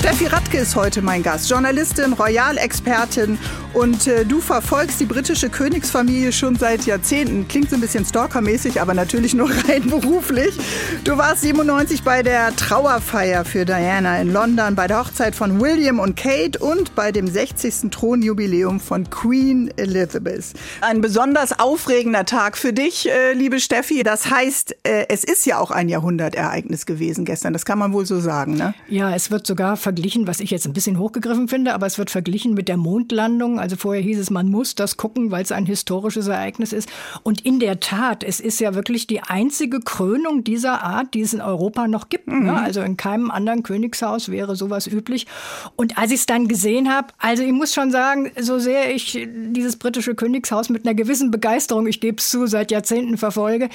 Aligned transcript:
Steffi 0.00 0.24
Radke 0.28 0.56
ist 0.56 0.76
heute 0.76 1.02
mein 1.02 1.22
Gast, 1.22 1.50
Journalistin, 1.50 2.14
Royal-Expertin 2.14 3.38
und 3.74 4.06
äh, 4.06 4.24
du 4.24 4.40
verfolgst 4.40 4.98
die 4.98 5.04
britische 5.04 5.50
Königsfamilie 5.50 6.32
schon 6.32 6.56
seit 6.56 6.86
Jahrzehnten. 6.86 7.46
Klingt 7.46 7.68
so 7.68 7.76
ein 7.76 7.82
bisschen 7.82 8.06
stalkermäßig, 8.06 8.80
aber 8.80 8.94
natürlich 8.94 9.34
nur 9.34 9.50
rein 9.68 9.88
beruflich. 9.90 10.56
Du 11.04 11.18
warst 11.18 11.42
97 11.42 12.02
bei 12.02 12.22
der 12.22 12.56
Trauerfeier 12.56 13.44
für 13.44 13.66
Diana 13.66 14.20
in 14.22 14.32
London, 14.32 14.74
bei 14.74 14.86
der 14.86 15.00
Hochzeit 15.00 15.34
von 15.34 15.60
William 15.60 16.00
und 16.00 16.16
Kate 16.16 16.58
und 16.58 16.94
bei 16.94 17.12
dem 17.12 17.28
60. 17.28 17.90
Thronjubiläum 17.90 18.80
von 18.80 19.08
Queen 19.10 19.70
Elizabeth. 19.76 20.54
Ein 20.80 21.02
besonders 21.02 21.60
aufregender 21.60 22.24
Tag 22.24 22.56
für 22.56 22.72
dich, 22.72 23.08
äh, 23.08 23.34
liebe 23.34 23.60
Steffi. 23.60 24.02
Das 24.02 24.30
heißt, 24.30 24.76
äh, 24.82 25.04
es 25.10 25.24
ist 25.24 25.44
ja 25.44 25.58
auch 25.58 25.70
ein 25.70 25.90
Jahrhundertereignis 25.90 26.86
gewesen 26.86 27.26
gestern. 27.26 27.52
Das 27.52 27.66
kann 27.66 27.78
man 27.78 27.92
wohl 27.92 28.06
so 28.06 28.18
sagen, 28.18 28.54
ne? 28.54 28.74
Ja, 28.88 29.14
es 29.14 29.30
wird 29.30 29.46
sogar 29.46 29.76
verglichen, 29.90 30.28
was 30.28 30.38
ich 30.38 30.52
jetzt 30.52 30.66
ein 30.66 30.72
bisschen 30.72 31.00
hochgegriffen 31.00 31.48
finde, 31.48 31.74
aber 31.74 31.84
es 31.84 31.98
wird 31.98 32.10
verglichen 32.10 32.54
mit 32.54 32.68
der 32.68 32.76
Mondlandung. 32.76 33.58
Also 33.58 33.74
vorher 33.74 34.00
hieß 34.00 34.20
es, 34.20 34.30
man 34.30 34.48
muss 34.48 34.76
das 34.76 34.96
gucken, 34.96 35.32
weil 35.32 35.42
es 35.42 35.50
ein 35.50 35.66
historisches 35.66 36.28
Ereignis 36.28 36.72
ist. 36.72 36.88
Und 37.24 37.40
in 37.44 37.58
der 37.58 37.80
Tat, 37.80 38.22
es 38.22 38.38
ist 38.38 38.60
ja 38.60 38.76
wirklich 38.76 39.08
die 39.08 39.20
einzige 39.20 39.80
Krönung 39.80 40.44
dieser 40.44 40.84
Art, 40.84 41.12
die 41.14 41.22
es 41.22 41.34
in 41.34 41.40
Europa 41.40 41.88
noch 41.88 42.08
gibt. 42.08 42.28
Ne? 42.28 42.34
Mhm. 42.34 42.44
Ne? 42.44 42.60
Also 42.60 42.82
in 42.82 42.96
keinem 42.96 43.32
anderen 43.32 43.64
Königshaus 43.64 44.28
wäre 44.28 44.54
sowas 44.54 44.86
üblich. 44.86 45.26
Und 45.74 45.98
als 45.98 46.12
ich 46.12 46.20
es 46.20 46.26
dann 46.26 46.46
gesehen 46.46 46.88
habe, 46.88 47.08
also 47.18 47.42
ich 47.42 47.52
muss 47.52 47.74
schon 47.74 47.90
sagen, 47.90 48.30
so 48.40 48.60
sehr 48.60 48.94
ich 48.94 49.26
dieses 49.34 49.76
britische 49.76 50.14
Königshaus 50.14 50.68
mit 50.68 50.86
einer 50.86 50.94
gewissen 50.94 51.32
Begeisterung, 51.32 51.88
ich 51.88 52.00
gebe 52.00 52.18
es 52.18 52.28
zu, 52.28 52.46
seit 52.46 52.70
Jahrzehnten 52.70 53.16
verfolge, 53.16 53.68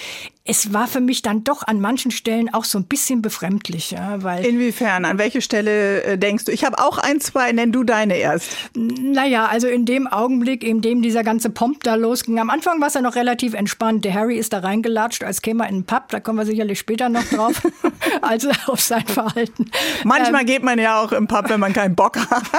es 0.46 0.72
war 0.72 0.88
für 0.88 1.02
mich 1.02 1.24
dann 1.24 1.44
doch 1.44 1.64
an 1.64 1.82
manchen 1.82 2.12
Stellen 2.12 2.54
auch 2.54 2.64
so 2.64 2.78
ein 2.78 2.86
bisschen 2.86 3.22
befremdlich. 3.22 3.92
Ja, 3.92 4.24
weil 4.24 4.46
Inwiefern? 4.46 5.04
An 5.04 5.18
welche 5.18 5.42
Stelle 5.42 6.05
äh, 6.06 6.18
denkst 6.18 6.46
du? 6.46 6.52
Ich 6.52 6.64
habe 6.64 6.80
auch 6.80 6.98
ein, 6.98 7.20
zwei, 7.20 7.52
nenn 7.52 7.72
du 7.72 7.84
deine 7.84 8.18
erst. 8.18 8.52
Naja, 8.76 9.46
also 9.46 9.68
in 9.68 9.86
dem 9.86 10.08
Augenblick, 10.08 10.64
in 10.64 10.82
dem 10.82 11.02
dieser 11.02 11.24
ganze 11.24 11.50
Pomp 11.50 11.84
da 11.84 11.96
losging, 11.96 12.40
am 12.40 12.50
Anfang 12.50 12.80
war 12.82 12.88
es 12.88 12.94
ja 12.94 13.02
noch 13.02 13.16
relativ 13.16 13.54
entspannt. 13.54 14.06
Der 14.06 14.14
Harry 14.14 14.38
ist 14.38 14.54
da 14.54 14.60
reingelatscht, 14.60 15.24
als 15.24 15.42
käme 15.42 15.64
er 15.64 15.70
in 15.70 15.80
den 15.80 15.86
Pub, 15.86 16.10
da 16.10 16.20
kommen 16.20 16.38
wir 16.40 16.46
sicherlich 16.46 16.80
später 16.80 17.10
noch 17.10 17.24
drauf, 17.24 17.62
also 18.22 18.50
auf 18.68 18.82
sein 18.82 19.06
Verhalten. 19.06 19.70
Manchmal 20.04 20.42
ähm, 20.42 20.48
geht 20.48 20.64
man 20.64 20.80
ja 20.80 21.02
auch 21.02 21.12
im 21.12 21.28
Pub, 21.28 21.50
wenn 21.50 21.60
man 21.60 21.74
keinen 21.74 21.96
Bock 21.96 22.18
hat. 22.18 22.46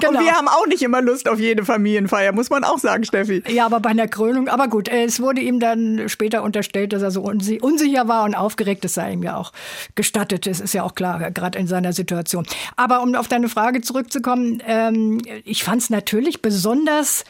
Genau. 0.00 0.18
Und 0.18 0.24
wir 0.24 0.32
haben 0.32 0.48
auch 0.48 0.66
nicht 0.66 0.82
immer 0.82 1.00
Lust 1.00 1.28
auf 1.28 1.38
jede 1.38 1.64
Familienfeier, 1.64 2.32
muss 2.32 2.50
man 2.50 2.64
auch 2.64 2.78
sagen, 2.78 3.04
Steffi. 3.04 3.42
Ja, 3.48 3.66
aber 3.66 3.80
bei 3.80 3.90
einer 3.90 4.08
Krönung, 4.08 4.48
aber 4.48 4.68
gut, 4.68 4.88
es 4.88 5.20
wurde 5.20 5.40
ihm 5.40 5.60
dann 5.60 6.08
später 6.08 6.42
unterstellt, 6.42 6.92
dass 6.92 7.02
er 7.02 7.10
so 7.10 7.22
unsicher 7.22 8.08
war 8.08 8.24
und 8.24 8.34
aufgeregt, 8.34 8.84
das 8.84 8.94
sei 8.94 9.12
ihm 9.12 9.22
ja 9.22 9.36
auch 9.36 9.52
gestattet. 9.94 10.46
Das 10.46 10.60
ist 10.60 10.74
ja 10.74 10.82
auch 10.82 10.94
klar, 10.94 11.30
gerade 11.30 11.58
in 11.58 11.66
seiner 11.66 11.92
Situation. 11.92 12.46
Aber 12.76 13.02
um 13.02 13.14
auf 13.14 13.28
deine 13.28 13.48
Frage 13.48 13.80
zurückzukommen, 13.80 14.62
ähm, 14.66 15.20
ich 15.44 15.64
fand 15.64 15.82
es 15.82 15.90
natürlich 15.90 16.42
besonders 16.42 17.24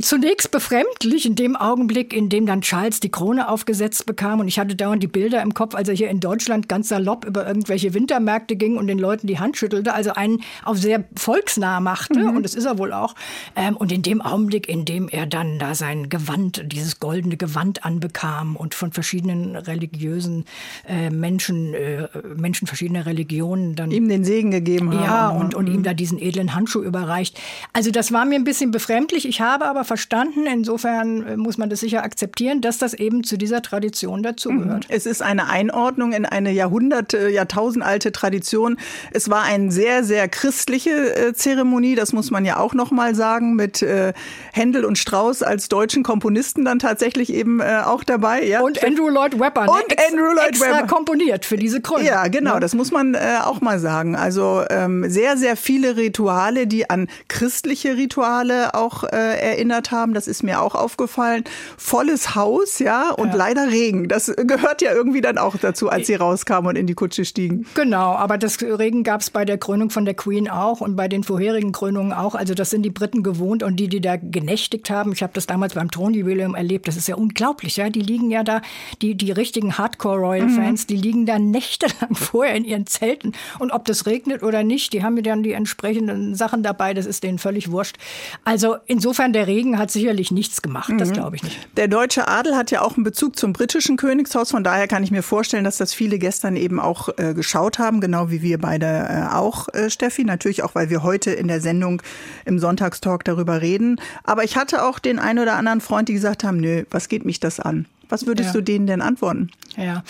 Zunächst 0.00 0.50
befremdlich 0.50 1.24
in 1.24 1.36
dem 1.36 1.54
Augenblick, 1.54 2.12
in 2.12 2.28
dem 2.28 2.46
dann 2.46 2.62
Charles 2.62 2.98
die 2.98 3.10
Krone 3.10 3.48
aufgesetzt 3.48 4.06
bekam 4.06 4.40
und 4.40 4.48
ich 4.48 4.58
hatte 4.58 4.74
dauernd 4.74 5.00
die 5.04 5.08
Bilder 5.08 5.40
im 5.40 5.54
Kopf, 5.54 5.76
als 5.76 5.88
er 5.88 5.94
hier 5.94 6.10
in 6.10 6.18
Deutschland 6.18 6.68
ganz 6.68 6.88
salopp 6.88 7.24
über 7.24 7.46
irgendwelche 7.46 7.94
Wintermärkte 7.94 8.56
ging 8.56 8.76
und 8.76 8.88
den 8.88 8.98
Leuten 8.98 9.28
die 9.28 9.38
Hand 9.38 9.56
schüttelte, 9.56 9.94
also 9.94 10.12
einen 10.12 10.42
auf 10.64 10.78
sehr 10.78 11.04
volksnah 11.14 11.78
machte 11.78 12.18
mhm. 12.18 12.36
und 12.36 12.42
das 12.42 12.56
ist 12.56 12.64
er 12.64 12.76
wohl 12.76 12.92
auch. 12.92 13.14
Ähm, 13.54 13.76
und 13.76 13.92
in 13.92 14.02
dem 14.02 14.20
Augenblick, 14.20 14.68
in 14.68 14.84
dem 14.84 15.08
er 15.08 15.26
dann 15.26 15.60
da 15.60 15.76
sein 15.76 16.08
Gewand, 16.08 16.64
dieses 16.72 16.98
goldene 16.98 17.36
Gewand 17.36 17.84
anbekam 17.84 18.56
und 18.56 18.74
von 18.74 18.90
verschiedenen 18.90 19.54
religiösen 19.54 20.44
äh, 20.88 21.10
Menschen, 21.10 21.72
äh, 21.72 22.08
Menschen 22.34 22.66
verschiedener 22.66 23.06
Religionen 23.06 23.76
dann 23.76 23.92
ihm 23.92 24.08
den 24.08 24.24
Segen 24.24 24.50
gegeben 24.50 24.92
haben. 24.92 25.04
Ja, 25.04 25.28
und, 25.28 25.54
und 25.54 25.68
mhm. 25.68 25.74
ihm 25.76 25.82
da 25.84 25.94
diesen 25.94 26.20
edlen 26.20 26.52
Handschuh 26.56 26.82
überreicht. 26.82 27.40
Also 27.72 27.92
das 27.92 28.10
war 28.10 28.24
mir 28.24 28.34
ein 28.34 28.44
bisschen 28.44 28.72
befremdlich. 28.72 29.28
Ich 29.28 29.40
habe 29.40 29.66
aber 29.66 29.83
verstanden. 29.84 30.46
Insofern 30.46 31.26
äh, 31.26 31.36
muss 31.36 31.58
man 31.58 31.70
das 31.70 31.80
sicher 31.80 32.02
akzeptieren, 32.02 32.60
dass 32.60 32.78
das 32.78 32.94
eben 32.94 33.24
zu 33.24 33.36
dieser 33.36 33.62
Tradition 33.62 34.22
dazugehört. 34.22 34.88
Mhm. 34.88 34.94
Es 34.94 35.06
ist 35.06 35.22
eine 35.22 35.48
Einordnung 35.48 36.12
in 36.12 36.26
eine 36.26 36.50
Jahrhunderte, 36.52 37.28
Jahrtausendalte 37.28 38.12
Tradition. 38.12 38.78
Es 39.12 39.28
war 39.30 39.42
eine 39.42 39.70
sehr, 39.70 40.04
sehr 40.04 40.28
christliche 40.28 41.14
äh, 41.14 41.34
Zeremonie, 41.34 41.94
das 41.94 42.12
muss 42.12 42.30
man 42.30 42.44
ja 42.44 42.58
auch 42.58 42.74
noch 42.74 42.90
mal 42.90 43.14
sagen, 43.14 43.54
mit 43.54 43.82
äh, 43.82 44.12
Händel 44.52 44.84
und 44.84 44.98
Strauß 44.98 45.42
als 45.42 45.68
deutschen 45.68 46.02
Komponisten 46.02 46.64
dann 46.64 46.78
tatsächlich 46.78 47.32
eben 47.32 47.60
auch 47.62 48.04
dabei. 48.04 48.44
Ja. 48.44 48.60
Und 48.60 48.82
Andrew 48.82 49.08
Lloyd 49.08 49.38
Webber. 49.38 49.64
Ne? 49.64 49.70
Und 49.70 49.92
Ex 49.92 50.12
Andrew 50.12 50.32
Lloyd 50.32 50.48
extra 50.48 50.78
Webber. 50.78 50.86
komponiert 50.86 51.44
für 51.44 51.56
diese 51.56 51.80
Krone. 51.80 52.04
Ja, 52.04 52.28
genau, 52.28 52.54
ne? 52.54 52.60
das 52.60 52.74
muss 52.74 52.90
man 52.90 53.16
auch 53.16 53.60
mal 53.60 53.78
sagen. 53.78 54.16
Also 54.16 54.64
ähm, 54.70 55.08
sehr, 55.08 55.36
sehr 55.36 55.56
viele 55.56 55.96
Rituale, 55.96 56.66
die 56.66 56.88
an 56.90 57.08
christliche 57.28 57.96
Rituale 57.96 58.74
auch 58.74 59.04
erinnern 59.04 59.73
erinnert 59.74 59.90
haben. 59.90 60.14
Das 60.14 60.28
ist 60.28 60.42
mir 60.42 60.60
auch 60.60 60.74
aufgefallen. 60.74 61.44
Volles 61.76 62.34
Haus, 62.34 62.78
ja, 62.78 63.10
und 63.10 63.28
ja. 63.28 63.36
leider 63.36 63.68
Regen. 63.68 64.08
Das 64.08 64.32
gehört 64.36 64.82
ja 64.82 64.92
irgendwie 64.92 65.20
dann 65.20 65.38
auch 65.38 65.56
dazu, 65.56 65.88
als 65.88 66.06
sie 66.06 66.14
rauskamen 66.14 66.70
und 66.70 66.76
in 66.76 66.86
die 66.86 66.94
Kutsche 66.94 67.24
stiegen. 67.24 67.66
Genau, 67.74 68.14
aber 68.14 68.38
das 68.38 68.60
Regen 68.62 69.02
gab 69.02 69.20
es 69.20 69.30
bei 69.30 69.44
der 69.44 69.58
Krönung 69.58 69.90
von 69.90 70.04
der 70.04 70.14
Queen 70.14 70.48
auch 70.48 70.80
und 70.80 70.96
bei 70.96 71.08
den 71.08 71.24
vorherigen 71.24 71.72
Krönungen 71.72 72.12
auch. 72.12 72.34
Also 72.34 72.54
das 72.54 72.70
sind 72.70 72.82
die 72.82 72.90
Briten 72.90 73.22
gewohnt 73.22 73.62
und 73.62 73.76
die, 73.76 73.88
die 73.88 74.00
da 74.00 74.16
genächtigt 74.16 74.90
haben. 74.90 75.12
Ich 75.12 75.22
habe 75.22 75.32
das 75.32 75.46
damals 75.46 75.74
beim 75.74 75.90
Thronjubiläum 75.90 76.54
erlebt. 76.54 76.88
Das 76.88 76.96
ist 76.96 77.08
ja 77.08 77.16
unglaublich, 77.16 77.76
ja. 77.76 77.90
Die 77.90 78.00
liegen 78.00 78.30
ja 78.30 78.44
da, 78.44 78.60
die, 79.02 79.14
die 79.14 79.32
richtigen 79.32 79.76
Hardcore-Royal-Fans, 79.78 80.82
mhm. 80.82 80.86
die 80.88 80.96
liegen 80.96 81.26
da 81.26 81.38
nächtelang 81.54 82.14
vorher 82.14 82.54
in 82.54 82.64
ihren 82.64 82.86
Zelten. 82.86 83.32
Und 83.58 83.72
ob 83.72 83.84
das 83.84 84.06
regnet 84.06 84.42
oder 84.42 84.62
nicht, 84.62 84.92
die 84.92 85.02
haben 85.02 85.16
ja 85.16 85.22
dann 85.22 85.42
die 85.42 85.52
entsprechenden 85.52 86.34
Sachen 86.34 86.62
dabei. 86.62 86.94
Das 86.94 87.06
ist 87.06 87.22
denen 87.24 87.38
völlig 87.38 87.70
wurscht. 87.70 87.96
Also 88.44 88.76
insofern 88.86 89.32
der 89.32 89.46
Regen 89.46 89.63
Regen 89.64 89.78
hat 89.78 89.90
sicherlich 89.90 90.30
nichts 90.30 90.62
gemacht, 90.62 90.92
das 90.98 91.08
mhm. 91.08 91.14
glaube 91.14 91.36
ich 91.36 91.42
nicht. 91.42 91.58
Der 91.76 91.88
deutsche 91.88 92.28
Adel 92.28 92.54
hat 92.54 92.70
ja 92.70 92.82
auch 92.82 92.96
einen 92.96 93.04
Bezug 93.04 93.36
zum 93.36 93.52
britischen 93.52 93.96
Königshaus. 93.96 94.50
Von 94.50 94.64
daher 94.64 94.88
kann 94.88 95.02
ich 95.02 95.10
mir 95.10 95.22
vorstellen, 95.22 95.64
dass 95.64 95.78
das 95.78 95.94
viele 95.94 96.18
gestern 96.18 96.56
eben 96.56 96.80
auch 96.80 97.08
äh, 97.16 97.34
geschaut 97.34 97.78
haben, 97.78 98.00
genau 98.00 98.30
wie 98.30 98.42
wir 98.42 98.58
beide 98.58 98.86
äh, 98.86 99.34
auch, 99.34 99.68
äh, 99.72 99.90
Steffi. 99.90 100.24
Natürlich 100.24 100.62
auch, 100.62 100.74
weil 100.74 100.90
wir 100.90 101.02
heute 101.02 101.30
in 101.30 101.48
der 101.48 101.60
Sendung 101.60 102.02
im 102.44 102.58
Sonntagstalk 102.58 103.24
darüber 103.24 103.62
reden. 103.62 104.00
Aber 104.22 104.44
ich 104.44 104.56
hatte 104.56 104.84
auch 104.84 104.98
den 104.98 105.18
einen 105.18 105.38
oder 105.38 105.54
anderen 105.54 105.80
Freund, 105.80 106.08
die 106.08 106.14
gesagt 106.14 106.44
haben, 106.44 106.58
nö, 106.58 106.84
was 106.90 107.08
geht 107.08 107.24
mich 107.24 107.40
das 107.40 107.60
an? 107.60 107.86
Was 108.08 108.26
würdest 108.26 108.48
ja. 108.48 108.52
du 108.52 108.60
denen 108.60 108.86
denn 108.86 109.00
antworten? 109.00 109.50
Ja, 109.76 110.04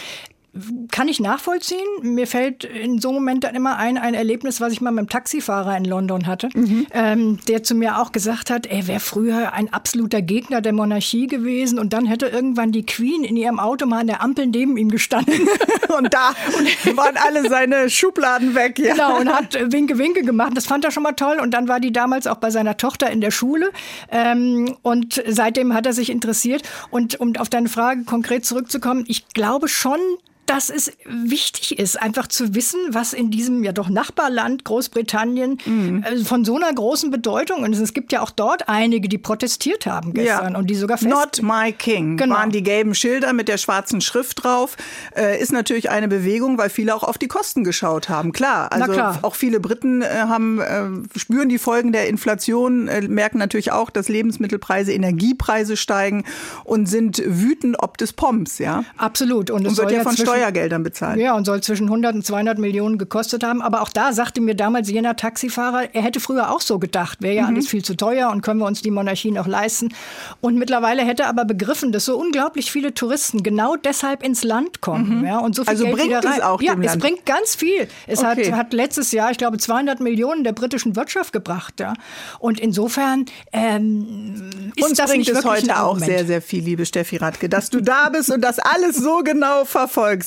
kann 0.91 1.09
ich 1.09 1.20
nachvollziehen. 1.20 1.87
Mir 2.03 2.26
fällt 2.26 2.65
in 2.65 3.00
so 3.00 3.09
einem 3.09 3.19
Moment 3.19 3.44
dann 3.44 3.54
immer 3.54 3.76
ein, 3.76 3.98
ein 3.98 4.15
Erlebnis, 4.15 4.60
was 4.60 4.72
ich 4.72 4.81
mal 4.81 4.91
mit 4.92 5.00
einem 5.00 5.09
Taxifahrer 5.09 5.76
in 5.76 5.84
London 5.84 6.26
hatte, 6.26 6.48
mhm. 6.54 6.87
ähm, 6.92 7.38
der 7.48 7.62
zu 7.62 7.75
mir 7.75 7.98
auch 7.98 8.12
gesagt 8.12 8.50
hat, 8.50 8.66
er 8.66 8.87
wäre 8.87 9.00
früher 9.00 9.53
ein 9.53 9.72
absoluter 9.72 10.22
Gegner 10.22 10.60
der 10.60 10.72
Monarchie 10.72 11.26
gewesen 11.26 11.78
und 11.78 11.93
dann 11.93 12.06
hätte 12.06 12.26
irgendwann 12.26 12.70
die 12.70 12.87
Queen 12.87 13.25
in 13.25 13.37
ihrem 13.37 13.59
Auto 13.59 13.87
mal 13.87 14.00
an 14.00 14.06
der 14.06 14.22
Ampel 14.22 14.47
neben 14.47 14.76
ihm 14.76 14.91
gestanden. 14.91 15.48
und 15.98 16.14
da 16.14 16.34
waren 16.94 17.16
alle 17.16 17.48
seine 17.48 17.91
Schubladen 17.91 18.54
weg. 18.54 18.78
Ja. 18.78 18.93
Genau, 18.93 19.19
und 19.19 19.28
hat 19.28 19.72
Winke, 19.72 19.98
Winke 19.98 20.22
gemacht. 20.22 20.53
Das 20.54 20.66
fand 20.66 20.84
er 20.84 20.91
schon 20.91 21.03
mal 21.03 21.12
toll. 21.12 21.38
Und 21.41 21.53
dann 21.53 21.69
war 21.69 21.81
die 21.81 21.93
damals 21.93 22.26
auch 22.26 22.37
bei 22.37 22.50
seiner 22.50 22.76
Tochter 22.76 23.10
in 23.10 23.20
der 23.20 23.31
Schule. 23.31 23.70
Ähm, 24.10 24.76
und 24.82 25.22
seitdem 25.26 25.75
hat 25.75 25.87
er 25.87 25.93
sich 25.93 26.10
interessiert. 26.10 26.62
Und 26.91 27.20
um 27.20 27.34
auf 27.37 27.48
deine 27.48 27.69
Frage 27.69 28.04
konkret 28.04 28.44
zurückzukommen, 28.44 29.04
ich 29.09 29.28
glaube 29.28 29.69
schon, 29.69 29.98
dass 30.47 30.69
es 30.69 30.93
wichtig 31.05 31.78
ist, 31.78 32.00
einfach 32.00 32.27
zu 32.27 32.55
wissen, 32.55 32.81
was 32.91 33.12
in 33.12 33.31
diesem 33.31 33.65
ja 33.65 33.72
doch 33.72 33.88
Nachbarland 33.88 34.65
Großbritannien 34.65 35.59
mhm. 35.65 36.05
Äh, 36.05 36.25
von 36.25 36.44
so 36.44 36.56
einer 36.56 36.73
großen 36.73 37.11
Bedeutung 37.11 37.64
ist. 37.64 37.79
Es 37.81 37.94
gibt 37.94 38.12
ja 38.12 38.20
auch 38.20 38.31
dort 38.31 38.69
einige, 38.69 39.08
die 39.08 39.19
protestiert 39.19 39.87
haben 39.87 40.12
gestern 40.12 40.52
ja. 40.52 40.58
und 40.58 40.69
die 40.69 40.75
sogar 40.75 40.99
fest 40.99 41.11
Not 41.11 41.43
my 41.43 41.73
king 41.73 42.17
genau. 42.17 42.37
waren 42.37 42.50
die 42.50 42.62
gelben 42.62 42.94
Schilder 42.94 43.32
mit 43.32 43.49
der 43.49 43.58
schwarzen 43.58 44.00
Schrift 44.00 44.44
drauf. 44.44 44.76
Äh, 45.17 45.41
ist 45.41 45.52
natürlich 45.52 45.91
eine 45.91 46.08
Bewegung, 46.08 46.58
weil 46.58 46.69
viele 46.69 46.94
auch 46.94 47.05
auf 47.05 47.17
die 47.19 47.29
Kosten 47.29 47.64
geschaut 47.64 48.08
haben. 48.08 48.32
Klar, 48.32 48.73
also 48.73 48.93
klar. 48.93 49.19
auch 49.23 49.35
viele 49.35 49.61
Briten 49.61 50.02
äh, 50.02 50.08
haben 50.08 50.61
äh, 50.61 51.19
spüren 51.19 51.49
die 51.49 51.58
Folgen 51.58 51.93
der 51.93 52.08
Inflation, 52.08 52.88
äh, 52.88 53.02
merken 53.02 53.38
natürlich 53.38 53.73
auch, 53.73 53.91
dass 53.91 54.08
Lebensmittelpreise, 54.08 54.93
Energiepreise 54.93 55.76
steigen 55.76 56.25
und 56.64 56.87
sind 56.87 57.23
wütend 57.25 57.76
ob 57.79 57.96
des 57.96 58.12
Pomps, 58.12 58.58
ja. 58.58 58.85
Absolut 58.96 59.50
und 59.50 59.67
es 59.67 59.76
wird 59.76 59.91
ja 59.91 60.02
von 60.02 60.17
Steuer 60.17 60.33
Steuergeldern 60.34 60.82
bezahlt. 60.82 61.19
Ja, 61.19 61.34
und 61.34 61.44
soll 61.44 61.62
zwischen 61.62 61.84
100 61.84 62.14
und 62.14 62.26
200 62.26 62.58
Millionen 62.58 62.98
gekostet 62.98 63.44
haben. 63.44 63.62
Aber 63.62 63.82
auch 63.82 63.88
da 63.88 64.12
sagte 64.12 64.40
mir 64.40 64.54
damals 64.54 64.90
jener 64.90 65.16
Taxifahrer, 65.16 65.94
er 65.94 66.02
hätte 66.02 66.20
früher 66.20 66.50
auch 66.50 66.60
so 66.60 66.78
gedacht, 66.78 67.22
wäre 67.22 67.34
ja 67.34 67.42
mhm. 67.42 67.54
alles 67.54 67.69
viel 67.69 67.84
zu 67.84 67.96
teuer 67.96 68.31
und 68.31 68.42
können 68.42 68.60
wir 68.60 68.66
uns 68.66 68.82
die 68.82 68.90
Monarchie 68.90 69.31
noch 69.31 69.46
leisten. 69.46 69.94
Und 70.40 70.56
mittlerweile 70.56 71.04
hätte 71.04 71.25
er 71.25 71.28
aber 71.28 71.44
begriffen, 71.44 71.92
dass 71.92 72.04
so 72.04 72.19
unglaublich 72.19 72.70
viele 72.70 72.94
Touristen 72.94 73.42
genau 73.42 73.76
deshalb 73.76 74.22
ins 74.22 74.44
Land 74.44 74.81
kommen. 74.81 75.20
Mhm. 75.20 75.26
Ja, 75.26 75.38
und 75.38 75.54
so 75.54 75.62
viel 75.62 75.70
also 75.70 75.84
Geld 75.84 75.96
bringt 75.96 76.08
wieder 76.10 76.25
rein. 76.25 76.38
es 76.38 76.44
auch 76.44 76.62
Ja, 76.62 76.75
es 76.75 76.86
Land. 76.86 77.02
bringt 77.02 77.26
ganz 77.26 77.54
viel. 77.54 77.88
Es 78.06 78.25
Okay. 78.25 78.50
hat, 78.50 78.58
hat 78.58 78.72
letztes 78.72 79.12
Jahr, 79.12 79.31
ich 79.31 79.38
glaube, 79.38 79.58
200 79.58 80.00
Millionen 80.00 80.44
der 80.44 80.52
britischen 80.52 80.96
Wirtschaft 80.96 81.32
gebracht. 81.32 81.81
Ja. 81.81 81.94
Und 82.38 82.58
insofern 82.58 83.26
ähm, 83.52 84.50
ist 84.76 84.88
Uns 84.88 84.98
das 84.98 85.10
bringt 85.10 85.28
es 85.28 85.44
heute 85.44 85.81
auch 85.82 85.98
sehr, 85.98 86.26
sehr 86.26 86.42
viel, 86.42 86.64
liebe 86.64 86.86
Steffi 86.86 87.16
Radke, 87.16 87.48
dass 87.48 87.70
du 87.70 87.81
da 87.81 88.08
bist 88.08 88.31
und 88.31 88.40
das 88.40 88.58
alles 88.58 88.96
so 88.96 89.19
genau 89.22 89.64
verfolgst. 89.64 90.24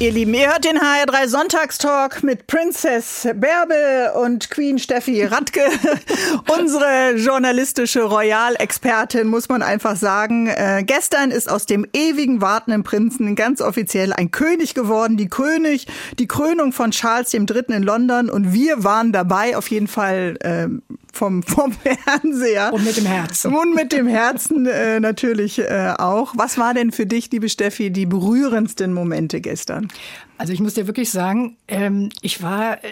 Ihr 0.00 0.12
Lieben, 0.12 0.32
ihr 0.32 0.46
hört 0.46 0.64
den 0.64 0.78
HR3 0.78 1.26
Sonntagstalk 1.26 2.22
mit 2.22 2.46
Princess 2.46 3.26
Bärbel 3.34 4.12
und 4.14 4.48
Queen 4.48 4.78
Steffi 4.78 5.24
Radke. 5.24 5.62
Unsere 6.56 7.16
journalistische 7.16 8.02
Royal-Expertin, 8.02 9.26
muss 9.26 9.48
man 9.48 9.60
einfach 9.60 9.96
sagen. 9.96 10.46
Äh, 10.46 10.84
gestern 10.86 11.32
ist 11.32 11.50
aus 11.50 11.66
dem 11.66 11.84
ewigen 11.92 12.40
wartenden 12.40 12.84
Prinzen 12.84 13.34
ganz 13.34 13.60
offiziell 13.60 14.12
ein 14.12 14.30
König 14.30 14.74
geworden. 14.74 15.16
Die 15.16 15.28
König, 15.28 15.88
die 16.16 16.28
Krönung 16.28 16.72
von 16.72 16.92
Charles 16.92 17.34
III. 17.34 17.64
in 17.66 17.82
London. 17.82 18.30
Und 18.30 18.52
wir 18.52 18.84
waren 18.84 19.10
dabei, 19.10 19.56
auf 19.56 19.68
jeden 19.68 19.88
Fall 19.88 20.36
äh, 20.42 20.68
vom, 21.12 21.42
vom 21.42 21.72
Fernseher. 22.04 22.72
Und 22.72 22.84
mit 22.84 22.96
dem 22.96 23.06
Herzen. 23.06 23.54
Und 23.54 23.74
mit 23.74 23.92
dem 23.92 24.06
Herzen 24.06 24.66
äh, 24.66 25.00
natürlich 25.00 25.58
äh, 25.58 25.94
auch. 25.98 26.32
Was 26.36 26.58
war 26.58 26.74
denn 26.74 26.92
für 26.92 27.06
dich, 27.06 27.30
liebe 27.30 27.48
Steffi, 27.48 27.90
die 27.90 28.06
berührendsten 28.06 28.92
Momente 28.92 29.40
gestern? 29.40 29.88
Also 30.38 30.52
ich 30.52 30.60
muss 30.60 30.74
dir 30.74 30.86
wirklich 30.86 31.10
sagen, 31.10 31.56
ähm, 31.66 32.10
ich 32.22 32.42
war 32.44 32.84
äh, 32.84 32.88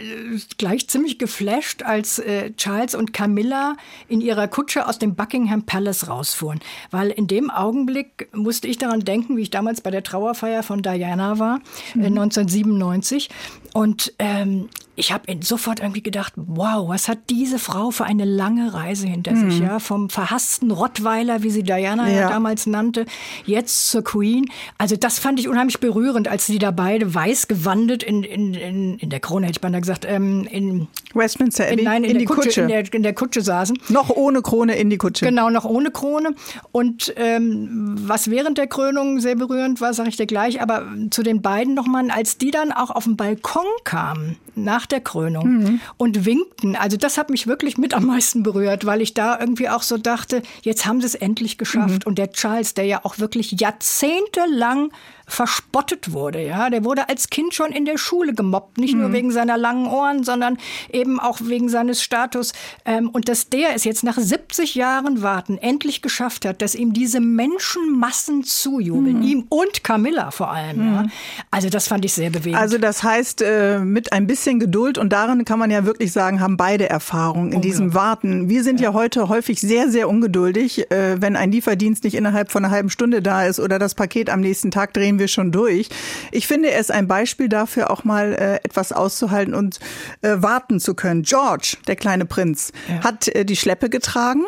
gleich 0.59 0.89
ziemlich 0.89 1.17
geflasht, 1.17 1.85
als 1.85 2.19
äh, 2.19 2.53
Charles 2.57 2.97
und 2.97 3.13
Camilla 3.13 3.77
in 4.09 4.21
ihrer 4.21 4.49
Kutsche 4.49 4.89
aus 4.89 4.99
dem 4.99 5.15
Buckingham 5.15 5.63
Palace 5.63 6.09
rausfuhren. 6.09 6.59
Weil 6.91 7.11
in 7.11 7.29
dem 7.29 7.51
Augenblick 7.51 8.29
musste 8.35 8.67
ich 8.67 8.79
daran 8.79 9.01
denken, 9.01 9.37
wie 9.37 9.43
ich 9.43 9.51
damals 9.51 9.81
bei 9.81 9.93
der 9.93 10.03
Trauerfeier 10.03 10.65
von 10.65 10.83
Diana 10.83 11.39
war, 11.39 11.61
äh, 11.95 12.07
1997. 12.07 13.31
Und 13.77 14.15
ähm, 14.19 14.71
ich 14.95 15.13
habe 15.13 15.25
sofort 15.43 15.81
irgendwie 15.81 16.03
gedacht, 16.03 16.33
wow, 16.37 16.89
was 16.89 17.09
hat 17.09 17.19
diese 17.29 17.59
Frau 17.59 17.91
für 17.91 18.05
eine 18.05 18.25
lange 18.25 18.73
Reise 18.73 19.07
hinter 19.07 19.37
sich, 19.37 19.61
ja? 19.61 19.79
Vom 19.79 20.09
verhassten 20.09 20.71
Rottweiler, 20.71 21.43
wie 21.43 21.51
sie 21.51 21.63
Diana 21.63 22.09
ja. 22.09 22.21
Ja. 22.21 22.29
damals 22.31 22.65
nannte, 22.65 23.05
jetzt 23.45 23.91
zur 23.91 24.03
Queen. 24.03 24.47
Also 24.79 24.97
das 24.97 25.19
fand 25.19 25.39
ich 25.39 25.49
unheimlich 25.49 25.79
berührend, 25.79 26.27
als 26.27 26.47
sie 26.47 26.59
da 26.59 26.71
beide 26.71 27.15
weiß 27.15 27.49
gewandet 27.49 28.03
in, 28.03 28.23
in, 28.23 28.55
in, 28.55 28.99
in 28.99 29.11
der 29.11 29.21
Krone, 29.21 29.45
hätte 29.45 29.59
ich 29.59 29.61
beinahe 29.61 29.83
gesagt, 29.83 30.07
ähm, 30.09 30.49
in, 30.51 30.89
Westminster 31.13 31.65
Abbey 31.65 31.81
in, 31.81 31.85
nein, 31.85 32.05
in, 32.05 32.13
in 32.13 32.15
der 32.15 32.21
die 32.21 32.25
Kutsche. 32.25 32.63
In, 32.63 32.69
der, 32.69 32.95
in 32.95 33.03
der 33.03 33.15
Kutsche 33.15 33.43
saßen. 33.43 33.79
Noch 33.91 34.09
ohne 34.09 34.41
Krone 34.41 34.77
in 34.77 34.89
die 34.89 34.97
Kutsche. 34.97 35.27
Genau, 35.27 35.51
noch 35.51 35.67
ohne 35.67 35.91
Krone. 35.91 36.35
Und 36.73 37.13
ähm, 37.17 37.97
was 38.01 38.31
während 38.31 38.57
der 38.57 38.69
Krönung 38.69 39.21
sehr 39.21 39.37
berührend 39.37 39.83
war, 39.83 39.93
sage 39.93 40.09
ich 40.09 40.17
dir 40.17 40.27
gleich, 40.27 40.63
aber 40.63 40.87
zu 41.11 41.23
den 41.23 41.43
beiden 41.43 41.75
nochmal, 41.75 42.11
als 42.11 42.39
die 42.39 42.51
dann 42.51 42.73
auch 42.73 42.91
auf 42.91 43.05
den 43.05 43.19
Balkon 43.19 43.66
kamen 43.85 44.37
nach 44.55 44.87
der 44.87 45.01
Krönung 45.01 45.81
und 45.97 46.25
winkten, 46.25 46.77
also 46.77 46.97
das 46.97 47.19
hat 47.19 47.31
mich 47.31 47.47
wirklich 47.47 47.79
mit 47.79 47.95
am 47.95 48.07
meisten 48.07 48.43
berührt, 48.43 48.87
weil 48.87 49.03
ich 49.03 49.15
da 49.15 49.39
irgendwie 49.39 49.69
auch 49.69 49.83
so 49.83 49.99
dachte, 49.99 50.43
jetzt 50.63 50.87
haben 50.87 51.01
sie 51.01 51.07
es 51.07 51.15
endlich 51.15 51.59
geschafft. 51.59 52.07
Und 52.07 52.19
der 52.19 52.33
Charles, 52.33 52.75
der 52.75 52.85
ja 52.85 53.05
auch 53.05 53.19
wirklich 53.19 53.53
jahrzehntelang 53.53 54.91
verspottet 55.27 56.13
wurde. 56.13 56.41
Ja, 56.41 56.71
der 56.71 56.85
wurde 56.85 57.09
als 57.09 57.31
Kind 57.31 57.53
schon 57.53 57.73
in 57.73 57.85
der 57.85 57.99
Schule 57.99 58.33
gemobbt, 58.33 58.79
nicht 58.79 58.95
nur 58.95 59.13
wegen 59.13 59.33
seiner 59.33 59.59
langen 59.59 59.87
Ohren, 59.87 60.23
sondern 60.23 60.57
eben 60.93 61.19
auch 61.19 61.41
wegen 61.43 61.69
seines 61.69 62.01
Status. 62.01 62.53
Ähm, 62.85 63.09
und 63.11 63.29
dass 63.29 63.49
der 63.49 63.75
es 63.75 63.85
jetzt 63.85 64.05
nach 64.05 64.17
70 64.17 64.77
Jahren 64.77 65.23
Warten 65.23 65.59
endlich 65.59 66.01
geschafft 66.01 66.45
hat, 66.45 66.63
dass 66.63 66.77
ihm 66.77 66.93
diese 66.93 67.21
Menschenmassen 67.21 68.45
zujubeln, 68.45 69.23
ihm 69.23 69.47
und 69.49 69.83
Camilla 69.83 70.31
vor 70.31 70.51
allem. 70.51 70.95
Ja. 70.95 71.07
Also 71.51 71.71
das 71.71 71.89
fand 71.89 72.05
ich 72.05 72.13
sehr 72.13 72.31
bewegend. 72.31 72.61
Also 72.61 72.79
das 72.79 73.03
heißt, 73.03 73.43
äh, 73.43 73.81
mit 73.81 74.13
ein 74.13 74.29
bisschen 74.29 74.61
Geduld 74.61 74.97
und 74.97 75.13
darin 75.13 75.45
kann 75.45 75.59
man 75.59 75.73
ja 75.73 75.85
wirklich 75.85 76.13
sagen, 76.13 76.41
haben 76.41 76.57
beide 76.57 76.89
Erfahrung 76.89 77.53
in 77.53 77.61
diesem 77.61 77.95
Warten. 77.95 78.49
Wir 78.49 78.63
sind 78.63 78.81
ja 78.81 78.93
heute 78.93 79.29
häufig 79.29 79.61
sehr, 79.61 79.91
sehr 79.91 80.09
ungeduldig. 80.09 80.91
Äh, 80.91 81.21
Wenn 81.21 81.35
ein 81.35 81.51
Lieferdienst 81.51 82.05
nicht 82.05 82.15
innerhalb 82.15 82.53
von 82.53 82.65
einer 82.65 82.73
halben 82.73 82.91
Stunde 82.91 83.23
da 83.23 83.45
ist 83.45 83.59
oder 83.59 83.81
das 83.81 83.97
Paket 83.97 84.31
am 84.31 84.41
nächsten 84.41 84.71
Tag 84.71 84.95
drehen 84.95 85.16
wir 85.19 85.29
schon 85.29 85.53
durch. 85.53 85.89
Ich 86.33 86.47
finde, 86.47 86.71
er 86.71 86.81
ist 86.81 86.91
ein 86.91 87.09
Beispiel 87.09 87.49
dafür, 87.49 87.91
auch 87.91 88.05
mal 88.05 88.33
äh, 88.35 88.55
etwas 88.65 88.93
auszuhalten 88.93 89.55
und 89.55 89.81
äh, 90.23 90.37
warten 90.37 90.81
zu 90.81 90.95
können. 90.95 91.23
George, 91.23 91.77
der 91.87 91.97
kleine 91.97 92.25
Prinz, 92.25 92.73
hat 93.03 93.29
äh, 93.29 93.45
die 93.45 93.57
Schleppe 93.57 93.91
getragen. 93.91 94.43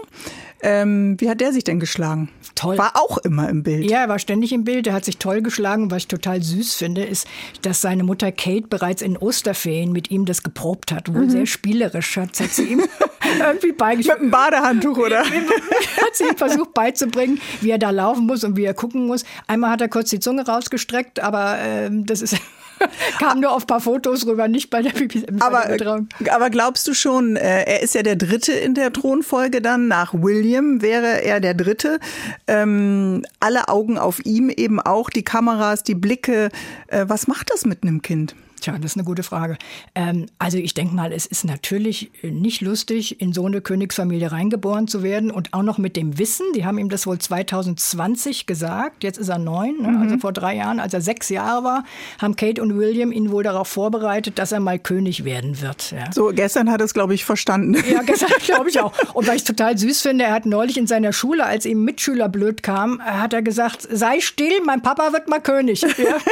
Ähm, 0.60 1.16
wie 1.20 1.30
hat 1.30 1.40
der 1.40 1.52
sich 1.52 1.62
denn 1.62 1.78
geschlagen? 1.78 2.30
Toll. 2.54 2.76
War 2.78 2.96
auch 2.96 3.18
immer 3.18 3.48
im 3.48 3.62
Bild. 3.62 3.88
Ja, 3.88 4.00
er 4.00 4.08
war 4.08 4.18
ständig 4.18 4.52
im 4.52 4.64
Bild. 4.64 4.88
Er 4.88 4.92
hat 4.92 5.04
sich 5.04 5.18
toll 5.18 5.40
geschlagen. 5.40 5.92
Was 5.92 5.98
ich 5.98 6.08
total 6.08 6.42
süß 6.42 6.74
finde, 6.74 7.04
ist, 7.04 7.28
dass 7.62 7.80
seine 7.80 8.02
Mutter 8.02 8.32
Kate 8.32 8.66
bereits 8.68 9.00
in 9.00 9.16
Osterferien 9.16 9.92
mit 9.92 10.10
ihm 10.10 10.24
das 10.24 10.42
geprobt 10.42 10.90
hat. 10.90 11.14
Wohl 11.14 11.30
sehr 11.30 11.46
spielerisch 11.46 12.16
hat, 12.16 12.40
hat 12.40 12.50
sie 12.50 12.64
ihm 12.64 12.82
irgendwie 13.38 13.68
Mit 13.68 13.78
beigeschrieben. 13.78 14.20
einem 14.20 14.30
Badehandtuch, 14.30 14.98
oder? 14.98 15.20
hat 15.20 16.14
sie 16.14 16.24
ihm 16.24 16.36
versucht 16.36 16.74
beizubringen, 16.74 17.40
wie 17.60 17.70
er 17.70 17.78
da 17.78 17.90
laufen 17.90 18.26
muss 18.26 18.44
und 18.44 18.56
wie 18.56 18.64
er 18.64 18.74
gucken 18.74 19.06
muss. 19.06 19.24
Einmal 19.46 19.70
hat 19.70 19.80
er 19.80 19.88
kurz 19.88 20.10
die 20.10 20.20
Zunge 20.20 20.46
rausgestreckt, 20.46 21.20
aber 21.20 21.56
ähm, 21.60 22.06
das 22.06 22.22
ist 22.22 22.36
kam 23.18 23.40
nur 23.40 23.52
auf 23.52 23.64
ein 23.64 23.66
paar 23.66 23.80
Fotos 23.80 24.26
rüber, 24.26 24.48
nicht 24.48 24.70
bei 24.70 24.82
der 24.82 24.92
der 24.92 25.08
Aber, 25.40 25.66
Übertragung. 25.66 26.08
aber 26.30 26.50
glaubst 26.50 26.86
du 26.86 26.94
schon, 26.94 27.36
äh, 27.36 27.64
er 27.64 27.82
ist 27.82 27.94
ja 27.94 28.02
der 28.02 28.16
Dritte 28.16 28.52
in 28.52 28.74
der 28.74 28.92
Thronfolge 28.92 29.60
dann, 29.60 29.88
nach 29.88 30.14
William 30.14 30.80
wäre 30.80 31.22
er 31.22 31.40
der 31.40 31.54
Dritte. 31.54 31.98
Ähm, 32.46 33.24
alle 33.40 33.68
Augen 33.68 33.98
auf 33.98 34.24
ihm, 34.24 34.50
eben 34.50 34.80
auch 34.80 35.10
die 35.10 35.24
Kameras, 35.24 35.82
die 35.82 35.94
Blicke. 35.94 36.50
Äh, 36.88 37.06
was 37.08 37.26
macht 37.26 37.50
das 37.50 37.64
mit 37.64 37.82
einem 37.82 38.02
Kind? 38.02 38.34
Tja, 38.60 38.74
das 38.78 38.92
ist 38.92 38.96
eine 38.96 39.04
gute 39.04 39.22
Frage. 39.22 39.56
Ähm, 39.94 40.26
also 40.38 40.58
ich 40.58 40.74
denke 40.74 40.94
mal, 40.94 41.12
es 41.12 41.26
ist 41.26 41.44
natürlich 41.44 42.10
nicht 42.22 42.60
lustig, 42.60 43.20
in 43.20 43.32
so 43.32 43.46
eine 43.46 43.60
Königsfamilie 43.60 44.32
reingeboren 44.32 44.88
zu 44.88 45.02
werden 45.02 45.30
und 45.30 45.54
auch 45.54 45.62
noch 45.62 45.78
mit 45.78 45.96
dem 45.96 46.18
Wissen, 46.18 46.46
die 46.54 46.64
haben 46.64 46.78
ihm 46.78 46.88
das 46.88 47.06
wohl 47.06 47.18
2020 47.18 48.46
gesagt, 48.46 49.04
jetzt 49.04 49.18
ist 49.18 49.28
er 49.28 49.38
neun, 49.38 49.82
ne? 49.82 49.98
also 50.00 50.18
vor 50.18 50.32
drei 50.32 50.56
Jahren, 50.56 50.80
als 50.80 50.94
er 50.94 51.00
sechs 51.00 51.28
Jahre 51.28 51.64
war, 51.64 51.84
haben 52.20 52.36
Kate 52.36 52.62
und 52.62 52.76
William 52.76 53.12
ihn 53.12 53.30
wohl 53.30 53.42
darauf 53.42 53.68
vorbereitet, 53.68 54.38
dass 54.38 54.52
er 54.52 54.60
mal 54.60 54.78
König 54.78 55.24
werden 55.24 55.60
wird. 55.60 55.92
Ja. 55.92 56.12
So, 56.12 56.30
gestern 56.34 56.70
hat 56.70 56.80
er 56.80 56.84
es, 56.84 56.94
glaube 56.94 57.14
ich, 57.14 57.24
verstanden. 57.24 57.76
Ja, 57.90 58.02
gestern 58.06 58.30
glaube 58.44 58.68
ich 58.68 58.80
auch. 58.80 58.92
Und 59.14 59.26
weil 59.26 59.36
ich 59.36 59.42
es 59.42 59.46
total 59.46 59.76
süß 59.76 60.02
finde, 60.02 60.24
er 60.24 60.32
hat 60.32 60.46
neulich 60.46 60.78
in 60.78 60.86
seiner 60.86 61.12
Schule, 61.12 61.44
als 61.44 61.66
ihm 61.66 61.84
Mitschüler 61.84 62.28
blöd 62.28 62.62
kam, 62.62 63.00
hat 63.02 63.32
er 63.32 63.42
gesagt, 63.42 63.86
sei 63.90 64.20
still, 64.20 64.60
mein 64.64 64.82
Papa 64.82 65.12
wird 65.12 65.28
mal 65.28 65.40
König. 65.40 65.82
Ja. 65.82 66.16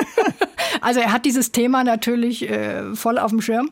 Also 0.81 1.01
er 1.01 1.13
hat 1.13 1.25
dieses 1.25 1.53
Thema 1.53 1.85
natürlich 1.85 2.16
äh, 2.25 2.95
voll 2.95 3.19
auf 3.19 3.31
dem 3.31 3.41
Schirm. 3.41 3.71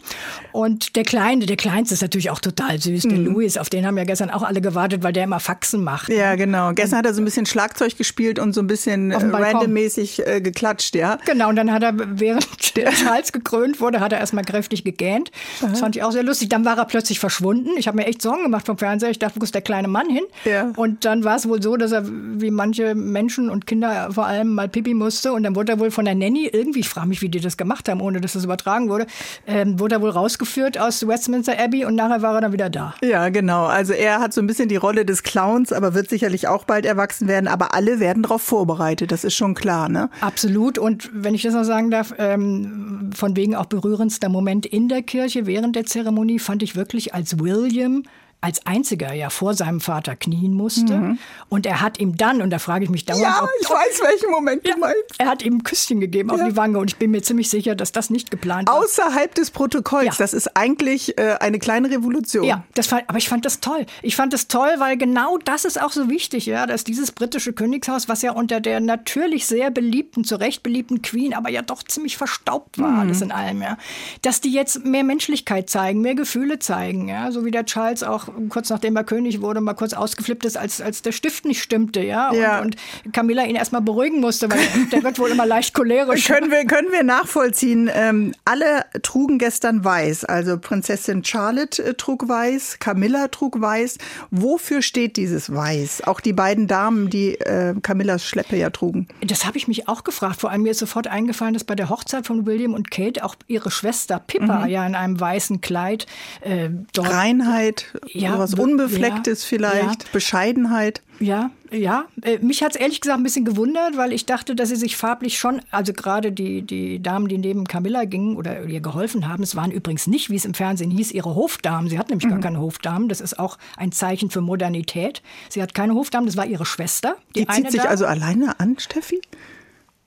Und 0.53 0.97
der 0.97 1.05
Kleine, 1.05 1.47
der 1.47 1.57
Kleinste 1.57 1.95
ist 1.95 2.03
natürlich 2.03 2.31
auch 2.31 2.41
total 2.41 2.81
süß, 2.81 3.05
der 3.05 3.19
Louis, 3.19 3.57
auf 3.57 3.71
den 3.71 3.87
haben 3.87 3.97
ja 3.99 4.05
gestern 4.05 4.31
auch 4.31 4.43
alle 4.43 4.61
gewartet, 4.61 5.03
weil 5.03 5.13
der 5.13 5.25
immer 5.25 5.41
Faxen 5.41 5.83
macht. 5.85 6.09
Ja, 6.09 6.35
genau. 6.37 6.73
Gestern 6.73 6.99
hat 6.99 7.07
er 7.07 7.15
so 7.15 7.23
ein 7.23 7.25
bisschen 7.25 7.47
Schlagzeug 7.47 7.97
gespielt 7.97 8.39
und 8.39 8.53
so 8.53 8.61
ein 8.61 8.67
bisschen 8.67 9.11
äh, 9.11 9.17
randommäßig 9.17 10.27
äh, 10.27 10.41
geklatscht, 10.41 10.95
ja. 10.95 11.19
Genau, 11.27 11.49
und 11.49 11.57
dann 11.57 11.73
hat 11.73 11.83
er, 11.83 11.93
während 11.97 12.47
der 12.77 12.91
Charles 12.91 13.33
gekrönt 13.33 13.81
wurde, 13.81 14.01
hat 14.01 14.13
er 14.13 14.19
erstmal 14.19 14.45
kräftig 14.45 14.85
gegähnt. 14.85 15.31
Das 15.61 15.81
fand 15.81 15.97
ich 15.97 16.03
auch 16.03 16.13
sehr 16.13 16.23
lustig. 16.23 16.49
Dann 16.49 16.65
war 16.65 16.79
er 16.79 16.85
plötzlich 16.85 17.19
verschwunden. 17.19 17.71
Ich 17.77 17.87
habe 17.87 17.97
mir 17.97 18.07
echt 18.07 18.23
Sorgen 18.23 18.43
gemacht 18.43 18.67
vom 18.67 18.79
Fernseher. 18.79 19.11
Ich 19.11 19.19
dachte, 19.19 19.41
wo 19.41 19.45
ist 19.45 19.55
der 19.55 19.63
kleine 19.63 19.89
Mann 19.89 20.09
hin? 20.09 20.25
Ja. 20.45 20.73
Und 20.77 21.05
dann 21.05 21.25
war 21.25 21.37
es 21.37 21.49
wohl 21.49 21.63
so, 21.63 21.77
dass 21.77 21.93
er, 21.93 22.05
wie 22.07 22.51
manche 22.51 22.95
Menschen 22.95 23.51
und 23.51 23.67
Kinder 23.67 24.11
vor 24.13 24.27
allem, 24.27 24.55
mal 24.55 24.69
pipi 24.69 24.95
musste. 24.95 25.33
Und 25.33 25.43
dann 25.43 25.55
wurde 25.55 25.73
er 25.73 25.79
wohl 25.79 25.91
von 25.91 26.05
der 26.05 26.15
Nanny 26.15 26.49
irgendwie, 26.53 26.81
ich 26.81 26.89
frage 26.89 27.09
mich, 27.09 27.23
wie 27.23 27.29
die 27.29 27.41
das 27.41 27.57
gemacht 27.57 27.89
haben, 27.89 28.01
ohne 28.01 28.21
dass 28.21 28.34
das 28.35 28.45
übertragen 28.45 28.89
wurde, 28.89 29.07
ähm, 29.47 29.79
wurde 29.81 29.97
er 29.97 30.03
wohl 30.03 30.11
rausgeführt 30.11 30.79
aus 30.79 31.07
Westminster 31.07 31.59
Abbey 31.59 31.85
und 31.85 31.95
nachher 31.95 32.23
war 32.23 32.35
er 32.35 32.43
dann 32.43 32.53
wieder 32.53 32.71
da. 32.71 32.95
Ja, 33.03 33.29
genau. 33.29 33.65
Also 33.65 33.93
er 33.93 34.21
hat 34.21 34.33
so 34.33 34.41
ein 34.41 34.47
bisschen 34.47 34.69
die 34.69 34.77
Rolle 34.77 35.05
des 35.05 35.23
Clowns, 35.23 35.73
aber 35.73 35.95
wird 35.95 36.09
sicherlich 36.09 36.49
auch 36.49 36.65
bald 36.65 36.87
erwachsen 36.87 37.29
werden. 37.29 37.49
Aber 37.49 37.75
alle 37.75 38.01
werden 38.01 38.23
darauf 38.23 38.43
vorbereitet, 38.43 39.13
das 39.13 39.25
ist 39.25 39.35
schon 39.35 39.55
klar, 39.55 39.89
ne? 39.89 40.11
Absolut. 40.21 40.79
Und 40.79 41.11
wenn 41.13 41.35
ich 41.35 41.43
das 41.43 41.55
noch 41.55 41.65
sagen 41.65 41.91
darf, 41.91 42.15
ähm, 42.19 43.11
von 43.15 43.37
wegen 43.37 43.55
auch 43.55 43.67
berührendster 43.67 44.29
Moment 44.29 44.67
in 44.67 44.89
der 44.89 45.03
Kirche 45.03 45.47
während 45.47 45.77
der 45.77 45.87
Zeremonie 45.87 46.39
fand 46.39 46.63
ich 46.63 46.77
wirklich, 46.77 47.15
als 47.15 47.39
William 47.39 48.03
als 48.45 48.67
einziger 48.67 49.15
ja 49.15 49.31
vor 49.31 49.55
seinem 49.55 49.81
Vater 49.81 50.17
knien 50.17 50.53
musste. 50.53 50.95
Mhm. 50.95 51.19
Und 51.49 51.65
er 51.65 51.81
hat 51.81 51.99
ihm 51.99 52.19
dann, 52.19 52.43
und 52.43 52.51
da 52.51 52.59
frage 52.59 52.85
ich 52.85 52.91
mich 52.91 53.07
dauernd, 53.07 53.23
ja, 53.23 53.43
ob, 53.43 53.49
ich 53.59 53.71
weiß, 53.71 54.03
welchen 54.03 54.31
Moment 54.31 54.69
ja, 54.69 54.75
du 54.75 54.81
meinst. 54.81 55.15
Er 55.17 55.29
hat 55.29 55.43
ihm 55.43 55.55
ein 55.55 55.63
Küsschen 55.65 55.99
gegeben 55.99 56.29
ja. 56.29 56.35
auf 56.35 56.47
die 56.47 56.55
Wange 56.55 56.79
und 56.79 56.91
ich 56.91 56.97
bin 56.99 57.11
mir 57.11 57.23
ziemlich 57.23 57.49
sicher, 57.49 57.75
dass 57.75 57.93
das 57.93 58.11
nicht 58.11 58.31
geplant 58.31 58.69
war. 58.69 58.77
Außerhalb 58.77 59.35
des 59.35 59.51
Protokolls. 59.51 60.05
Ja. 60.05 60.13
Das 60.19 60.35
ist 60.35 60.59
eigentlich 60.59 61.17
äh, 61.17 61.37
eine 61.41 61.59
kleine 61.59 61.91
Revolution. 61.91 62.45
Ja, 62.45 62.65
das 62.75 62.89
fand, 62.89 63.09
aber 63.09 63.17
ich 63.17 63.31
fand 63.31 63.47
das 63.47 63.61
toll. 63.61 63.87
Ich 64.03 64.15
fand 64.15 64.35
das 64.35 64.47
toll, 64.47 64.75
weil 64.77 64.99
genau 64.99 65.39
das 65.39 65.65
ist 65.65 65.81
auch 65.81 65.93
so 65.93 66.11
wichtig, 66.11 66.45
ja, 66.45 66.67
dass 66.67 66.85
dieses 66.85 67.13
britische 67.13 67.55
Königshaus, 67.55 68.11
was 68.11 68.21
ja 68.21 68.33
unter 68.33 68.61
der 68.61 68.81
natürlich 68.81 69.47
sehr 69.47 69.71
beliebten, 69.71 70.23
zu 70.23 70.37
Recht 70.37 70.63
beliebten 70.63 71.01
Queen, 71.01 71.33
aber 71.33 71.49
ja 71.49 71.63
doch 71.63 71.83
ziemlich 71.83 72.19
verstaubt 72.19 72.79
war, 72.79 72.91
mhm. 72.91 73.01
alles 73.01 73.23
in 73.23 73.33
allem, 73.33 73.63
ja, 73.63 73.79
dass 74.21 74.43
die 74.43 74.53
jetzt 74.53 74.85
mehr 74.85 75.05
Menschlichkeit 75.05 75.71
zeigen, 75.71 76.03
mehr 76.03 76.15
Gefühle 76.15 76.59
zeigen, 76.59 77.09
ja, 77.09 77.33
so 77.33 77.47
wie 77.47 77.51
der 77.51 77.65
Charles 77.65 78.03
auch 78.03 78.34
kurz 78.49 78.71
nachdem 78.71 78.97
er 78.97 79.05
König 79.05 79.41
wurde, 79.41 79.61
mal 79.61 79.75
kurz 79.75 79.93
ausgeflippt 79.93 80.45
ist, 80.45 80.57
als, 80.57 80.81
als 80.81 81.03
der 81.03 81.13
Stift 81.13 81.45
nicht 81.45 81.63
stimmte, 81.63 82.01
ja, 82.03 82.31
und, 82.31 82.39
ja. 82.39 82.61
und 82.61 82.77
Camilla 83.13 83.45
ihn 83.45 83.57
erstmal 83.57 83.83
beruhigen 83.83 84.21
musste, 84.21 84.51
weil 84.51 84.59
der 84.93 85.03
wird 85.03 85.19
wohl 85.19 85.31
immer 85.31 85.47
leicht 85.47 85.75
cholerisch. 85.75 86.27
können 86.27 86.51
wir, 86.51 86.65
können 86.67 86.93
wir 86.93 87.03
nachvollziehen. 87.03 87.91
Ähm, 87.93 88.35
alle 88.45 88.85
trugen 89.03 89.39
gestern 89.39 89.85
weiß, 89.85 90.25
also 90.25 90.59
Prinzessin 90.59 91.25
Charlotte 91.25 91.83
äh, 91.83 91.95
trug 91.95 92.29
weiß, 92.29 92.79
Camilla 92.79 93.29
trug 93.29 93.61
weiß. 93.61 93.99
Wofür 94.31 94.83
steht 94.83 95.17
dieses 95.17 95.53
Weiß? 95.53 96.03
Auch 96.07 96.21
die 96.21 96.33
beiden 96.33 96.67
Damen, 96.67 97.11
die 97.11 97.35
äh, 97.35 97.75
Camillas 97.83 98.25
Schleppe 98.25 98.57
ja 98.57 98.71
trugen. 98.71 99.09
Das 99.21 99.47
habe 99.47 99.59
ich 99.59 99.69
mich 99.69 99.89
auch 99.89 100.05
gefragt. 100.05 100.41
Vor 100.41 100.51
allem 100.51 100.63
mir 100.63 100.71
ist 100.71 100.79
sofort 100.79 101.07
eingefallen, 101.07 101.55
dass 101.55 101.65
bei 101.65 101.75
der 101.75 101.91
Hochzeit 101.91 102.27
von 102.27 102.47
William 102.47 102.75
und 102.75 102.91
Kate 102.91 103.25
auch 103.25 103.35
ihre 103.47 103.71
Schwester 103.71 104.19
Pippa 104.19 104.61
mhm. 104.61 104.71
ja 104.71 104.87
in 104.87 104.95
einem 104.95 105.19
weißen 105.19 105.61
Kleid 105.61 106.07
äh, 106.41 106.71
dort. 106.93 107.11
Reinheit, 107.11 107.93
ja, 108.07 108.24
sowas 108.33 108.55
Unbeflecktes 108.55 109.43
ja, 109.43 109.49
vielleicht, 109.49 110.03
ja. 110.05 110.09
Bescheidenheit. 110.13 111.03
Ja, 111.21 111.51
ja. 111.71 112.07
Äh, 112.23 112.39
mich 112.39 112.63
hat 112.63 112.75
es 112.75 112.81
ehrlich 112.81 113.01
gesagt 113.01 113.21
ein 113.21 113.23
bisschen 113.23 113.45
gewundert, 113.45 113.97
weil 113.97 114.13
ich 114.13 114.27
dachte, 114.27 114.55
dass 114.55 114.69
sie 114.69 114.77
sich 114.77 114.97
farblich 114.97 115.39
schon, 115.39 115.61
also 115.71 115.93
gerade 115.93 116.33
die, 116.33 116.63
die 116.63 117.03
Damen, 117.03 117.29
die 117.29 117.39
neben 117.39 117.67
Camilla 117.67 118.05
gingen 118.05 118.37
oder 118.37 118.65
ihr 118.65 118.81
geholfen 118.81 119.29
haben, 119.29 119.43
es 119.43 119.57
waren 119.57 119.71
übrigens 119.71 120.07
nicht, 120.07 120.31
wie 120.31 120.37
es 120.37 120.45
im 120.45 120.55
Fernsehen 120.55 120.91
hieß, 120.91 121.13
ihre 121.13 121.35
Hofdamen. 121.35 121.89
Sie 121.89 121.99
hat 121.99 122.11
nämlich 122.11 122.27
mhm. 122.27 122.31
gar 122.31 122.41
keine 122.41 122.61
Hofdamen. 122.61 123.09
Das 123.09 123.21
ist 123.21 123.39
auch 123.39 123.59
ein 123.77 123.93
Zeichen 123.93 124.31
für 124.31 124.41
Modernität. 124.41 125.23
Sie 125.49 125.63
hat 125.63 125.75
keine 125.75 125.95
Hofdamen, 125.95 126.27
das 126.27 126.37
war 126.37 126.47
ihre 126.47 126.67
Schwester. 126.67 127.17
Die, 127.35 127.45
die 127.45 127.53
zieht 127.53 127.71
sich 127.71 127.81
Dame. 127.81 127.91
also 127.91 128.07
alleine 128.07 128.59
an, 128.61 128.79
Steffi? 128.79 129.21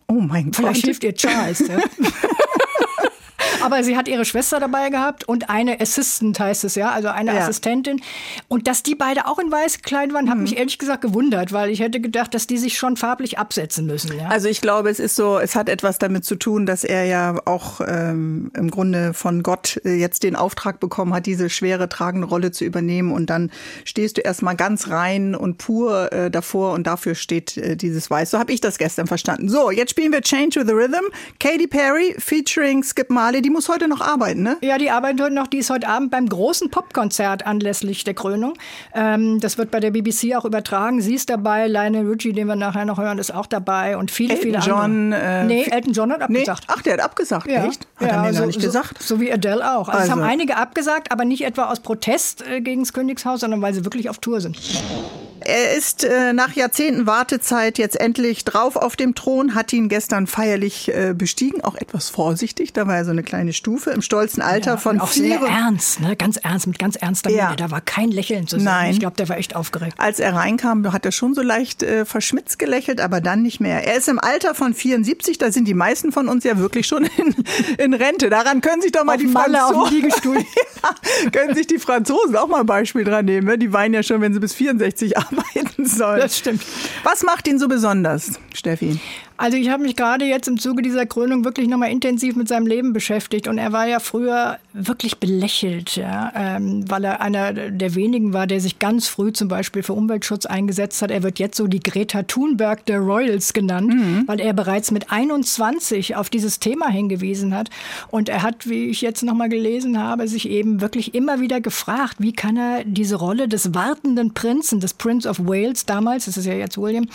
Oh 0.07 0.13
mein 0.13 0.45
Gott. 0.45 0.55
Vielleicht 0.55 0.86
hilft 0.86 1.03
ihr 1.03 1.13
Charles. 1.13 1.59
Ja. 1.67 1.77
Aber 3.67 3.83
sie 3.83 3.97
hat 3.97 4.07
ihre 4.07 4.25
Schwester 4.25 4.59
dabei 4.59 4.89
gehabt 4.89 5.27
und 5.27 5.50
eine 5.50 5.79
Assistant 5.79 6.39
heißt 6.39 6.63
es 6.63 6.75
ja, 6.75 6.91
also 6.91 7.09
eine 7.09 7.36
ja. 7.36 7.41
Assistentin. 7.41 8.01
Und 8.47 8.67
dass 8.67 8.83
die 8.83 8.95
beide 8.95 9.27
auch 9.27 9.39
in 9.39 9.51
weiß 9.51 9.77
gekleidet 9.77 10.13
waren, 10.13 10.29
hat 10.29 10.38
mhm. 10.38 10.43
mich 10.43 10.57
ehrlich 10.57 10.77
gesagt 10.77 11.01
gewundert, 11.01 11.51
weil 11.51 11.69
ich 11.69 11.79
hätte 11.79 12.00
gedacht, 12.00 12.33
dass 12.33 12.47
die 12.47 12.57
sich 12.57 12.77
schon 12.77 12.97
farblich 12.97 13.38
absetzen 13.38 13.86
müssen. 13.86 14.17
Ja? 14.17 14.27
Also 14.29 14.47
ich 14.47 14.62
glaube, 14.62 14.89
es 14.89 15.00
ist 15.00 15.15
so, 15.15 15.38
es 15.38 15.55
hat 15.55 15.69
etwas 15.69 16.00
damit 16.00 16.25
zu 16.25 16.36
tun, 16.36 16.65
dass 16.65 16.83
er 16.83 17.05
ja 17.05 17.36
auch 17.45 17.81
ähm, 17.86 18.51
im 18.55 18.71
Grunde 18.71 19.13
von 19.13 19.43
Gott 19.43 19.79
äh, 19.83 19.95
jetzt 19.95 20.24
den 20.24 20.36
Auftrag 20.36 20.79
bekommen 20.79 21.13
hat, 21.13 21.25
diese 21.25 21.50
schwere 21.50 21.89
tragende 21.89 22.27
Rolle 22.27 22.51
zu 22.51 22.63
übernehmen. 22.65 23.12
Und 23.12 23.29
dann 23.29 23.51
stehst 23.83 24.17
du 24.17 24.21
erstmal 24.21 24.55
ganz 24.55 24.89
rein 24.89 25.36
und 25.36 25.57
pur 25.57 26.12
äh, 26.12 26.31
davor 26.31 26.74
und 26.74 26.88
dafür 26.88 27.15
steht 27.15 27.57
äh, 27.57 27.75
dieses 27.75 28.09
Weiß. 28.09 28.31
So 28.31 28.39
habe 28.39 28.51
ich 28.53 28.62
das 28.62 28.77
gestern 28.77 29.07
verstanden. 29.07 29.50
So, 29.50 29.71
jetzt 29.71 29.91
spielen 29.91 30.12
wir 30.12 30.21
Change 30.21 30.59
with 30.59 30.67
the 30.67 30.74
Rhythm. 30.74 31.05
Katy 31.39 31.67
Perry 31.67 32.15
featuring 32.17 32.83
Skip 32.83 33.09
Marley 33.09 33.41
die 33.41 33.50
muss 33.57 33.69
heute 33.69 33.87
noch 33.87 34.01
arbeiten, 34.01 34.43
ne? 34.43 34.57
Ja, 34.61 34.77
die 34.77 34.91
arbeitet 34.91 35.19
heute 35.19 35.33
noch. 35.33 35.47
Die 35.47 35.57
ist 35.57 35.71
heute 35.71 35.87
Abend 35.87 36.11
beim 36.11 36.29
großen 36.29 36.69
Popkonzert 36.69 37.47
anlässlich 37.47 38.03
der 38.03 38.13
Krönung. 38.13 38.53
Ähm, 38.93 39.39
das 39.39 39.57
wird 39.57 39.71
bei 39.71 39.79
der 39.79 39.89
BBC 39.89 40.35
auch 40.35 40.45
übertragen. 40.45 41.01
Sie 41.01 41.15
ist 41.15 41.31
dabei. 41.31 41.65
Lionel 41.67 42.07
Richie, 42.07 42.33
den 42.33 42.45
wir 42.45 42.55
nachher 42.55 42.85
noch 42.85 42.99
hören, 42.99 43.17
ist 43.17 43.33
auch 43.33 43.47
dabei. 43.47 43.97
Und 43.97 44.11
viele, 44.11 44.35
Elton 44.35 44.43
viele 44.43 44.59
John, 44.59 45.11
andere. 45.13 45.21
Äh, 45.21 45.43
nee, 45.45 45.63
Elton 45.63 45.93
John 45.93 46.11
hat 46.11 46.21
abgesagt. 46.21 46.65
Nee. 46.67 46.73
Ach, 46.77 46.81
der 46.83 46.93
hat 46.93 46.99
abgesagt, 46.99 47.47
ja. 47.47 47.65
echt? 47.65 47.87
Hat 47.95 48.11
ja, 48.11 48.15
er 48.17 48.21
mir 48.21 48.33
so, 48.33 48.39
gar 48.41 48.45
nicht 48.45 48.61
gesagt. 48.61 49.01
So, 49.01 49.15
so 49.15 49.21
wie 49.21 49.33
Adele 49.33 49.75
auch. 49.75 49.89
Also, 49.89 50.01
also. 50.01 50.03
Es 50.03 50.11
haben 50.11 50.21
einige 50.21 50.55
abgesagt, 50.57 51.11
aber 51.11 51.25
nicht 51.25 51.43
etwa 51.43 51.63
aus 51.63 51.79
Protest 51.79 52.47
äh, 52.47 52.61
gegen 52.61 52.83
das 52.83 52.93
Königshaus, 52.93 53.39
sondern 53.39 53.63
weil 53.63 53.73
sie 53.73 53.83
wirklich 53.83 54.07
auf 54.11 54.19
Tour 54.19 54.39
sind. 54.39 54.59
Er 55.47 55.75
ist 55.75 56.03
äh, 56.03 56.33
nach 56.33 56.53
Jahrzehnten 56.53 57.05
Wartezeit 57.05 57.77
jetzt 57.77 57.97
endlich 57.97 58.43
drauf 58.43 58.75
auf 58.75 58.97
dem 58.97 59.15
Thron, 59.15 59.55
hat 59.55 59.71
ihn 59.71 59.87
gestern 59.87 60.27
feierlich 60.27 60.93
äh, 60.93 61.13
bestiegen, 61.17 61.63
auch 61.63 61.75
etwas 61.75 62.09
vorsichtig. 62.09 62.73
Da 62.73 62.85
war 62.85 62.95
ja 62.95 63.05
so 63.05 63.11
eine 63.11 63.23
kleine 63.23 63.37
Stufe 63.53 63.91
im 63.91 64.01
stolzen 64.01 64.41
Alter 64.41 64.72
ja, 64.72 64.77
von 64.77 65.00
auch 65.00 65.10
vier. 65.10 65.39
Sehr 65.39 65.48
ernst, 65.48 66.00
ne? 66.00 66.15
ganz 66.15 66.38
ernst, 66.38 66.67
mit 66.67 66.79
ganz 66.79 66.96
ernster 66.96 67.29
Miene. 67.29 67.41
Ja. 67.41 67.56
Da 67.56 67.72
war 67.72 67.82
kein 67.82 68.12
Lächeln 68.12 68.48
zu 68.48 68.58
sehen. 68.58 68.65
Nein. 68.65 68.91
Ich 68.91 69.00
glaube, 69.00 69.15
der 69.15 69.29
war 69.29 69.38
echt 69.38 69.56
aufgeregt. 69.56 69.96
Als 69.98 70.20
er 70.20 70.34
reinkam, 70.34 70.91
hat 70.91 71.06
er 71.06 71.12
schon 71.12 71.34
so 71.34 71.41
leicht 71.41 71.84
äh, 71.84 72.06
verschmitzt 72.06 72.60
gelächelt, 72.60 73.01
aber 73.01 73.22
dann 73.22 73.41
nicht 73.41 73.60
mehr. 73.60 73.86
Er 73.86 73.98
ist 73.98 74.08
im 74.08 74.20
Alter 74.20 74.56
von 74.56 74.74
74, 74.74 75.38
da 75.38 75.51
sind 75.51 75.67
die 75.67 75.74
meisten 75.74 76.12
von 76.12 76.27
uns 76.27 76.44
ja 76.44 76.58
wirklich 76.58 76.88
schon 76.88 77.06
in, 77.17 77.36
in 77.77 77.94
Rente. 77.94 78.29
Daran 78.29 78.62
können 78.62 78.82
sich 78.82 78.91
doch 78.91 79.03
mal 79.03 79.15
auf 79.15 79.22
die 79.22 79.27
Franzosen, 79.27 80.12
ja, 80.84 81.29
können 81.32 81.56
sich 81.56 81.67
die 81.67 81.79
Franzosen 81.79 82.36
auch 82.36 82.48
mal 82.48 82.62
ein 82.62 82.65
Beispiel 82.65 83.03
dran 83.03 83.25
nehmen. 83.25 83.48
Ne? 83.48 83.58
Die 83.58 83.74
weinen 83.74 83.94
ja 83.94 84.03
schon, 84.03 84.22
wenn 84.22 84.34
sie 84.34 84.39
bis 84.39 84.53
64 84.53 85.17
arbeiten 85.17 85.86
sollen. 85.86 86.20
Das 86.20 86.38
stimmt. 86.38 86.63
Was 87.03 87.24
macht 87.24 87.48
ihn 87.48 87.60
so 87.60 87.67
besonders, 87.67 88.39
Steffi? 88.53 89.00
Also 89.38 89.56
ich 89.56 89.70
habe 89.70 89.84
mich 89.84 89.96
gerade 89.96 90.25
jetzt 90.25 90.48
im 90.48 90.60
Zuge 90.60 90.82
dieser 90.82 91.06
Krönung 91.06 91.46
wirklich 91.46 91.67
nochmal 91.67 91.91
intensiv 91.91 92.36
mit 92.36 92.48
seinem 92.48 92.65
Leben 92.65 92.91
beschäftigt. 92.91 93.48
Und 93.48 93.60
er 93.60 93.72
war 93.72 93.88
ja 93.88 94.00
früher 94.00 94.58
wirklich 94.74 95.20
belächelt, 95.20 95.96
ja, 95.96 96.32
ähm, 96.36 96.89
weil 96.89 97.03
er 97.03 97.22
einer 97.22 97.53
der 97.53 97.96
wenigen 97.96 98.34
war, 98.34 98.48
der 98.48 98.60
sich 98.60 98.79
ganz 98.79 99.08
früh 99.08 99.32
zum 99.32 99.48
Beispiel 99.48 99.84
für 99.84 99.94
Umweltschutz 99.94 100.48
eingesetzt 100.48 101.01
hat. 101.03 101.12
Er 101.12 101.22
wird 101.22 101.38
jetzt 101.38 101.58
so 101.58 101.67
die 101.67 101.79
Greta 101.79 102.24
Thunberg 102.24 102.86
der 102.86 103.00
Royals 103.00 103.53
genannt, 103.53 103.94
mhm. 103.94 104.24
weil 104.25 104.39
er 104.39 104.53
bereits 104.53 104.89
mit 104.89 105.12
21 105.12 106.15
auf 106.15 106.29
dieses 106.32 106.60
Thema 106.60 106.89
hingewiesen 106.89 107.53
hat. 107.53 107.70
Und 108.10 108.29
er 108.29 108.41
hat, 108.41 108.67
wie 108.67 108.86
ich 108.86 109.01
jetzt 109.01 109.22
nochmal 109.22 109.50
gelesen 109.50 110.00
habe, 110.00 110.27
sich 110.27 110.50
eben 110.50 110.82
wirklich 110.82 111.13
immer 111.13 111.39
wieder 111.39 111.62
gefragt, 111.62 112.15
wie 112.17 112.34
kann 112.34 112.58
er 112.58 112.84
diese 112.86 113.17
Rolle 113.17 113.48
des 113.48 113.75
wartenden 113.75 114.34
Prinzen, 114.34 114.79
des 114.79 114.96
Prince 114.96 115.29
of 115.29 115.39
Wales 115.39 115.86
damals, 115.86 116.25
das 116.25 116.38
ist 116.38 116.46
ja 116.46 116.53
jetzt 116.53 116.77
William, 116.77 117.08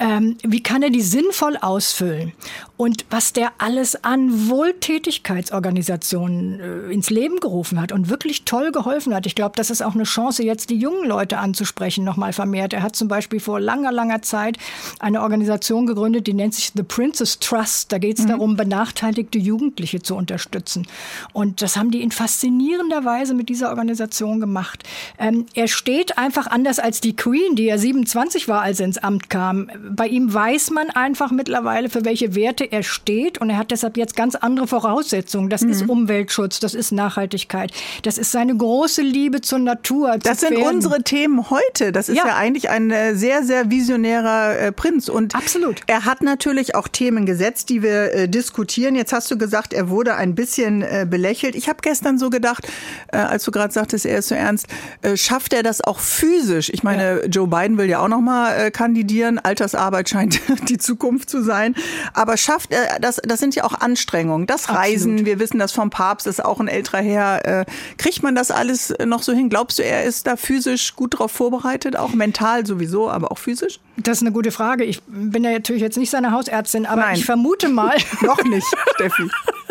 ähm, 0.00 0.36
wie 0.42 0.62
kann 0.62 0.82
er 0.82 0.90
die 0.90 1.02
sinnvoll 1.02 1.56
ausfüllen. 1.68 2.32
Und 2.78 3.04
was 3.10 3.32
der 3.32 3.50
alles 3.58 4.04
an 4.04 4.48
Wohltätigkeitsorganisationen 4.48 6.60
äh, 6.60 6.92
ins 6.92 7.10
Leben 7.10 7.40
gerufen 7.40 7.80
hat 7.80 7.90
und 7.92 8.08
wirklich 8.08 8.44
toll 8.44 8.70
geholfen 8.72 9.14
hat. 9.14 9.26
Ich 9.26 9.34
glaube, 9.34 9.54
das 9.56 9.70
ist 9.70 9.82
auch 9.82 9.94
eine 9.94 10.04
Chance, 10.04 10.42
jetzt 10.44 10.70
die 10.70 10.78
jungen 10.78 11.06
Leute 11.06 11.36
anzusprechen, 11.38 12.04
nochmal 12.04 12.32
vermehrt. 12.32 12.72
Er 12.72 12.82
hat 12.82 12.96
zum 12.96 13.08
Beispiel 13.08 13.40
vor 13.40 13.60
langer, 13.60 13.92
langer 13.92 14.22
Zeit 14.22 14.56
eine 15.00 15.20
Organisation 15.22 15.86
gegründet, 15.86 16.28
die 16.28 16.34
nennt 16.34 16.54
sich 16.54 16.72
The 16.74 16.84
Princess 16.84 17.40
Trust. 17.40 17.92
Da 17.92 17.98
geht 17.98 18.18
es 18.18 18.24
mhm. 18.24 18.30
darum, 18.30 18.56
benachteiligte 18.56 19.38
Jugendliche 19.38 20.00
zu 20.00 20.14
unterstützen. 20.14 20.86
Und 21.32 21.60
das 21.62 21.76
haben 21.76 21.90
die 21.90 22.02
in 22.02 22.12
faszinierender 22.12 23.04
Weise 23.04 23.34
mit 23.34 23.48
dieser 23.48 23.70
Organisation 23.70 24.38
gemacht. 24.40 24.84
Ähm, 25.18 25.46
er 25.54 25.68
steht 25.68 26.16
einfach 26.16 26.46
anders 26.46 26.78
als 26.78 27.00
die 27.00 27.16
Queen, 27.16 27.56
die 27.56 27.64
ja 27.64 27.76
27 27.76 28.46
war, 28.48 28.62
als 28.62 28.78
er 28.80 28.86
ins 28.86 28.98
Amt 28.98 29.30
kam. 29.30 29.68
Bei 29.90 30.06
ihm 30.06 30.32
weiß 30.32 30.70
man 30.70 30.90
einfach 30.90 31.32
mittlerweile, 31.32 31.57
mittlerweile, 31.58 31.90
für 31.90 32.04
welche 32.04 32.34
Werte 32.34 32.70
er 32.70 32.82
steht. 32.82 33.38
Und 33.38 33.50
er 33.50 33.58
hat 33.58 33.70
deshalb 33.70 33.96
jetzt 33.96 34.16
ganz 34.16 34.34
andere 34.34 34.66
Voraussetzungen. 34.66 35.48
Das 35.48 35.62
mhm. 35.62 35.70
ist 35.70 35.88
Umweltschutz, 35.88 36.60
das 36.60 36.74
ist 36.74 36.92
Nachhaltigkeit, 36.92 37.72
das 38.02 38.18
ist 38.18 38.32
seine 38.32 38.56
große 38.56 39.02
Liebe 39.02 39.40
zur 39.40 39.58
Natur. 39.58 40.18
Das 40.18 40.40
sind 40.40 40.54
Pferden. 40.54 40.76
unsere 40.76 41.02
Themen 41.02 41.50
heute. 41.50 41.92
Das 41.92 42.08
ist 42.08 42.16
ja, 42.16 42.26
ja 42.26 42.36
eigentlich 42.36 42.70
ein 42.70 42.90
äh, 42.90 43.14
sehr, 43.14 43.42
sehr 43.42 43.70
visionärer 43.70 44.58
äh, 44.58 44.72
Prinz. 44.72 45.08
Und 45.08 45.34
Absolut. 45.34 45.82
er 45.86 46.04
hat 46.04 46.22
natürlich 46.22 46.74
auch 46.74 46.88
Themen 46.88 47.26
gesetzt, 47.26 47.68
die 47.68 47.82
wir 47.82 48.12
äh, 48.12 48.28
diskutieren. 48.28 48.94
Jetzt 48.94 49.12
hast 49.12 49.30
du 49.30 49.38
gesagt, 49.38 49.72
er 49.72 49.88
wurde 49.88 50.14
ein 50.14 50.34
bisschen 50.34 50.82
äh, 50.82 51.06
belächelt. 51.08 51.54
Ich 51.54 51.68
habe 51.68 51.78
gestern 51.82 52.18
so 52.18 52.30
gedacht, 52.30 52.68
äh, 53.12 53.16
als 53.18 53.44
du 53.44 53.50
gerade 53.50 53.72
sagtest, 53.72 54.06
er 54.06 54.18
ist 54.18 54.28
so 54.28 54.34
ernst, 54.34 54.66
schafft 55.14 55.52
er 55.52 55.62
das 55.62 55.80
auch 55.80 55.98
physisch? 55.98 56.70
Ich 56.72 56.82
meine, 56.82 57.22
ja. 57.22 57.26
Joe 57.26 57.46
Biden 57.46 57.78
will 57.78 57.88
ja 57.88 58.00
auch 58.00 58.08
noch 58.08 58.20
mal 58.20 58.70
kandidieren. 58.70 59.38
Altersarbeit 59.38 60.08
scheint 60.08 60.40
die 60.68 60.78
Zukunft 60.78 61.30
zu 61.30 61.42
sein 61.42 61.47
sein. 61.48 61.74
Aber 62.14 62.36
schafft 62.36 62.72
er, 62.72 63.00
das, 63.00 63.16
das 63.24 63.40
sind 63.40 63.54
ja 63.54 63.64
auch 63.64 63.74
Anstrengungen. 63.74 64.46
Das 64.46 64.68
Reisen, 64.68 65.12
Absolut. 65.12 65.26
wir 65.26 65.38
wissen 65.40 65.58
das 65.58 65.72
vom 65.72 65.90
Papst, 65.90 66.26
ist 66.26 66.44
auch 66.44 66.60
ein 66.60 66.68
älterer 66.68 67.00
Herr. 67.00 67.60
Äh, 67.60 67.64
kriegt 67.96 68.22
man 68.22 68.34
das 68.34 68.50
alles 68.50 68.94
noch 69.04 69.22
so 69.22 69.32
hin? 69.32 69.48
Glaubst 69.48 69.78
du, 69.78 69.82
er 69.82 70.04
ist 70.04 70.26
da 70.26 70.36
physisch 70.36 70.94
gut 70.94 71.14
darauf 71.14 71.32
vorbereitet? 71.32 71.96
Auch 71.96 72.12
mental 72.12 72.66
sowieso, 72.66 73.10
aber 73.10 73.32
auch 73.32 73.38
physisch? 73.38 73.80
Das 73.96 74.18
ist 74.18 74.22
eine 74.22 74.32
gute 74.32 74.52
Frage. 74.52 74.84
Ich 74.84 75.02
bin 75.06 75.42
ja 75.42 75.50
natürlich 75.50 75.82
jetzt 75.82 75.96
nicht 75.96 76.10
seine 76.10 76.30
Hausärztin, 76.32 76.86
aber 76.86 77.02
Nein. 77.02 77.16
ich 77.16 77.24
vermute 77.24 77.68
mal. 77.68 77.96
noch 78.20 78.42
nicht, 78.44 78.66
Steffi. 78.94 79.24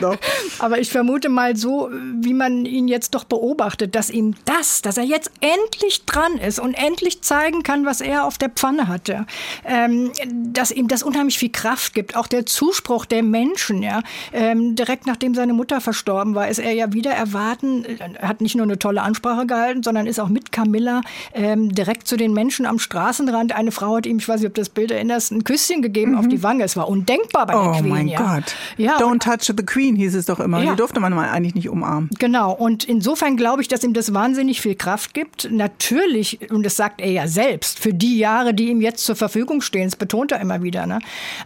Aber 0.58 0.78
ich 0.78 0.90
vermute 0.90 1.28
mal 1.28 1.56
so, 1.56 1.90
wie 1.92 2.34
man 2.34 2.64
ihn 2.64 2.88
jetzt 2.88 3.14
doch 3.14 3.24
beobachtet, 3.24 3.94
dass 3.94 4.10
ihm 4.10 4.34
das, 4.44 4.82
dass 4.82 4.96
er 4.96 5.04
jetzt 5.04 5.30
endlich 5.40 6.04
dran 6.04 6.38
ist 6.38 6.58
und 6.58 6.74
endlich 6.74 7.22
zeigen 7.22 7.62
kann, 7.62 7.84
was 7.84 8.00
er 8.00 8.24
auf 8.24 8.38
der 8.38 8.50
Pfanne 8.50 8.88
hatte, 8.88 9.26
ähm, 9.64 10.12
dass 10.26 10.70
ihm 10.70 10.88
das 10.88 11.02
unheimlich 11.02 11.38
viel 11.38 11.50
Kraft 11.50 11.94
gibt. 11.94 12.16
Auch 12.16 12.26
der 12.26 12.46
Zuspruch 12.46 13.04
der 13.06 13.22
Menschen, 13.22 13.82
ja. 13.82 14.02
Ähm, 14.32 14.76
direkt 14.76 15.06
nachdem 15.06 15.34
seine 15.34 15.52
Mutter 15.52 15.80
verstorben 15.80 16.34
war, 16.34 16.48
ist 16.48 16.58
er 16.58 16.72
ja 16.72 16.92
wieder 16.92 17.12
erwarten, 17.12 17.84
er 17.98 18.28
hat 18.28 18.40
nicht 18.40 18.54
nur 18.54 18.64
eine 18.64 18.78
tolle 18.78 19.02
Ansprache 19.02 19.46
gehalten, 19.46 19.82
sondern 19.82 20.06
ist 20.06 20.20
auch 20.20 20.28
mit 20.28 20.52
Camilla 20.52 21.02
ähm, 21.34 21.74
direkt 21.74 22.08
zu 22.08 22.16
den 22.16 22.32
Menschen 22.32 22.66
am 22.66 22.78
Straßenrand. 22.78 23.54
Eine 23.54 23.72
Frau 23.72 23.96
hat 23.96 24.06
ihm, 24.06 24.18
ich 24.18 24.28
weiß 24.28 24.40
nicht, 24.40 24.48
ob 24.48 24.54
du 24.54 24.60
das 24.60 24.68
Bild 24.68 24.90
erinnerst, 24.90 25.32
ein 25.32 25.44
Küsschen 25.44 25.82
gegeben 25.82 26.12
mhm. 26.12 26.18
auf 26.18 26.28
die 26.28 26.42
Wange. 26.42 26.64
Es 26.64 26.76
war 26.76 26.88
undenkbar 26.88 27.46
bei 27.46 27.56
oh 27.56 27.62
der 27.64 27.80
Queen. 27.80 27.86
Oh 27.86 27.94
mein 27.94 28.08
ja. 28.08 28.18
Gott. 28.18 28.54
Ja, 28.76 28.98
Don't 28.98 29.20
touch 29.20 29.45
the 29.56 29.64
Queen 29.64 29.96
hieß 29.96 30.14
es 30.14 30.26
doch 30.26 30.40
immer. 30.40 30.62
Ja. 30.62 30.70
Die 30.70 30.76
durfte 30.76 31.00
man 31.00 31.12
mal 31.14 31.28
eigentlich 31.28 31.54
nicht 31.54 31.68
umarmen. 31.68 32.10
Genau. 32.18 32.52
Und 32.52 32.84
insofern 32.84 33.36
glaube 33.36 33.62
ich, 33.62 33.68
dass 33.68 33.84
ihm 33.84 33.92
das 33.92 34.14
wahnsinnig 34.14 34.60
viel 34.60 34.74
Kraft 34.74 35.14
gibt. 35.14 35.48
Natürlich, 35.50 36.50
und 36.50 36.64
das 36.64 36.76
sagt 36.76 37.00
er 37.00 37.10
ja 37.10 37.28
selbst, 37.28 37.78
für 37.78 37.92
die 37.92 38.18
Jahre, 38.18 38.54
die 38.54 38.68
ihm 38.68 38.80
jetzt 38.80 39.04
zur 39.04 39.16
Verfügung 39.16 39.60
stehen, 39.60 39.84
das 39.84 39.96
betont 39.96 40.32
er 40.32 40.40
immer 40.40 40.62
wieder. 40.62 40.86
Ne? 40.86 41.00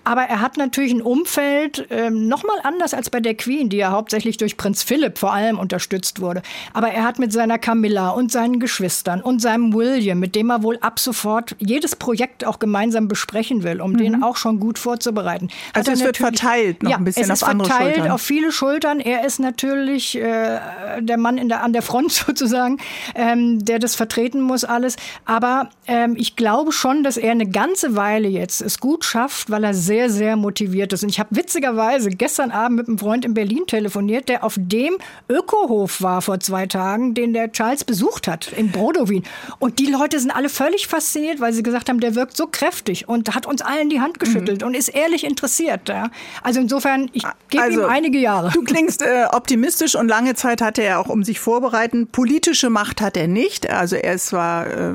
Aber 0.05 0.23
er 0.23 0.41
hat 0.41 0.57
natürlich 0.57 0.93
ein 0.93 1.03
Umfeld, 1.03 1.87
ähm, 1.91 2.29
nochmal 2.29 2.57
anders 2.63 2.95
als 2.95 3.11
bei 3.11 3.21
der 3.21 3.35
Queen, 3.35 3.69
die 3.69 3.79
ja 3.79 3.91
hauptsächlich 3.91 4.37
durch 4.37 4.57
Prinz 4.57 4.83
Philipp 4.83 5.19
vor 5.19 5.33
allem 5.33 5.59
unterstützt 5.59 6.21
wurde. 6.21 6.43
Aber 6.73 6.89
er 6.89 7.05
hat 7.05 7.19
mit 7.19 7.33
seiner 7.33 7.59
Camilla 7.59 8.11
und 8.11 8.33
seinen 8.33 8.61
Geschwistern 8.61 9.21
und 9.21 9.41
seinem 9.41 9.75
William, 9.75 10.19
mit 10.19 10.35
dem 10.35 10.51
er 10.51 10.63
wohl 10.63 10.79
ab 10.81 10.99
sofort 10.99 11.57
jedes 11.59 11.97
Projekt 11.97 12.45
auch 12.45 12.59
gemeinsam 12.59 13.09
besprechen 13.09 13.63
will, 13.63 13.81
um 13.81 13.93
mhm. 13.93 13.99
den 13.99 14.23
auch 14.23 14.37
schon 14.37 14.61
gut 14.61 14.79
vorzubereiten. 14.79 15.49
Also 15.73 15.93
es 15.93 16.03
wird 16.03 16.17
verteilt 16.17 16.83
noch 16.83 16.91
ja, 16.91 16.97
ein 16.97 17.05
bisschen 17.05 17.31
auf 17.31 17.43
andere 17.43 17.69
verteilt 17.69 17.90
Schultern. 17.95 18.13
auf 18.13 18.23
viele 18.23 18.53
Schultern. 18.53 19.01
Er 19.01 19.25
ist 19.25 19.41
natürlich 19.41 20.17
äh, 20.17 20.61
der 21.01 21.19
Mann 21.19 21.39
in 21.39 21.49
der, 21.49 21.63
an 21.63 21.73
der 21.73 21.83
Front 21.83 22.13
sozusagen, 22.27 22.79
ähm, 23.15 23.65
der 23.65 23.79
das 23.79 23.95
vertreten 23.95 24.41
muss 24.41 24.65
alles. 24.65 24.97
Aber 25.25 25.71
ähm, 25.87 26.17
ich 26.17 26.37
glaube 26.37 26.73
schon, 26.73 27.03
dass 27.03 27.17
er 27.17 27.33
eine 27.33 27.49
ganze 27.49 27.97
Weile 27.97 28.29
jetzt 28.29 28.61
es 28.61 28.81
gut 28.81 29.05
schafft, 29.05 29.51
weil 29.51 29.65
er 29.65 29.75
sehr, 29.75 30.11
sehr 30.11 30.37
motiviert 30.37 30.93
ist. 30.93 31.03
Und 31.03 31.09
ich 31.09 31.21
habe 31.21 31.35
witzigerweise 31.37 32.11
gestern 32.11 32.51
Abend 32.51 32.79
mit 32.79 32.89
einem 32.89 32.99
Freund 32.99 33.25
in 33.25 33.35
Berlin 33.35 33.65
telefoniert, 33.67 34.29
der 34.29 34.45
auf 34.45 34.55
dem 34.59 34.97
Ökohof 35.29 36.03
war 36.03 36.23
vor 36.23 36.41
zwei 36.41 36.67
Tagen, 36.67 37.15
den 37.15 37.33
der 37.33 37.53
Charles 37.53 37.85
besucht 37.85 38.29
hat 38.29 38.53
in 38.53 38.71
Brodowin. 38.71 39.23
Und 39.59 39.79
die 39.79 39.87
Leute 39.87 40.19
sind 40.19 40.31
alle 40.31 40.49
völlig 40.49 40.87
fasziniert, 40.87 41.41
weil 41.41 41.53
sie 41.53 41.63
gesagt 41.63 41.89
haben, 41.89 42.01
der 42.01 42.15
wirkt 42.15 42.37
so 42.37 42.47
kräftig 42.47 43.09
und 43.09 43.35
hat 43.35 43.47
uns 43.47 43.63
allen 43.63 43.89
die 43.89 44.01
Hand 44.01 44.19
geschüttelt 44.19 44.61
mhm. 44.61 44.69
und 44.69 44.75
ist 44.75 44.89
ehrlich 44.89 45.25
interessiert. 45.25 45.89
Ja. 45.89 46.11
Also 46.43 46.61
insofern, 46.61 47.11
ich 47.13 47.25
gebe 47.49 47.63
also, 47.63 47.80
ihm 47.80 47.80
einige 47.87 48.19
Jahre. 48.19 48.51
Du 48.53 48.63
klingst 48.63 49.03
äh, 49.03 49.27
optimistisch 49.31 49.95
und 49.95 50.09
lange 50.09 50.35
Zeit 50.35 50.61
hatte 50.61 50.83
er 50.83 51.01
auch 51.01 51.09
um 51.09 51.25
sich 51.25 51.41
vorbereiten. 51.41 52.07
Politische 52.09 52.71
Macht 52.71 53.01
hat 53.01 53.17
er 53.17 53.29
nicht. 53.29 53.71
Also 53.71 53.97
er 53.97 54.15
ist 54.15 54.27
zwar 54.27 54.67
äh, 54.67 54.95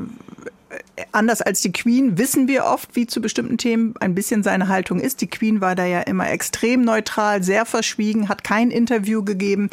anders 1.12 1.42
als 1.42 1.62
die 1.62 1.72
Queen 1.72 2.18
wissen 2.18 2.48
wir 2.48 2.66
oft, 2.66 2.96
wie 2.96 3.08
zu 3.08 3.22
bestimmten 3.22 3.58
Themen 3.58 3.96
ein 4.00 4.16
bisschen 4.16 4.44
seine 4.44 4.68
Haltung 4.68 5.00
ist. 5.00 5.22
Die 5.22 5.28
Queen 5.28 5.62
war 5.62 5.76
da 5.76 5.86
ja 5.86 6.02
immer 6.02 6.30
extrem 6.30 6.82
neutral, 6.82 7.44
sehr 7.44 7.66
verschwiegen, 7.66 8.30
hat 8.30 8.44
kein 8.44 8.72
Interview 8.72 9.24
gegeben, 9.24 9.70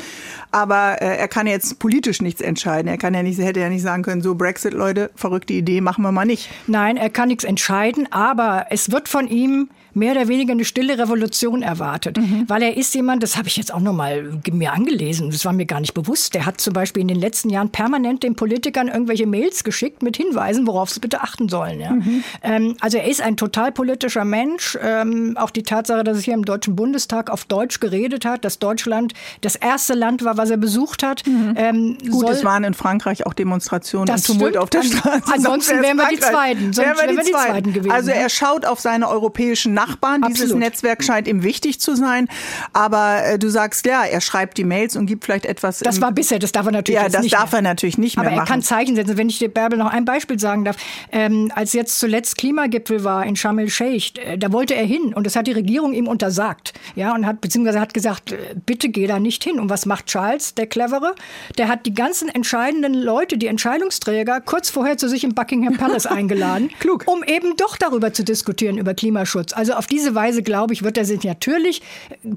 aber 0.50 1.00
äh, 1.00 1.16
er 1.16 1.28
kann 1.28 1.46
jetzt 1.46 1.78
politisch 1.78 2.22
nichts 2.22 2.40
entscheiden. 2.40 2.88
Er 2.88 2.98
kann 2.98 3.14
ja 3.14 3.22
nicht, 3.22 3.38
hätte 3.38 3.60
ja 3.60 3.68
nicht 3.68 3.82
sagen 3.82 4.02
können, 4.02 4.22
so 4.22 4.34
Brexit, 4.34 4.72
Leute, 4.72 5.10
verrückte 5.14 5.52
Idee, 5.52 5.80
machen 5.80 6.02
wir 6.02 6.12
mal 6.12 6.24
nicht. 6.24 6.48
Nein, 6.66 6.96
er 6.96 7.10
kann 7.10 7.28
nichts 7.28 7.44
entscheiden, 7.44 8.08
aber 8.10 8.66
es 8.70 8.90
wird 8.90 9.08
von 9.08 9.28
ihm 9.28 9.68
mehr 9.94 10.12
oder 10.12 10.28
weniger 10.28 10.52
eine 10.52 10.64
stille 10.64 10.98
Revolution 10.98 11.62
erwartet. 11.62 12.18
Mhm. 12.18 12.44
Weil 12.48 12.62
er 12.62 12.76
ist 12.76 12.94
jemand, 12.94 13.22
das 13.22 13.36
habe 13.36 13.48
ich 13.48 13.56
jetzt 13.56 13.72
auch 13.72 13.80
noch 13.80 13.92
mal 13.92 14.40
mir 14.50 14.72
angelesen, 14.72 15.30
das 15.30 15.44
war 15.44 15.52
mir 15.52 15.66
gar 15.66 15.80
nicht 15.80 15.94
bewusst. 15.94 16.34
Der 16.34 16.46
hat 16.46 16.60
zum 16.60 16.72
Beispiel 16.72 17.02
in 17.02 17.08
den 17.08 17.18
letzten 17.18 17.50
Jahren 17.50 17.70
permanent 17.70 18.22
den 18.22 18.34
Politikern 18.34 18.88
irgendwelche 18.88 19.26
Mails 19.26 19.64
geschickt 19.64 20.02
mit 20.02 20.16
Hinweisen, 20.16 20.66
worauf 20.66 20.90
sie 20.90 21.00
bitte 21.00 21.20
achten 21.20 21.48
sollen. 21.48 21.80
Ja. 21.80 21.90
Mhm. 21.92 22.24
Ähm, 22.42 22.76
also 22.80 22.98
er 22.98 23.08
ist 23.08 23.20
ein 23.20 23.36
total 23.36 23.72
politischer 23.72 24.24
Mensch. 24.24 24.78
Ähm, 24.82 25.36
auch 25.36 25.50
die 25.50 25.62
Tatsache, 25.62 26.04
dass 26.04 26.18
er 26.18 26.22
hier 26.22 26.34
im 26.34 26.44
Deutschen 26.44 26.76
Bundestag 26.76 27.30
auf 27.30 27.44
Deutsch 27.44 27.80
geredet 27.80 28.24
hat, 28.24 28.44
dass 28.44 28.58
Deutschland 28.58 29.14
das 29.40 29.56
erste 29.56 29.94
Land 29.94 30.24
war, 30.24 30.36
was 30.36 30.50
er 30.50 30.56
besucht 30.56 31.02
hat. 31.02 31.26
Mhm. 31.26 31.54
Ähm, 31.56 31.98
Gut, 32.10 32.28
es 32.28 32.44
waren 32.44 32.64
in 32.64 32.74
Frankreich 32.74 33.26
auch 33.26 33.34
Demonstrationen 33.34 34.08
und 34.08 34.24
Tumult 34.24 34.50
stimmt. 34.50 34.62
auf 34.62 34.70
der 34.70 34.82
Straße. 34.82 35.22
Ansonsten 35.32 35.82
wären 35.82 35.96
wir 35.96 36.08
die 36.08 36.18
Zweiten. 36.18 36.72
Sonst 36.72 36.98
wären 36.98 37.16
wir 37.16 37.24
die, 37.24 37.32
Zweiten 37.32 37.72
gewesen. 37.72 37.92
Also 37.92 38.10
er 38.10 38.28
schaut 38.28 38.64
auf 38.64 38.80
seine 38.80 39.08
europäischen 39.08 39.74
Nachbarn. 39.86 40.22
Absolut. 40.22 40.38
Dieses 40.38 40.54
Netzwerk 40.56 41.02
scheint 41.04 41.28
ihm 41.28 41.42
wichtig 41.42 41.80
zu 41.80 41.94
sein. 41.94 42.28
Aber 42.72 43.24
äh, 43.24 43.38
du 43.38 43.48
sagst, 43.48 43.86
ja, 43.86 44.04
er 44.04 44.20
schreibt 44.20 44.58
die 44.58 44.64
Mails 44.64 44.96
und 44.96 45.06
gibt 45.06 45.24
vielleicht 45.24 45.46
etwas. 45.46 45.78
Das 45.80 46.00
war 46.00 46.12
bisher, 46.12 46.38
das 46.38 46.52
darf 46.52 46.66
er 46.66 46.72
natürlich 46.72 47.00
ja, 47.00 47.08
das 47.08 47.22
nicht 47.22 47.34
darf 47.34 47.52
mehr. 47.52 47.60
er 47.60 47.62
natürlich 47.62 47.98
nicht 47.98 48.16
mehr 48.16 48.26
Aber 48.26 48.32
er 48.34 48.36
machen. 48.38 48.48
kann 48.48 48.62
Zeichen 48.62 48.96
setzen. 48.96 49.16
Wenn 49.16 49.28
ich 49.28 49.38
dir, 49.38 49.48
Bärbel, 49.48 49.78
noch 49.78 49.90
ein 49.90 50.04
Beispiel 50.04 50.38
sagen 50.38 50.64
darf. 50.64 50.76
Ähm, 51.10 51.50
als 51.54 51.72
jetzt 51.72 51.98
zuletzt 51.98 52.38
Klimagipfel 52.38 53.04
war 53.04 53.24
in 53.26 53.36
Sharm 53.36 53.58
el-Sheikh, 53.58 54.20
äh, 54.20 54.38
da 54.38 54.52
wollte 54.52 54.74
er 54.74 54.84
hin 54.84 55.12
und 55.14 55.26
das 55.26 55.36
hat 55.36 55.46
die 55.46 55.52
Regierung 55.52 55.92
ihm 55.92 56.06
untersagt. 56.06 56.72
Ja, 56.94 57.14
und 57.14 57.26
hat, 57.26 57.40
beziehungsweise 57.40 57.80
hat 57.80 57.94
gesagt, 57.94 58.32
äh, 58.32 58.54
bitte 58.66 58.88
geh 58.88 59.06
da 59.06 59.18
nicht 59.18 59.42
hin. 59.44 59.58
Und 59.58 59.70
was 59.70 59.86
macht 59.86 60.06
Charles, 60.06 60.54
der 60.54 60.66
Clevere? 60.66 61.14
Der 61.58 61.68
hat 61.68 61.86
die 61.86 61.94
ganzen 61.94 62.28
entscheidenden 62.28 62.94
Leute, 62.94 63.36
die 63.38 63.46
Entscheidungsträger, 63.46 64.40
kurz 64.40 64.70
vorher 64.70 64.96
zu 64.96 65.08
sich 65.08 65.24
im 65.24 65.34
Buckingham 65.34 65.76
Palace 65.76 66.06
eingeladen. 66.18 66.70
Klug. 66.78 67.04
Um 67.06 67.22
eben 67.24 67.56
doch 67.56 67.76
darüber 67.76 68.12
zu 68.12 68.24
diskutieren, 68.24 68.78
über 68.78 68.94
Klimaschutz. 68.94 69.52
Also 69.52 69.71
auf 69.72 69.86
diese 69.86 70.14
Weise, 70.14 70.42
glaube 70.42 70.72
ich, 70.72 70.82
wird 70.82 70.98
er 70.98 71.04
sich 71.04 71.24
natürlich 71.24 71.82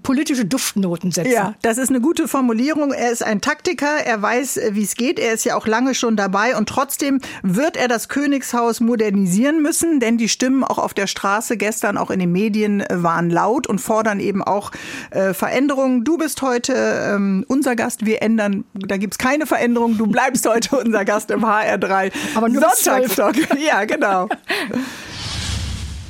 politische 0.04 0.46
Duftnoten 0.46 1.12
setzen. 1.12 1.32
Ja, 1.32 1.56
das 1.62 1.78
ist 1.78 1.90
eine 1.90 2.02
gute 2.02 2.28
Formulierung. 2.28 2.92
Er 2.92 3.12
ist 3.12 3.24
ein 3.24 3.42
Taktiker, 3.42 3.98
er 4.06 4.22
weiß, 4.22 4.60
wie 4.72 4.84
es 4.84 4.96
geht. 4.96 5.20
Er 5.20 5.34
ist 5.34 5.44
ja 5.46 5.56
auch 5.56 5.68
lange 5.68 5.96
schon 5.96 6.16
dabei 6.16 6.56
und 6.56 6.70
trotzdem 6.70 7.20
wird 7.44 7.78
er 7.78 7.88
das 7.88 8.10
Königshaus 8.10 8.80
modernisieren 8.80 9.62
müssen, 9.62 10.00
denn 10.00 10.18
die 10.18 10.30
Stimmen 10.30 10.64
auch 10.64 10.78
auf 10.78 10.94
der 10.94 11.08
Straße 11.08 11.58
gestern, 11.58 11.98
auch 11.98 12.12
in 12.12 12.20
den 12.20 12.32
Medien 12.32 12.84
waren 12.90 13.30
laut 13.30 13.68
und 13.68 13.80
fordern 13.80 14.20
eben 14.20 14.44
auch 14.44 14.72
äh, 15.12 15.34
Veränderungen. 15.34 16.04
Du 16.04 16.18
bist 16.18 16.42
heute 16.42 16.74
ähm, 16.74 17.46
unser 17.48 17.76
Gast. 17.76 18.06
Wir 18.06 18.22
ändern, 18.22 18.66
da 18.74 18.98
gibt 18.98 19.16
es 19.16 19.18
keine 19.18 19.46
Veränderung. 19.46 19.98
Du 19.98 20.08
bleibst 20.08 20.48
heute 20.50 20.78
unser 20.78 21.06
Gast 21.06 21.32
im 21.32 21.46
HR3. 21.46 22.12
Aber 22.36 22.50
nur 22.50 22.62
Sonntagstalk. 22.62 23.36
Ja, 23.60 23.86
genau. 23.86 24.30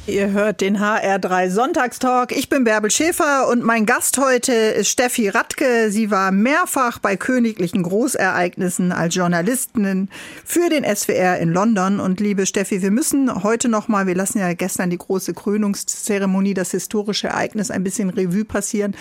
Ihr 0.07 0.33
hört 0.33 0.61
den 0.61 0.77
HR3 0.77 1.49
Sonntagstalk. 1.49 2.31
Ich 2.31 2.47
bin 2.47 2.63
Bärbel 2.63 2.91
Schäfer 2.91 3.47
und 3.47 3.63
mein 3.63 3.87
Gast 3.87 4.19
heute 4.19 4.53
ist 4.53 4.89
Steffi 4.89 5.29
Radke. 5.29 5.89
Sie 5.89 6.11
war 6.11 6.31
mehrfach 6.31 6.99
bei 6.99 7.15
königlichen 7.15 7.81
Großereignissen 7.81 8.91
als 8.91 9.15
Journalistin 9.15 10.09
für 10.45 10.69
den 10.69 10.83
SWR 10.83 11.39
in 11.39 11.49
London. 11.49 11.99
Und 11.99 12.19
liebe 12.19 12.45
Steffi, 12.45 12.83
wir 12.83 12.91
müssen 12.91 13.41
heute 13.41 13.67
noch 13.67 13.87
mal, 13.87 14.05
wir 14.05 14.13
lassen 14.13 14.37
ja 14.37 14.53
gestern 14.53 14.91
die 14.91 14.99
große 14.99 15.33
Krönungszeremonie, 15.33 16.53
das 16.53 16.69
historische 16.69 17.29
Ereignis 17.29 17.71
ein 17.71 17.83
bisschen 17.83 18.11
Revue 18.11 18.45
passieren, 18.45 18.95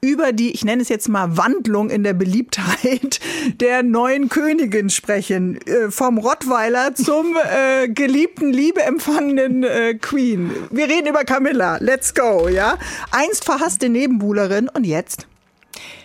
über 0.00 0.32
die, 0.32 0.52
ich 0.52 0.64
nenne 0.64 0.80
es 0.80 0.88
jetzt 0.88 1.10
mal 1.10 1.36
Wandlung 1.36 1.90
in 1.90 2.02
der 2.02 2.14
Beliebtheit 2.14 3.20
der 3.60 3.82
neuen 3.82 4.30
Königin 4.30 4.88
sprechen. 4.88 5.60
Äh, 5.66 5.90
vom 5.90 6.16
Rottweiler 6.16 6.94
zum 6.94 7.36
äh, 7.36 7.88
geliebten, 7.88 8.54
liebeempfangenen 8.54 9.62
äh, 9.62 9.94
Queen. 10.00 10.45
Wir 10.70 10.88
reden 10.88 11.08
über 11.08 11.24
Camilla. 11.24 11.78
Let's 11.80 12.14
go, 12.14 12.48
ja? 12.48 12.78
Einst 13.10 13.44
verhasste 13.44 13.88
Nebenbuhlerin 13.88 14.68
und 14.68 14.84
jetzt? 14.84 15.26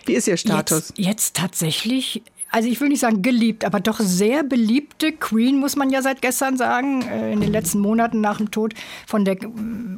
Wie 0.04 0.14
ist 0.14 0.28
ihr 0.28 0.36
Status? 0.36 0.92
Jetzt, 0.96 0.98
jetzt 0.98 1.36
tatsächlich 1.36 2.22
also 2.52 2.68
ich 2.68 2.80
will 2.82 2.90
nicht 2.90 3.00
sagen 3.00 3.22
geliebt, 3.22 3.64
aber 3.64 3.80
doch 3.80 3.98
sehr 3.98 4.44
beliebte 4.44 5.10
Queen, 5.12 5.58
muss 5.58 5.74
man 5.74 5.88
ja 5.88 6.02
seit 6.02 6.20
gestern 6.20 6.58
sagen. 6.58 7.00
Äh, 7.00 7.32
in 7.32 7.40
den 7.40 7.50
letzten 7.50 7.80
Monaten 7.80 8.20
nach 8.20 8.36
dem 8.36 8.50
Tod 8.50 8.74
von 9.06 9.24
der 9.24 9.36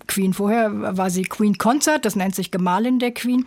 Queen. 0.07 0.33
Vorher 0.33 0.96
war 0.96 1.11
sie 1.11 1.24
Queen 1.24 1.59
Consort, 1.59 2.04
das 2.04 2.14
nennt 2.14 2.37
sich 2.37 2.52
Gemahlin 2.52 3.00
der 3.00 3.11
Queen. 3.11 3.44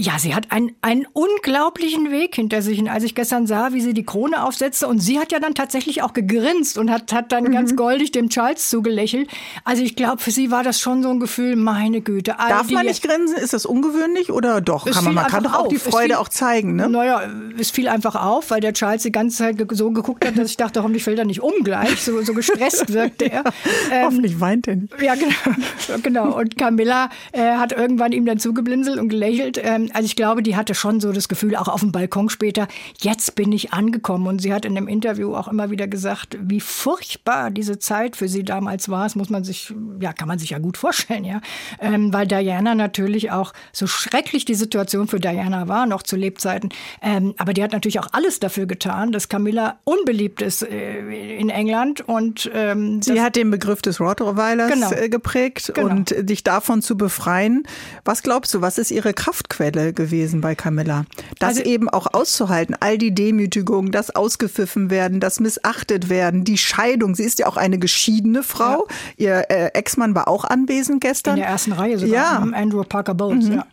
Ja, 0.00 0.18
sie 0.18 0.34
hat 0.34 0.50
einen, 0.50 0.72
einen 0.80 1.06
unglaublichen 1.12 2.10
Weg 2.10 2.34
hinter 2.34 2.62
sich. 2.62 2.78
Und 2.80 2.88
als 2.88 3.04
ich 3.04 3.14
gestern 3.14 3.46
sah, 3.46 3.74
wie 3.74 3.82
sie 3.82 3.92
die 3.92 4.04
Krone 4.04 4.42
aufsetzte, 4.42 4.88
und 4.88 4.98
sie 4.98 5.18
hat 5.18 5.30
ja 5.30 5.40
dann 5.40 5.54
tatsächlich 5.54 6.00
auch 6.02 6.14
gegrinst 6.14 6.78
und 6.78 6.90
hat, 6.90 7.12
hat 7.12 7.32
dann 7.32 7.44
mhm. 7.44 7.52
ganz 7.52 7.76
goldig 7.76 8.10
dem 8.10 8.30
Charles 8.30 8.70
zugelächelt. 8.70 9.28
Also 9.64 9.82
ich 9.82 9.96
glaube, 9.96 10.22
für 10.22 10.30
sie 10.30 10.50
war 10.50 10.62
das 10.62 10.80
schon 10.80 11.02
so 11.02 11.10
ein 11.10 11.20
Gefühl, 11.20 11.54
meine 11.54 12.00
Güte. 12.00 12.34
Darf 12.38 12.70
man 12.70 12.86
nicht 12.86 13.02
grinsen? 13.02 13.36
Ist 13.36 13.52
das 13.52 13.66
ungewöhnlich 13.66 14.32
oder 14.32 14.62
doch? 14.62 14.86
Kann 14.86 15.04
man, 15.04 15.14
man 15.14 15.26
kann 15.26 15.44
doch 15.44 15.52
auch 15.52 15.68
die 15.68 15.78
Freude 15.78 16.18
auch 16.18 16.30
zeigen, 16.30 16.76
ne? 16.76 16.88
Naja, 16.88 17.28
es 17.58 17.70
fiel 17.70 17.86
einfach 17.86 18.16
auf, 18.16 18.50
weil 18.50 18.62
der 18.62 18.72
Charles 18.72 19.02
die 19.02 19.12
ganze 19.12 19.36
Zeit 19.36 19.56
so 19.72 19.90
geguckt 19.90 20.26
hat, 20.26 20.38
dass 20.38 20.48
ich 20.48 20.56
dachte, 20.56 20.82
hoffentlich 20.82 21.04
fällt 21.04 21.18
er 21.18 21.26
nicht 21.26 21.42
um 21.42 21.52
gleich. 21.62 22.00
So, 22.00 22.22
so 22.22 22.32
gestresst 22.32 22.90
wirkte 22.94 23.30
er. 23.30 23.44
Ähm, 23.92 24.04
hoffentlich 24.04 24.40
weint 24.40 24.66
er 24.66 24.76
nicht. 24.76 24.94
Ja, 25.02 25.14
genau. 25.14 25.34
genau. 26.02 26.38
Und 26.38 26.56
Camilla 26.56 27.10
äh, 27.32 27.56
hat 27.56 27.72
irgendwann 27.72 28.12
ihm 28.12 28.24
dann 28.24 28.38
zugeblinzelt 28.38 28.98
und 28.98 29.10
gelächelt. 29.10 29.60
Ähm, 29.62 29.89
also 29.94 30.06
ich 30.06 30.16
glaube, 30.16 30.42
die 30.42 30.56
hatte 30.56 30.74
schon 30.74 31.00
so 31.00 31.12
das 31.12 31.28
Gefühl, 31.28 31.56
auch 31.56 31.68
auf 31.68 31.80
dem 31.80 31.92
Balkon 31.92 32.28
später, 32.28 32.68
jetzt 33.00 33.34
bin 33.34 33.52
ich 33.52 33.72
angekommen. 33.72 34.26
Und 34.26 34.40
sie 34.40 34.52
hat 34.52 34.64
in 34.64 34.74
dem 34.74 34.88
Interview 34.88 35.34
auch 35.34 35.48
immer 35.48 35.70
wieder 35.70 35.86
gesagt, 35.86 36.36
wie 36.40 36.60
furchtbar 36.60 37.50
diese 37.50 37.78
Zeit 37.78 38.16
für 38.16 38.28
sie 38.28 38.44
damals 38.44 38.88
war. 38.88 39.04
Das 39.04 39.16
muss 39.16 39.30
man 39.30 39.44
sich, 39.44 39.72
ja, 40.00 40.12
kann 40.12 40.28
man 40.28 40.38
sich 40.38 40.50
ja 40.50 40.58
gut 40.58 40.76
vorstellen, 40.76 41.24
ja. 41.24 41.40
Ähm, 41.80 42.12
weil 42.12 42.26
Diana 42.26 42.74
natürlich 42.74 43.30
auch 43.30 43.52
so 43.72 43.86
schrecklich 43.86 44.44
die 44.44 44.54
Situation 44.54 45.08
für 45.08 45.20
Diana 45.20 45.68
war, 45.68 45.86
noch 45.86 46.02
zu 46.02 46.16
Lebzeiten. 46.16 46.70
Ähm, 47.02 47.34
aber 47.38 47.52
die 47.52 47.62
hat 47.62 47.72
natürlich 47.72 48.00
auch 48.00 48.08
alles 48.12 48.40
dafür 48.40 48.66
getan, 48.66 49.12
dass 49.12 49.28
Camilla 49.28 49.78
unbeliebt 49.84 50.42
ist 50.42 50.62
äh, 50.62 51.00
in 51.36 51.50
England. 51.50 52.02
Und 52.02 52.50
ähm, 52.54 53.02
sie 53.02 53.20
hat 53.20 53.36
den 53.36 53.50
Begriff 53.50 53.82
des 53.82 54.00
Rottweilers 54.00 54.72
genau. 54.72 54.92
Äh, 54.92 55.08
geprägt 55.08 55.72
genau. 55.74 55.88
und 55.88 56.14
dich 56.18 56.44
davon 56.44 56.82
zu 56.82 56.96
befreien. 56.96 57.64
Was 58.04 58.22
glaubst 58.22 58.54
du, 58.54 58.60
was 58.60 58.78
ist 58.78 58.90
ihre 58.90 59.14
Kraftquelle 59.14 59.79
gewesen 59.92 60.40
bei 60.40 60.54
Camilla? 60.54 61.04
Das 61.38 61.50
also, 61.50 61.62
eben 61.62 61.88
auch 61.88 62.06
auszuhalten, 62.12 62.76
all 62.78 62.98
die 62.98 63.14
Demütigungen, 63.14 63.92
das 63.92 64.14
ausgepfiffen 64.14 64.90
werden, 64.90 65.20
das 65.20 65.40
missachtet 65.40 66.08
werden, 66.08 66.44
die 66.44 66.58
Scheidung. 66.58 67.14
Sie 67.14 67.24
ist 67.24 67.38
ja 67.38 67.46
auch 67.46 67.56
eine 67.56 67.78
geschiedene 67.78 68.42
Frau. 68.42 68.86
Ja. 69.16 69.44
Ihr 69.44 69.50
äh, 69.50 69.66
Ex-Mann 69.74 70.14
war 70.14 70.28
auch 70.28 70.44
anwesend 70.44 71.00
gestern. 71.00 71.34
In 71.34 71.40
der 71.40 71.48
ersten 71.48 71.72
Reihe 71.72 71.98
sogar. 71.98 72.14
Ja. 72.14 72.38
Andrew 72.52 72.82
Parker 72.84 73.14
Bowles, 73.14 73.46
mhm. 73.46 73.54
ja. 73.54 73.66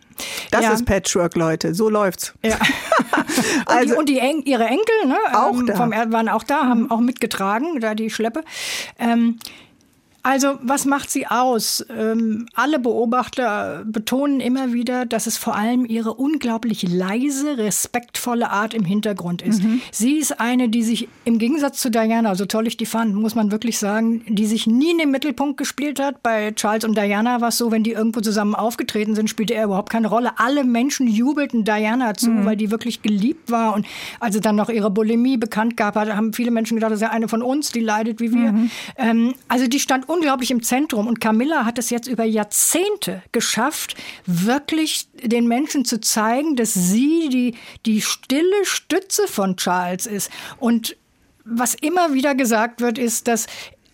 Das 0.52 0.64
ja. 0.64 0.72
ist 0.72 0.86
Patchwork, 0.86 1.36
Leute. 1.36 1.74
So 1.74 1.90
läuft's. 1.90 2.34
Ja. 2.44 2.58
also, 3.66 3.98
und, 3.98 4.10
die, 4.10 4.20
und 4.20 4.46
die 4.46 4.50
ihre 4.50 4.66
Enkel, 4.66 4.96
ne, 5.06 5.18
auch 5.34 5.54
ähm, 5.54 5.68
da. 5.68 5.76
Vom, 5.76 5.92
waren 5.92 6.30
auch 6.30 6.44
da, 6.44 6.66
haben 6.66 6.90
auch 6.90 7.00
mitgetragen, 7.00 7.80
da 7.80 7.94
die 7.94 8.10
Schleppe. 8.10 8.44
Ähm, 8.98 9.38
also 10.28 10.60
was 10.62 10.84
macht 10.84 11.10
sie 11.10 11.26
aus? 11.26 11.86
Ähm, 11.90 12.48
alle 12.54 12.80
Beobachter 12.80 13.86
betonen 13.86 14.42
immer 14.42 14.74
wieder, 14.74 15.06
dass 15.06 15.26
es 15.26 15.38
vor 15.38 15.56
allem 15.56 15.86
ihre 15.86 16.16
unglaublich 16.16 16.84
leise, 16.84 17.58
respektvolle 17.58 18.50
Art 18.50 18.74
im 18.74 18.84
Hintergrund 18.84 19.42
ist. 19.42 19.64
Mhm. 19.64 19.80
Sie 19.90 20.18
ist 20.18 20.42
eine, 20.42 20.68
die 20.68 20.84
sich 20.84 21.08
im 21.24 21.40
Gegensatz 21.40 21.80
zu 21.80 21.90
Diana, 21.90 22.36
so 22.36 22.46
toll 22.46 22.68
ich 22.68 22.76
die 22.76 22.86
fand, 22.86 23.16
muss 23.16 23.36
man 23.36 23.54
wirklich 23.54 23.80
sagen, 23.80 24.26
die 24.28 24.46
sich 24.48 24.68
nie 24.68 24.92
in 24.92 24.98
den 24.98 25.12
Mittelpunkt 25.12 25.56
gespielt 25.56 26.02
hat. 26.02 26.22
Bei 26.24 26.52
Charles 26.52 26.84
und 26.84 26.98
Diana 26.98 27.40
war 27.40 27.48
es 27.48 27.58
so, 27.58 27.72
wenn 27.72 27.84
die 27.84 27.94
irgendwo 27.94 28.20
zusammen 28.20 28.54
aufgetreten 28.54 29.16
sind, 29.16 29.30
spielte 29.30 29.54
er 29.54 29.64
überhaupt 29.64 29.90
keine 29.90 30.10
Rolle. 30.10 30.32
Alle 30.40 30.66
Menschen 30.66 31.08
jubelten 31.08 31.64
Diana 31.64 32.16
zu, 32.16 32.32
mhm. 32.32 32.46
weil 32.46 32.58
die 32.58 32.70
wirklich 32.70 33.02
geliebt 33.02 33.50
war. 33.50 33.74
Und 33.74 33.86
als 34.20 34.36
sie 34.36 34.42
dann 34.42 34.58
noch 34.58 34.68
ihre 34.68 34.92
Bulimie 34.92 35.38
bekannt 35.38 35.78
gab, 35.78 35.96
haben 35.96 36.34
viele 36.34 36.52
Menschen 36.52 36.76
gedacht, 36.76 36.92
das 36.92 36.98
ist 36.98 37.08
ja 37.08 37.12
eine 37.12 37.30
von 37.30 37.42
uns, 37.42 37.72
die 37.72 37.80
leidet 37.80 38.20
wie 38.20 38.34
wir. 38.34 38.52
Mhm. 38.52 38.72
Ähm, 38.98 39.34
also 39.48 39.68
die 39.68 39.80
stand 39.80 40.10
unglaublich 40.18 40.52
im 40.52 40.64
Zentrum. 40.64 41.08
Und 41.08 41.22
Camilla 41.22 41.66
hat 41.66 41.78
es 41.78 41.90
jetzt 41.90 42.08
über 42.08 42.24
Jahrzehnte 42.24 43.22
geschafft, 43.32 43.96
wirklich 44.26 45.08
den 45.14 45.48
Menschen 45.48 45.86
zu 45.86 46.02
zeigen, 46.02 46.56
dass 46.56 46.74
sie 46.74 47.30
die, 47.30 47.56
die 47.86 48.02
stille 48.02 48.66
Stütze 48.66 49.28
von 49.28 49.58
Charles 49.58 50.06
ist. 50.06 50.32
Und 50.60 50.98
was 51.46 51.76
immer 51.76 52.14
wieder 52.14 52.36
gesagt 52.36 52.82
wird, 52.82 52.98
ist, 52.98 53.28
dass 53.28 53.48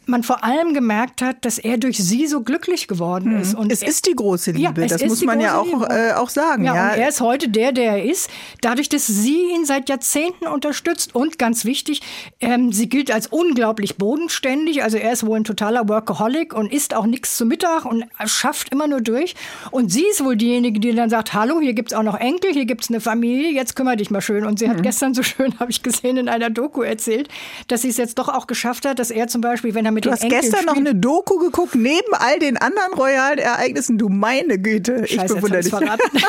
man 0.06 0.24
vor 0.24 0.44
allem 0.44 0.74
gemerkt 0.74 1.22
hat, 1.22 1.46
dass 1.46 1.58
er 1.58 1.78
durch 1.78 1.98
sie 1.98 2.28
so 2.28 2.42
glücklich 2.42 2.88
geworden 2.88 3.40
ist. 3.40 3.56
Und 3.56 3.72
es 3.72 3.82
ist 3.82 4.08
die 4.08 4.16
große 4.16 4.52
Liebe, 4.52 4.82
ja, 4.82 4.88
das 4.88 5.04
muss 5.06 5.24
man 5.24 5.40
ja 5.40 5.58
auch, 5.58 5.90
äh, 5.90 6.14
auch 6.14 6.30
sagen. 6.30 6.66
Ja, 6.66 6.76
ja, 6.76 6.92
Und 6.92 7.00
er 7.00 7.10
ist 7.10 7.22
heute 7.22 7.50
der, 7.50 7.72
der 7.72 7.94
er 7.94 8.04
ist, 8.04 8.30
dadurch, 8.62 8.90
dass 8.90 9.08
sie 9.08 9.42
ihn 9.54 9.66
seit 9.66 9.90
Jahrzehnten 9.90 10.48
unterstützt. 10.48 11.16
Und 11.16 11.40
ganz 11.40 11.66
wichtig, 11.66 12.02
ähm, 12.42 12.72
sie 12.72 12.90
gilt 12.90 13.12
als 13.12 13.28
unglaublich 13.28 13.98
bodenständig. 13.98 14.84
Also 14.84 14.98
er 14.98 15.14
ist 15.14 15.26
wohl 15.26 15.38
ein 15.38 15.44
totaler 15.44 15.88
Workaholic 15.88 16.54
und 16.54 16.72
isst 16.72 16.94
auch 16.94 17.06
nichts 17.06 17.38
zu 17.38 17.46
Mittag 17.46 17.86
und 17.86 18.06
schafft 18.26 18.72
immer 18.72 18.88
nur 18.88 19.02
durch. 19.02 19.36
Und 19.72 19.92
sie 19.92 20.06
ist 20.06 20.24
wohl 20.24 20.36
diejenige, 20.36 20.80
die 20.80 20.94
dann 20.94 21.10
sagt, 21.10 21.34
hallo, 21.34 21.62
hier 21.62 21.74
gibt's 21.74 21.94
auch 21.94 22.04
noch 22.04 22.20
Enkel, 22.20 22.52
hier 22.52 22.66
gibt's 22.66 22.90
eine 22.90 23.00
Familie, 23.00 23.52
jetzt 23.52 23.76
kümmere 23.76 23.98
dich 23.98 24.12
mal 24.12 24.22
schön. 24.22 24.46
Und 24.46 24.60
sie 24.60 24.68
mhm. 24.68 24.72
hat 24.72 24.84
gestern 24.84 25.14
so 25.14 25.24
schön, 25.24 25.54
habe 25.60 25.72
ich 25.72 25.82
gesehen, 25.82 26.18
in 26.18 26.28
einer 26.28 26.50
Doku 26.50 26.82
erzählt, 26.82 27.30
dass 27.68 27.84
sie 27.84 27.90
es 27.90 27.98
jetzt 27.98 28.20
doch 28.20 28.30
auch 28.30 28.48
geschafft 28.48 28.86
hat, 28.86 29.00
dass 29.00 29.12
er 29.12 29.28
zum 29.28 29.42
Beispiel, 29.42 29.74
wenn 29.74 29.86
er 29.86 29.93
mit 29.94 30.06
du 30.06 30.12
hast 30.12 30.28
gestern 30.28 30.66
noch 30.66 30.76
eine 30.76 30.96
Doku 30.96 31.38
geguckt, 31.38 31.76
neben 31.76 32.14
all 32.14 32.40
den 32.40 32.58
anderen 32.58 32.94
royalen 32.94 33.40
Ereignissen. 33.40 33.98
Du 33.98 34.10
meine 34.10 34.60
Güte, 34.60 35.04
ich 35.06 35.16
Scheiße, 35.16 35.36
bewundere 35.36 35.62
dich. 35.64 35.74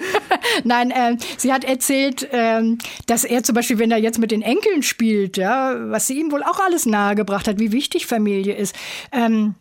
Nein, 0.64 0.90
äh, 0.90 1.16
sie 1.36 1.52
hat 1.52 1.64
erzählt, 1.64 2.32
äh, 2.32 2.62
dass 3.06 3.24
er 3.24 3.42
zum 3.42 3.54
Beispiel, 3.54 3.78
wenn 3.78 3.90
er 3.90 3.98
jetzt 3.98 4.18
mit 4.18 4.30
den 4.30 4.42
Enkeln 4.42 4.82
spielt, 4.82 5.36
ja, 5.36 5.74
was 5.90 6.06
sie 6.06 6.18
ihm 6.18 6.32
wohl 6.32 6.42
auch 6.42 6.60
alles 6.60 6.86
nahegebracht 6.86 7.48
hat, 7.48 7.58
wie 7.58 7.72
wichtig 7.72 8.06
Familie 8.06 8.54
ist. 8.54 8.74
Ähm, 9.12 9.54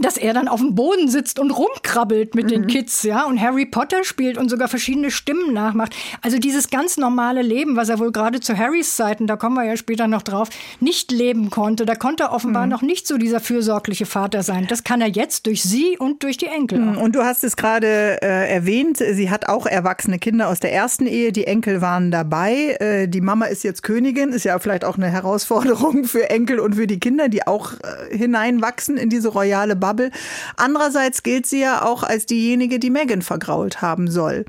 dass 0.00 0.16
er 0.16 0.34
dann 0.34 0.48
auf 0.48 0.60
dem 0.60 0.74
Boden 0.74 1.08
sitzt 1.08 1.38
und 1.38 1.50
rumkrabbelt 1.50 2.34
mit 2.34 2.46
mhm. 2.46 2.50
den 2.50 2.66
Kids, 2.66 3.02
ja, 3.02 3.24
und 3.24 3.40
Harry 3.40 3.66
Potter 3.66 4.04
spielt 4.04 4.38
und 4.38 4.48
sogar 4.48 4.68
verschiedene 4.68 5.10
Stimmen 5.10 5.52
nachmacht. 5.52 5.94
Also 6.22 6.38
dieses 6.38 6.70
ganz 6.70 6.96
normale 6.96 7.42
Leben, 7.42 7.76
was 7.76 7.88
er 7.88 7.98
wohl 7.98 8.12
gerade 8.12 8.40
zu 8.40 8.56
Harrys 8.56 8.96
Zeiten, 8.96 9.26
da 9.26 9.36
kommen 9.36 9.56
wir 9.56 9.64
ja 9.64 9.76
später 9.76 10.06
noch 10.06 10.22
drauf, 10.22 10.48
nicht 10.80 11.10
leben 11.10 11.50
konnte. 11.50 11.86
Da 11.86 11.94
konnte 11.94 12.24
er 12.24 12.32
offenbar 12.32 12.66
mhm. 12.66 12.72
noch 12.72 12.82
nicht 12.82 13.06
so 13.06 13.18
dieser 13.18 13.40
fürsorgliche 13.40 14.06
Vater 14.06 14.42
sein. 14.42 14.66
Das 14.68 14.84
kann 14.84 15.00
er 15.00 15.08
jetzt 15.08 15.46
durch 15.46 15.62
sie 15.62 15.96
und 15.98 16.22
durch 16.22 16.36
die 16.36 16.46
Enkel. 16.46 16.80
Mhm. 16.80 16.98
Und 16.98 17.14
du 17.14 17.22
hast 17.22 17.44
es 17.44 17.56
gerade 17.56 18.20
äh, 18.22 18.52
erwähnt, 18.52 18.98
sie 18.98 19.30
hat 19.30 19.48
auch 19.48 19.66
erwachsene 19.66 20.18
Kinder 20.18 20.48
aus 20.48 20.60
der 20.60 20.72
ersten 20.72 21.06
Ehe. 21.06 21.32
Die 21.32 21.46
Enkel 21.46 21.80
waren 21.80 22.10
dabei. 22.10 22.76
Äh, 22.80 23.08
die 23.08 23.20
Mama 23.20 23.46
ist 23.46 23.64
jetzt 23.64 23.82
Königin, 23.82 24.30
ist 24.30 24.44
ja 24.44 24.58
vielleicht 24.58 24.84
auch 24.84 24.96
eine 24.96 25.10
Herausforderung 25.10 26.04
für 26.04 26.30
Enkel 26.30 26.60
und 26.60 26.74
für 26.74 26.86
die 26.86 27.00
Kinder, 27.00 27.28
die 27.28 27.46
auch 27.46 27.72
äh, 27.72 28.16
hineinwachsen 28.16 28.96
in 28.96 29.10
diese 29.10 29.28
royale 29.28 29.76
Bubble. 29.86 30.10
Andererseits 30.56 31.22
gilt 31.22 31.46
sie 31.46 31.60
ja 31.60 31.84
auch 31.84 32.02
als 32.02 32.26
diejenige, 32.26 32.78
die 32.80 32.90
Megan 32.90 33.22
vergrault 33.22 33.82
haben 33.82 34.10
soll. 34.10 34.44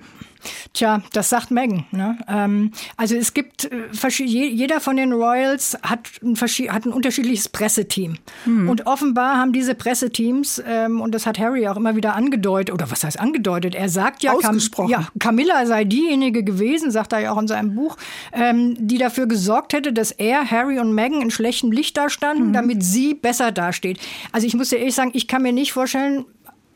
Tja, 0.73 1.01
das 1.13 1.29
sagt 1.29 1.51
Megan. 1.51 1.85
Ne? 1.91 2.17
Ähm, 2.27 2.71
also 2.95 3.15
es 3.15 3.33
gibt, 3.33 3.65
äh, 3.65 4.23
jeder 4.23 4.79
von 4.79 4.97
den 4.97 5.13
Royals 5.13 5.77
hat 5.83 6.09
ein, 6.21 6.35
hat 6.35 6.85
ein 6.85 6.93
unterschiedliches 6.93 7.49
Presseteam. 7.49 8.17
Hm. 8.43 8.69
Und 8.69 8.87
offenbar 8.87 9.37
haben 9.37 9.53
diese 9.53 9.75
Presseteams, 9.75 10.61
ähm, 10.65 11.01
und 11.01 11.13
das 11.13 11.25
hat 11.25 11.39
Harry 11.39 11.67
auch 11.67 11.77
immer 11.77 11.95
wieder 11.95 12.15
angedeutet, 12.15 12.73
oder 12.73 12.89
was 12.91 13.03
heißt 13.03 13.19
angedeutet, 13.19 13.75
er 13.75 13.89
sagt 13.89 14.23
ja, 14.23 14.33
Cam 14.35 14.59
ja 14.87 15.07
Camilla 15.19 15.65
sei 15.65 15.83
diejenige 15.83 16.43
gewesen, 16.43 16.91
sagt 16.91 17.13
er 17.13 17.19
ja 17.19 17.31
auch 17.31 17.39
in 17.39 17.47
seinem 17.47 17.75
Buch, 17.75 17.97
ähm, 18.33 18.75
die 18.79 18.97
dafür 18.97 19.27
gesorgt 19.27 19.73
hätte, 19.73 19.93
dass 19.93 20.11
er, 20.11 20.49
Harry 20.49 20.79
und 20.79 20.93
Megan 20.93 21.21
in 21.21 21.31
schlechtem 21.31 21.71
Licht 21.71 21.97
dastanden, 21.97 22.49
mhm. 22.49 22.53
damit 22.53 22.83
sie 22.83 23.13
besser 23.13 23.51
dasteht. 23.51 23.99
Also 24.31 24.47
ich 24.47 24.55
muss 24.55 24.69
dir 24.69 24.77
ehrlich 24.77 24.95
sagen, 24.95 25.11
ich 25.13 25.27
kann 25.27 25.41
mir 25.41 25.53
nicht 25.53 25.73
vorstellen, 25.73 26.25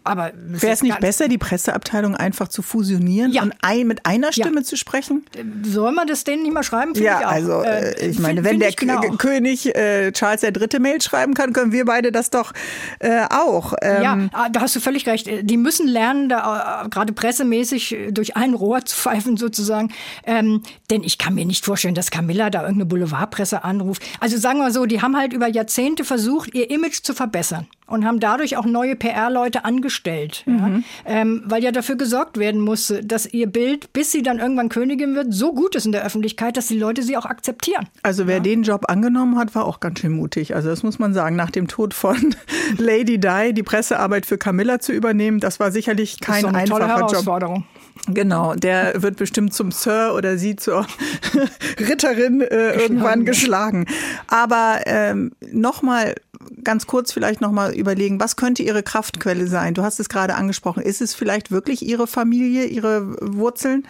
aber 0.04 0.32
wäre 0.36 0.74
es 0.74 0.82
nicht 0.82 1.00
besser, 1.00 1.28
die 1.28 1.38
Presseabteilung 1.38 2.16
einfach 2.16 2.48
zu 2.48 2.62
fusionieren 2.62 3.32
ja. 3.32 3.44
und 3.44 3.54
ein, 3.62 3.88
mit 3.88 4.06
einer 4.06 4.32
Stimme 4.32 4.58
ja. 4.58 4.64
zu 4.64 4.76
sprechen? 4.76 5.26
Soll 5.64 5.92
man 5.92 6.08
das 6.08 6.24
denen 6.24 6.44
nicht 6.44 6.54
mal 6.54 6.64
schreiben? 6.64 6.96
Find 6.96 7.06
ja, 7.06 7.20
ich 7.20 7.28
also 7.28 7.62
äh, 7.62 7.92
äh, 7.92 8.10
ich 8.10 8.20
meine, 8.20 8.44
wenn 8.44 8.60
der 8.60 8.72
genau. 8.72 9.00
König 9.18 9.76
äh, 9.76 10.12
Charles 10.12 10.42
der 10.42 10.52
Dritte 10.52 10.80
Mail 10.80 11.02
schreiben 11.02 11.34
kann, 11.34 11.54
können 11.54 11.72
wir 11.72 11.86
beide 11.86 12.12
das 12.12 12.32
doch 12.32 12.54
äh, 13.00 13.26
auch. 13.30 13.74
Ähm, 13.82 14.04
ja, 14.04 14.18
ah, 14.34 14.50
da 14.50 14.62
hast 14.62 14.76
du 14.76 14.80
völlig 14.80 15.08
recht. 15.08 15.30
Die 15.42 15.58
müssen 15.58 15.88
lernen, 15.88 16.30
da 16.30 16.84
äh, 16.86 16.90
gerade 16.90 17.14
pressemäßig 17.14 17.94
äh, 17.94 18.12
durch 18.12 18.36
ein 18.36 18.54
Rohr 18.54 18.84
zu 18.86 18.96
pfeifen 18.96 19.38
sozusagen. 19.38 19.94
Ähm, 20.26 20.64
denn 20.90 21.04
ich 21.04 21.18
kann 21.18 21.36
mir 21.36 21.46
nicht 21.46 21.64
vorstellen, 21.64 21.96
dass 21.96 22.10
Camilla 22.10 22.50
da 22.50 22.62
irgendeine 22.62 22.86
Boulevardpresse 22.86 23.64
anruft. 23.64 24.04
Also 24.20 24.38
sagen 24.38 24.60
wir 24.60 24.72
so, 24.72 24.86
die 24.86 25.02
haben 25.02 25.16
halt 25.16 25.34
über 25.34 25.48
Jahrzehnte 25.48 26.04
versucht, 26.04 26.54
ihr 26.56 26.70
Image 26.72 27.04
zu 27.04 27.14
verbessern 27.14 27.68
und 27.91 28.06
haben 28.06 28.19
dadurch 28.19 28.58
auch 28.58 28.65
neue 28.65 28.95
PR-Leute 28.95 29.65
angestellt, 29.65 30.43
mhm. 30.45 30.84
ja? 31.06 31.12
ähm, 31.12 31.43
weil 31.45 31.63
ja 31.63 31.71
dafür 31.71 31.95
gesorgt 31.95 32.38
werden 32.38 32.62
musste, 32.62 33.04
dass 33.04 33.32
ihr 33.32 33.47
Bild, 33.47 33.93
bis 33.93 34.12
sie 34.12 34.23
dann 34.23 34.39
irgendwann 34.39 34.69
Königin 34.69 35.15
wird, 35.15 35.34
so 35.34 35.54
gut 35.54 35.75
ist 35.75 35.86
in 35.86 35.91
der 35.91 36.04
Öffentlichkeit, 36.04 36.58
dass 36.58 36.67
die 36.67 36.77
Leute 36.77 37.04
sie 37.04 37.17
auch 37.17 37.25
akzeptieren. 37.25 37.88
Also 38.04 38.27
wer 38.27 38.38
ja? 38.38 38.41
den 38.41 38.63
Job 38.63 38.86
angenommen 38.88 39.38
hat, 39.38 39.54
war 39.56 39.65
auch 39.65 39.80
ganz 39.80 39.99
schön 39.99 40.13
mutig. 40.13 40.56
Also 40.56 40.69
das 40.69 40.84
muss 40.84 40.99
man 40.99 41.13
sagen, 41.13 41.36
nach 41.36 41.51
dem 41.51 41.67
Tod 41.67 41.93
von 41.93 42.36
Lady 42.77 43.19
Di 43.19 43.54
die 43.54 43.63
Pressearbeit 43.63 44.25
für 44.25 44.38
Camilla 44.38 44.80
zu 44.80 44.93
übernehmen, 44.93 45.39
das 45.39 45.60
war 45.60 45.71
sicherlich 45.71 46.19
kein 46.19 46.43
das 46.43 46.51
ist 46.51 46.58
einfacher 46.58 46.80
tolle 46.80 46.88
Herausforderung. 46.88 47.56
Job. 47.56 47.65
Genau, 48.08 48.56
der 48.56 49.01
wird 49.01 49.17
bestimmt 49.17 49.54
zum 49.54 49.71
Sir 49.71 50.13
oder 50.15 50.38
sie 50.38 50.56
zur 50.56 50.88
Ritterin 51.80 52.41
äh, 52.41 52.73
irgendwann 52.73 53.25
geschlagen. 53.25 53.86
Aber 54.27 54.82
ähm, 54.86 55.32
nochmal 55.51 56.15
ganz 56.63 56.88
kurz 56.88 57.12
vielleicht 57.12 57.41
nochmal 57.41 57.73
überlegen, 57.73 58.19
was 58.19 58.36
könnte 58.36 58.63
Ihre 58.63 58.84
Kraftquelle 58.84 59.47
sein? 59.47 59.73
Du 59.73 59.84
hast 59.84 59.99
es 59.99 60.10
gerade 60.10 60.36
angesprochen. 60.36 60.84
Ist 60.84 61.01
es 61.01 61.13
vielleicht 61.13 61.51
wirklich 61.51 61.84
Ihre 61.84 62.08
Familie, 62.08 62.65
Ihre 62.65 63.15
Wurzeln? 63.21 63.86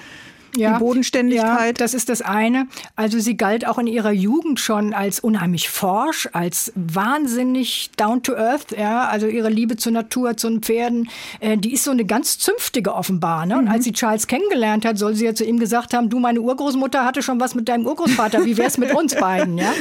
Ja, 0.56 0.74
die 0.74 0.80
Bodenständigkeit. 0.80 1.80
Ja, 1.80 1.84
das 1.84 1.94
ist 1.94 2.10
das 2.10 2.22
eine. 2.22 2.68
Also 2.96 3.20
sie 3.20 3.38
galt 3.38 3.68
auch 3.68 3.78
in 3.78 3.88
ihrer 3.88 4.12
Jugend 4.12 4.60
schon 4.60 4.94
als 4.94 5.20
unheimlich 5.20 5.70
forsch, 5.70 6.30
als 6.34 6.72
wahnsinnig 6.76 7.92
down 7.98 8.24
to 8.24 8.34
earth. 8.36 8.78
Ja, 8.78 9.08
also 9.08 9.28
ihre 9.28 9.50
Liebe 9.50 9.78
zur 9.78 9.92
Natur, 9.92 10.38
zu 10.38 10.50
den 10.50 10.62
Pferden, 10.62 11.10
äh, 11.40 11.58
die 11.58 11.74
ist 11.74 11.84
so 11.84 11.92
eine 11.92 12.06
ganz 12.06 12.40
zünftige 12.40 12.94
offenbar. 12.94 13.46
Ne? 13.46 13.58
Und 13.58 13.66
mhm. 13.66 13.72
als 13.72 13.84
sie 13.84 13.94
Charles 13.94 14.28
kennengelernt 14.28 14.86
hat, 14.86 14.98
soll 14.98 15.16
sie 15.16 15.26
ja 15.26 15.36
zu 15.36 15.46
ihm 15.46 15.60
gesagt 15.60 15.94
haben: 15.94 16.10
Du, 16.10 16.20
meine 16.20 16.42
Urgroßmutter 16.42 17.06
hatte 17.06 17.22
schon 17.22 17.40
was 17.40 17.56
mit 17.56 17.70
deinem 17.70 17.86
Urgroßvater. 17.86 18.46
Wie 18.46 18.58
wär's 18.58 18.78
mit 18.78 18.94
uns 18.94 19.16
beiden? 19.16 19.58
Ja. 19.58 19.74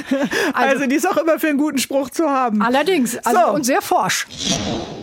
Also, 0.53 0.71
also, 0.81 0.87
die 0.87 0.97
ist 0.97 1.09
auch 1.09 1.17
immer 1.17 1.39
für 1.39 1.49
einen 1.49 1.59
guten 1.59 1.79
Spruch 1.79 2.11
zu 2.11 2.29
haben. 2.29 2.63
Allerdings, 2.63 3.17
also 3.19 3.41
so. 3.47 3.53
und 3.53 3.65
sehr 3.65 3.83
forsch. 3.83 4.27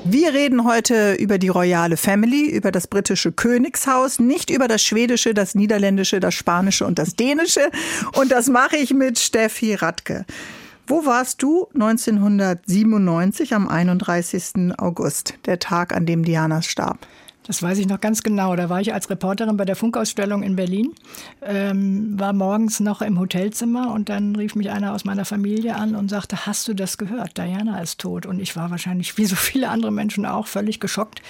Wir 0.10 0.34
reden 0.34 0.64
heute 0.64 1.16
über 1.16 1.38
die 1.38 1.50
royale 1.50 1.98
Family, 1.98 2.50
über 2.50 2.72
das 2.72 2.88
britische 2.88 3.34
Königshaus, 3.34 4.20
nicht 4.20 4.50
über 4.50 4.70
das 4.70 4.82
schwedische, 4.82 5.34
das 5.34 5.54
niederländische, 5.58 6.22
das 6.22 6.34
spanische 6.34 6.86
und 6.86 6.98
das 6.98 7.16
dänische. 7.16 7.70
Und 8.14 8.32
das 8.32 8.48
mache 8.48 8.78
ich 8.78 8.94
mit 8.94 9.20
Steffi 9.20 9.76
Radke. 9.76 10.26
Wo 10.90 11.06
warst 11.06 11.44
du 11.44 11.68
1997 11.74 13.54
am 13.54 13.68
31. 13.68 14.78
August, 14.78 15.34
der 15.46 15.60
Tag, 15.60 15.94
an 15.94 16.06
dem 16.06 16.24
Diana 16.24 16.62
starb? 16.62 17.00
Das 17.48 17.64
weiß 17.64 17.78
ich 17.78 17.88
noch 17.88 18.02
ganz 18.02 18.24
genau. 18.24 18.56
Da 18.58 18.70
war 18.70 18.82
ich 18.82 18.94
als 18.94 19.10
Reporterin 19.10 19.56
bei 19.56 19.64
der 19.64 19.78
Funkausstellung 19.78 20.44
in 20.44 20.58
Berlin, 20.58 20.94
ähm, 21.42 22.20
war 22.20 22.34
morgens 22.34 22.82
noch 22.82 23.02
im 23.02 23.18
Hotelzimmer 23.18 23.94
und 23.94 24.10
dann 24.10 24.36
rief 24.36 24.56
mich 24.56 24.70
einer 24.70 24.94
aus 24.94 25.06
meiner 25.06 25.24
Familie 25.24 25.76
an 25.76 25.96
und 25.96 26.10
sagte, 26.10 26.46
hast 26.46 26.68
du 26.68 26.74
das 26.74 26.98
gehört? 26.98 27.38
Diana 27.38 27.80
ist 27.82 28.02
tot. 28.02 28.26
Und 28.26 28.40
ich 28.42 28.58
war 28.58 28.70
wahrscheinlich, 28.70 29.18
wie 29.18 29.26
so 29.26 29.36
viele 29.36 29.70
andere 29.70 29.92
Menschen 29.92 30.26
auch, 30.26 30.48
völlig 30.48 30.82
geschockt. 30.82 31.22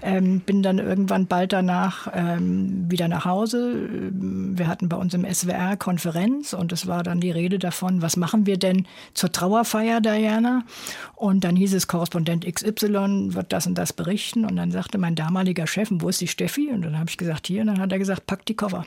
Ähm, 0.00 0.40
bin 0.40 0.62
dann 0.62 0.78
irgendwann 0.78 1.26
bald 1.26 1.52
danach 1.52 2.08
ähm, 2.14 2.90
wieder 2.90 3.08
nach 3.08 3.26
Hause. 3.26 3.88
Wir 4.12 4.68
hatten 4.68 4.88
bei 4.88 4.96
uns 4.96 5.12
im 5.12 5.30
SWR 5.30 5.76
Konferenz 5.76 6.54
und 6.54 6.72
es 6.72 6.86
war 6.86 7.02
dann 7.02 7.20
die 7.20 7.30
Rede 7.30 7.58
davon, 7.58 8.00
was 8.00 8.16
machen 8.16 8.46
wir 8.46 8.56
denn 8.56 8.86
zur 9.12 9.30
Trauerfeier 9.30 10.00
Diana? 10.00 10.64
Und 11.16 11.44
dann 11.44 11.54
hieß 11.54 11.74
es, 11.74 11.86
Korrespondent 11.86 12.46
XY 12.50 13.34
wird 13.34 13.52
das 13.52 13.66
und 13.66 13.76
das 13.76 13.92
berichten. 13.92 14.46
Und 14.46 14.56
dann 14.56 14.70
sagte 14.70 14.96
mein 14.96 15.14
damaliger 15.14 15.65
der 15.66 15.72
Chef, 15.72 15.88
wo 15.90 16.08
ist 16.08 16.20
die 16.20 16.28
Steffi? 16.28 16.70
Und 16.72 16.82
dann 16.82 16.98
habe 16.98 17.10
ich 17.10 17.16
gesagt, 17.16 17.46
hier. 17.46 17.62
Und 17.62 17.68
dann 17.68 17.80
hat 17.80 17.92
er 17.92 17.98
gesagt, 17.98 18.26
pack 18.26 18.46
die 18.46 18.54
Koffer. 18.54 18.86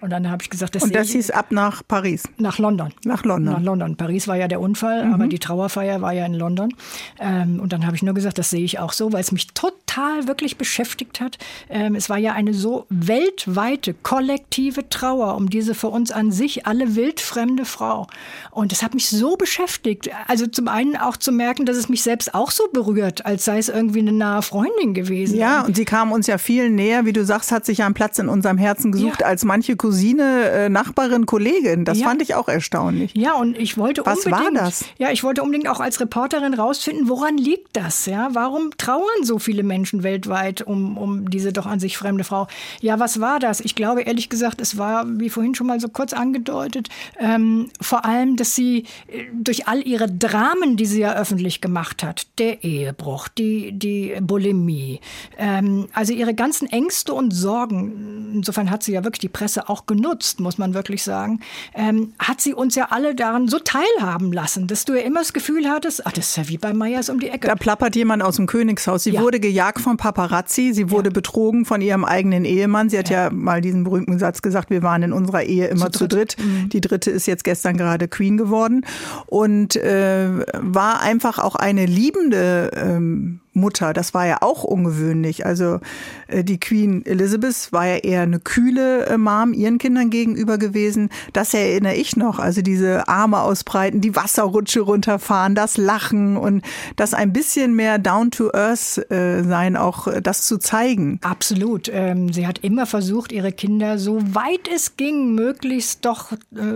Und 0.00 0.10
dann 0.10 0.30
habe 0.30 0.42
ich 0.42 0.50
gesagt, 0.50 0.74
das 0.74 0.84
Und 0.84 0.94
das 0.94 1.10
hieß 1.10 1.30
ab 1.30 1.50
nach 1.50 1.82
Paris? 1.86 2.24
Nach 2.38 2.58
London. 2.58 2.92
Nach 3.04 3.24
London. 3.24 3.54
Nach 3.54 3.62
London. 3.62 3.96
Paris 3.96 4.28
war 4.28 4.36
ja 4.36 4.48
der 4.48 4.60
Unfall, 4.60 5.06
mhm. 5.06 5.14
aber 5.14 5.26
die 5.26 5.38
Trauerfeier 5.38 6.00
war 6.00 6.12
ja 6.12 6.24
in 6.24 6.34
London. 6.34 6.74
Ähm, 7.18 7.60
und 7.60 7.72
dann 7.72 7.86
habe 7.86 7.96
ich 7.96 8.02
nur 8.02 8.14
gesagt, 8.14 8.38
das 8.38 8.50
sehe 8.50 8.64
ich 8.64 8.78
auch 8.78 8.92
so, 8.92 9.12
weil 9.12 9.20
es 9.20 9.32
mich 9.32 9.48
total 9.48 9.91
wirklich 9.96 10.56
beschäftigt 10.56 11.20
hat. 11.20 11.38
Ähm, 11.68 11.94
es 11.94 12.08
war 12.08 12.18
ja 12.18 12.32
eine 12.32 12.54
so 12.54 12.86
weltweite, 12.88 13.94
kollektive 13.94 14.88
Trauer 14.88 15.36
um 15.36 15.50
diese 15.50 15.74
für 15.74 15.88
uns 15.88 16.10
an 16.10 16.32
sich 16.32 16.66
alle 16.66 16.96
wildfremde 16.96 17.64
Frau. 17.64 18.06
Und 18.50 18.72
das 18.72 18.82
hat 18.82 18.94
mich 18.94 19.08
so 19.08 19.36
beschäftigt. 19.36 20.10
Also 20.28 20.46
zum 20.46 20.68
einen 20.68 20.96
auch 20.96 21.16
zu 21.16 21.32
merken, 21.32 21.66
dass 21.66 21.76
es 21.76 21.88
mich 21.88 22.02
selbst 22.02 22.34
auch 22.34 22.50
so 22.50 22.68
berührt, 22.72 23.26
als 23.26 23.44
sei 23.44 23.58
es 23.58 23.68
irgendwie 23.68 24.00
eine 24.00 24.12
nahe 24.12 24.42
Freundin 24.42 24.94
gewesen. 24.94 25.36
Ja, 25.36 25.62
und 25.62 25.76
sie 25.76 25.84
kam 25.84 26.12
uns 26.12 26.26
ja 26.26 26.38
viel 26.38 26.70
näher, 26.70 27.04
wie 27.04 27.12
du 27.12 27.24
sagst, 27.24 27.52
hat 27.52 27.64
sich 27.64 27.82
einen 27.82 27.94
Platz 27.94 28.18
in 28.18 28.28
unserem 28.28 28.58
Herzen 28.58 28.92
gesucht 28.92 29.20
ja. 29.20 29.26
als 29.26 29.44
manche 29.44 29.76
Cousine, 29.76 30.50
äh, 30.50 30.68
Nachbarin, 30.68 31.26
Kollegin. 31.26 31.84
Das 31.84 31.98
ja. 31.98 32.06
fand 32.06 32.22
ich 32.22 32.34
auch 32.34 32.48
erstaunlich. 32.48 33.12
Ja, 33.14 33.34
und 33.34 33.58
ich 33.58 33.76
wollte 33.78 34.04
Was 34.04 34.24
unbedingt. 34.26 34.54
war 34.54 34.64
das? 34.64 34.84
Ja, 34.98 35.10
ich 35.10 35.22
wollte 35.24 35.42
unbedingt 35.42 35.68
auch 35.68 35.80
als 35.80 36.00
Reporterin 36.00 36.54
rausfinden, 36.54 37.08
woran 37.08 37.36
liegt 37.36 37.76
das? 37.76 38.06
Ja, 38.06 38.30
warum 38.32 38.70
trauern 38.76 39.24
so 39.24 39.38
viele 39.38 39.62
Menschen 39.62 39.81
weltweit 39.90 40.62
um, 40.62 40.96
um 40.96 41.30
diese 41.30 41.52
doch 41.52 41.66
an 41.66 41.80
sich 41.80 41.96
fremde 41.96 42.24
Frau? 42.24 42.46
Ja, 42.80 42.98
was 42.98 43.20
war 43.20 43.38
das? 43.38 43.60
Ich 43.60 43.74
glaube 43.74 44.02
ehrlich 44.02 44.28
gesagt, 44.28 44.60
es 44.60 44.78
war, 44.78 45.04
wie 45.06 45.30
vorhin 45.30 45.54
schon 45.54 45.66
mal 45.66 45.80
so 45.80 45.88
kurz 45.88 46.12
angedeutet, 46.12 46.88
ähm, 47.18 47.70
vor 47.80 48.04
allem, 48.04 48.36
dass 48.36 48.54
sie 48.54 48.84
äh, 49.08 49.24
durch 49.32 49.68
all 49.68 49.86
ihre 49.86 50.10
Dramen, 50.10 50.76
die 50.76 50.86
sie 50.86 51.00
ja 51.00 51.14
öffentlich 51.14 51.60
gemacht 51.60 52.02
hat, 52.02 52.26
der 52.38 52.64
Ehebruch, 52.64 53.28
die, 53.28 53.72
die 53.72 54.16
Bulimie, 54.20 55.00
ähm, 55.38 55.88
also 55.92 56.12
ihre 56.12 56.34
ganzen 56.34 56.68
Ängste 56.68 57.14
und 57.14 57.32
Sorgen, 57.32 58.32
insofern 58.34 58.70
hat 58.70 58.82
sie 58.82 58.92
ja 58.92 59.04
wirklich 59.04 59.20
die 59.20 59.28
Presse 59.28 59.68
auch 59.68 59.86
genutzt, 59.86 60.40
muss 60.40 60.58
man 60.58 60.74
wirklich 60.74 61.02
sagen, 61.02 61.40
ähm, 61.74 62.12
hat 62.18 62.40
sie 62.40 62.54
uns 62.54 62.74
ja 62.74 62.88
alle 62.90 63.14
daran 63.14 63.48
so 63.48 63.58
teilhaben 63.58 64.32
lassen, 64.32 64.66
dass 64.66 64.84
du 64.84 64.94
ja 64.94 65.02
immer 65.02 65.20
das 65.20 65.32
Gefühl 65.32 65.68
hattest, 65.68 66.06
ach, 66.06 66.12
das 66.12 66.28
ist 66.28 66.36
ja 66.36 66.48
wie 66.48 66.58
bei 66.58 66.72
Meyers 66.72 67.08
um 67.08 67.20
die 67.20 67.28
Ecke. 67.28 67.48
Da 67.48 67.54
plappert 67.54 67.96
jemand 67.96 68.22
aus 68.22 68.36
dem 68.36 68.46
Königshaus. 68.46 69.04
Sie 69.04 69.10
ja. 69.10 69.20
wurde 69.20 69.40
gejagt 69.40 69.71
von 69.80 69.96
Paparazzi, 69.96 70.72
sie 70.72 70.90
wurde 70.90 71.10
ja. 71.10 71.12
betrogen 71.12 71.64
von 71.64 71.80
ihrem 71.80 72.04
eigenen 72.04 72.44
Ehemann. 72.44 72.88
Sie 72.88 72.98
hat 72.98 73.10
ja. 73.10 73.24
ja. 73.24 73.30
mal 73.30 73.60
diesen 73.60 73.84
berühmten 73.84 74.18
Satz 74.18 74.42
gesagt, 74.42 74.70
wir 74.70 74.82
waren 74.82 75.02
in 75.02 75.12
unserer 75.12 75.42
Ehe 75.42 75.66
immer 75.66 75.92
zu, 75.92 76.00
zu 76.00 76.08
dritt. 76.08 76.36
Mhm. 76.38 76.68
Die 76.70 76.80
dritte 76.80 77.10
ist 77.10 77.26
jetzt 77.26 77.44
gestern 77.44 77.76
gerade 77.76 78.08
Queen 78.08 78.36
geworden 78.36 78.86
und 79.26 79.76
äh, 79.76 80.28
war 80.58 81.00
einfach 81.00 81.38
auch 81.38 81.54
eine 81.54 81.86
liebende 81.86 82.70
ähm, 82.74 83.41
Mutter. 83.54 83.92
Das 83.92 84.14
war 84.14 84.26
ja 84.26 84.38
auch 84.40 84.64
ungewöhnlich. 84.64 85.44
Also 85.44 85.80
äh, 86.28 86.44
die 86.44 86.58
Queen 86.58 87.04
Elizabeth 87.04 87.68
war 87.72 87.86
ja 87.86 87.96
eher 87.96 88.22
eine 88.22 88.40
kühle 88.40 89.06
äh, 89.06 89.18
Mom 89.18 89.52
ihren 89.52 89.78
Kindern 89.78 90.10
gegenüber 90.10 90.58
gewesen. 90.58 91.10
Das 91.32 91.52
erinnere 91.54 91.94
ich 91.94 92.16
noch. 92.16 92.38
Also 92.38 92.62
diese 92.62 93.08
Arme 93.08 93.40
ausbreiten, 93.40 94.00
die 94.00 94.16
Wasserrutsche 94.16 94.80
runterfahren, 94.80 95.54
das 95.54 95.76
Lachen 95.76 96.36
und 96.36 96.62
das 96.96 97.14
ein 97.14 97.32
bisschen 97.32 97.74
mehr 97.74 97.98
down 97.98 98.30
to 98.30 98.50
earth 98.52 98.98
äh, 99.10 99.42
sein, 99.42 99.76
auch 99.76 100.08
das 100.22 100.42
zu 100.42 100.58
zeigen. 100.58 101.18
Absolut. 101.22 101.90
Ähm, 101.92 102.32
sie 102.32 102.46
hat 102.46 102.60
immer 102.60 102.86
versucht, 102.86 103.32
ihre 103.32 103.52
Kinder 103.52 103.98
so 103.98 104.18
weit 104.34 104.68
es 104.72 104.96
ging, 104.96 105.34
möglichst 105.34 106.04
doch 106.04 106.32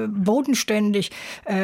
bodenständig, 0.09 1.11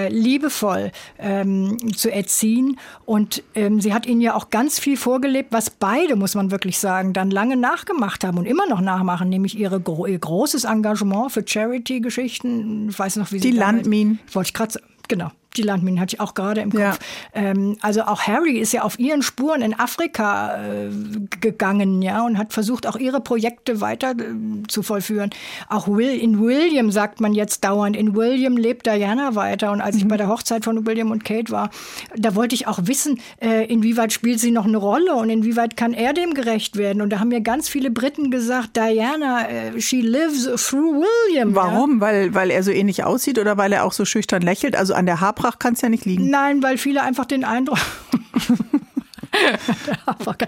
liebevoll 0.08 0.92
ähm, 1.18 1.94
zu 1.94 2.10
erziehen. 2.10 2.78
Und 3.04 3.42
ähm, 3.54 3.80
sie 3.80 3.94
hat 3.94 4.06
ihnen 4.06 4.20
ja 4.20 4.34
auch 4.34 4.50
ganz 4.50 4.78
viel 4.78 4.96
vorgelebt, 5.02 5.52
was 5.52 5.70
beide, 5.70 6.16
muss 6.16 6.34
man 6.34 6.50
wirklich 6.50 6.78
sagen, 6.78 7.12
dann 7.12 7.30
lange 7.30 7.56
nachgemacht 7.56 8.24
haben 8.24 8.38
und 8.38 8.46
immer 8.46 8.66
noch 8.66 8.80
nachmachen, 8.80 9.28
nämlich 9.28 9.58
ihre, 9.58 9.82
ihr 10.08 10.18
großes 10.18 10.64
Engagement 10.64 11.32
für 11.32 11.44
Charity-Geschichten. 11.46 12.88
Ich 12.88 12.98
weiß 12.98 13.16
noch, 13.16 13.32
wie 13.32 13.38
sie 13.38 13.50
Die 13.50 13.56
Landminen. 13.56 14.20
Wollte 14.32 14.48
ich 14.48 14.54
gerade 14.54 14.80
genau 15.08 15.30
die 15.56 15.62
Landminen 15.62 16.00
hatte 16.00 16.16
ich 16.16 16.20
auch 16.20 16.34
gerade 16.34 16.60
im 16.60 16.70
Kopf. 16.70 16.80
Ja. 16.80 16.96
Ähm, 17.34 17.76
also 17.82 18.02
auch 18.02 18.22
Harry 18.22 18.58
ist 18.58 18.72
ja 18.72 18.82
auf 18.82 18.98
ihren 18.98 19.22
Spuren 19.22 19.62
in 19.62 19.78
Afrika 19.78 20.62
äh, 20.62 20.90
gegangen, 21.40 22.02
ja, 22.02 22.24
und 22.24 22.38
hat 22.38 22.52
versucht, 22.52 22.86
auch 22.86 22.96
ihre 22.96 23.20
Projekte 23.20 23.80
weiter 23.80 24.12
äh, 24.12 24.66
zu 24.68 24.82
vollführen. 24.82 25.30
Auch 25.68 25.88
Will, 25.88 26.18
in 26.18 26.40
William 26.40 26.90
sagt 26.90 27.20
man 27.20 27.34
jetzt 27.34 27.64
dauernd, 27.64 27.96
in 27.96 28.14
William 28.14 28.56
lebt 28.56 28.86
Diana 28.86 29.34
weiter. 29.34 29.72
Und 29.72 29.80
als 29.80 29.96
mhm. 29.96 30.02
ich 30.02 30.08
bei 30.08 30.16
der 30.16 30.28
Hochzeit 30.28 30.64
von 30.64 30.86
William 30.86 31.10
und 31.10 31.24
Kate 31.24 31.52
war, 31.52 31.70
da 32.16 32.34
wollte 32.34 32.54
ich 32.54 32.66
auch 32.66 32.80
wissen, 32.84 33.20
äh, 33.40 33.66
inwieweit 33.66 34.12
spielt 34.12 34.40
sie 34.40 34.50
noch 34.50 34.64
eine 34.64 34.78
Rolle 34.78 35.14
und 35.14 35.30
inwieweit 35.30 35.76
kann 35.76 35.92
er 35.92 36.12
dem 36.12 36.34
gerecht 36.34 36.76
werden. 36.76 37.02
Und 37.02 37.10
da 37.10 37.20
haben 37.20 37.28
mir 37.28 37.40
ganz 37.40 37.68
viele 37.68 37.90
Briten 37.90 38.30
gesagt, 38.30 38.76
Diana, 38.76 39.48
äh, 39.48 39.80
she 39.80 40.00
lives 40.00 40.44
through 40.44 41.04
William. 41.04 41.54
Warum? 41.54 41.94
Ja? 41.94 42.00
Weil, 42.00 42.34
weil 42.34 42.50
er 42.50 42.62
so 42.62 42.70
ähnlich 42.70 43.04
aussieht 43.04 43.38
oder 43.38 43.56
weil 43.56 43.72
er 43.72 43.84
auch 43.84 43.92
so 43.92 44.04
schüchtern 44.04 44.42
lächelt? 44.42 44.76
Also 44.76 44.94
an 44.94 45.06
der 45.06 45.20
Haarpracht 45.20 45.41
Haarpracht 45.42 45.60
kann 45.60 45.74
es 45.74 45.80
ja 45.80 45.88
nicht 45.88 46.04
liegen. 46.04 46.30
Nein, 46.30 46.62
weil 46.62 46.78
viele 46.78 47.02
einfach 47.02 47.26
den 47.26 47.44
Eindruck. 47.44 47.78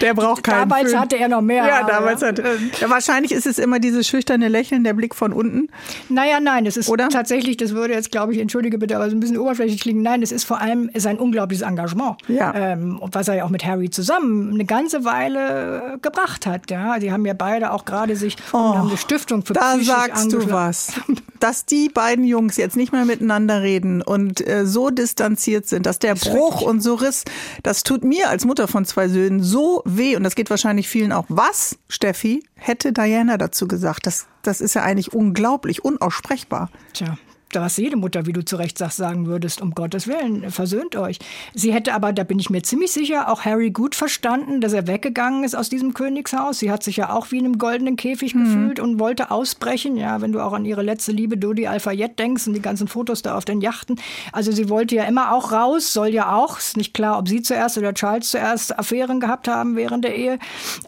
der 0.00 0.14
braucht 0.14 0.44
keinen 0.44 0.68
Damals 0.68 0.90
Föhn. 0.90 1.00
hatte 1.00 1.16
er 1.18 1.28
noch 1.28 1.40
mehr. 1.40 1.66
Ja, 1.66 1.84
damals 1.84 2.20
ja. 2.20 2.28
hatte. 2.28 2.58
Ja, 2.80 2.90
wahrscheinlich 2.90 3.32
ist 3.32 3.46
es 3.46 3.58
immer 3.58 3.78
dieses 3.78 4.06
schüchterne 4.06 4.48
Lächeln, 4.48 4.84
der 4.84 4.92
Blick 4.92 5.14
von 5.14 5.32
unten. 5.32 5.68
Naja, 6.08 6.38
nein, 6.40 6.66
es 6.66 6.76
ist 6.76 6.88
Oder? 6.88 7.08
tatsächlich, 7.08 7.56
das 7.56 7.70
würde 7.72 7.94
jetzt, 7.94 8.12
glaube 8.12 8.34
ich, 8.34 8.38
entschuldige 8.40 8.78
bitte, 8.78 8.96
aber 8.96 9.08
so 9.08 9.16
ein 9.16 9.20
bisschen 9.20 9.38
oberflächlich 9.38 9.80
klingen. 9.80 10.02
Nein, 10.02 10.22
es 10.22 10.32
ist 10.32 10.44
vor 10.44 10.60
allem 10.60 10.90
sein 10.94 11.18
unglaubliches 11.18 11.66
Engagement. 11.66 12.16
Ja. 12.28 12.54
Ähm, 12.54 13.00
was 13.00 13.28
er 13.28 13.36
ja 13.36 13.44
auch 13.44 13.50
mit 13.50 13.64
Harry 13.64 13.90
zusammen 13.90 14.52
eine 14.52 14.66
ganze 14.66 15.04
Weile 15.04 15.98
gebracht 16.02 16.46
hat. 16.46 16.70
Ja, 16.70 16.98
die 16.98 17.10
haben 17.10 17.24
ja 17.24 17.34
beide 17.34 17.72
auch 17.72 17.86
gerade 17.86 18.16
sich 18.16 18.36
oh, 18.52 18.58
haben 18.58 18.88
eine 18.88 18.98
Stiftung 18.98 19.44
für 19.44 19.54
Da 19.54 19.78
sagst 19.78 20.32
du 20.32 20.50
was. 20.50 20.92
Dass 21.44 21.66
die 21.66 21.90
beiden 21.90 22.24
Jungs 22.24 22.56
jetzt 22.56 22.74
nicht 22.74 22.90
mehr 22.90 23.04
miteinander 23.04 23.60
reden 23.60 24.00
und 24.00 24.46
äh, 24.48 24.64
so 24.64 24.88
distanziert 24.88 25.66
sind, 25.66 25.84
dass 25.84 25.98
der 25.98 26.14
Bruch 26.14 26.62
und 26.62 26.80
so 26.80 26.94
Riss, 26.94 27.24
das 27.62 27.82
tut 27.82 28.02
mir 28.02 28.30
als 28.30 28.46
Mutter 28.46 28.66
von 28.66 28.86
zwei 28.86 29.08
Söhnen 29.08 29.42
so 29.42 29.82
weh 29.84 30.16
und 30.16 30.22
das 30.22 30.36
geht 30.36 30.48
wahrscheinlich 30.48 30.88
vielen 30.88 31.12
auch. 31.12 31.26
Was, 31.28 31.76
Steffi, 31.90 32.42
hätte 32.54 32.94
Diana 32.94 33.36
dazu 33.36 33.68
gesagt? 33.68 34.06
Das, 34.06 34.24
das 34.40 34.62
ist 34.62 34.72
ja 34.72 34.84
eigentlich 34.84 35.12
unglaublich, 35.12 35.84
unaussprechbar. 35.84 36.70
Tja, 36.94 37.18
was 37.60 37.76
jede 37.76 37.96
Mutter, 37.96 38.26
wie 38.26 38.32
du 38.32 38.44
zu 38.44 38.56
Recht 38.56 38.78
sagst, 38.78 38.96
sagen 38.96 39.26
würdest, 39.26 39.60
um 39.60 39.72
Gottes 39.72 40.06
Willen, 40.06 40.50
versöhnt 40.50 40.96
euch. 40.96 41.18
Sie 41.54 41.72
hätte 41.72 41.94
aber, 41.94 42.12
da 42.12 42.24
bin 42.24 42.38
ich 42.38 42.50
mir 42.50 42.62
ziemlich 42.62 42.92
sicher, 42.92 43.30
auch 43.30 43.44
Harry 43.44 43.70
gut 43.70 43.94
verstanden, 43.94 44.60
dass 44.60 44.72
er 44.72 44.86
weggegangen 44.86 45.44
ist 45.44 45.54
aus 45.54 45.68
diesem 45.68 45.94
Königshaus. 45.94 46.58
Sie 46.58 46.70
hat 46.70 46.82
sich 46.82 46.96
ja 46.96 47.10
auch 47.10 47.30
wie 47.30 47.38
in 47.38 47.44
einem 47.44 47.58
goldenen 47.58 47.96
Käfig 47.96 48.34
mhm. 48.34 48.44
gefühlt 48.44 48.80
und 48.80 48.98
wollte 48.98 49.30
ausbrechen. 49.30 49.96
Ja, 49.96 50.20
wenn 50.20 50.32
du 50.32 50.40
auch 50.40 50.52
an 50.52 50.64
ihre 50.64 50.82
letzte 50.82 51.12
Liebe 51.12 51.36
Dodi 51.36 51.66
Al-Fayed 51.66 52.18
denkst 52.18 52.46
und 52.46 52.54
die 52.54 52.62
ganzen 52.62 52.88
Fotos 52.88 53.22
da 53.22 53.36
auf 53.36 53.44
den 53.44 53.60
Yachten. 53.60 54.00
Also 54.32 54.52
sie 54.52 54.68
wollte 54.68 54.94
ja 54.94 55.04
immer 55.04 55.32
auch 55.32 55.52
raus, 55.52 55.92
soll 55.92 56.08
ja 56.08 56.34
auch, 56.34 56.58
ist 56.58 56.76
nicht 56.76 56.94
klar, 56.94 57.18
ob 57.18 57.28
sie 57.28 57.42
zuerst 57.42 57.78
oder 57.78 57.94
Charles 57.94 58.30
zuerst 58.30 58.78
Affären 58.78 59.20
gehabt 59.20 59.48
haben 59.48 59.76
während 59.76 60.04
der 60.04 60.16
Ehe. 60.16 60.38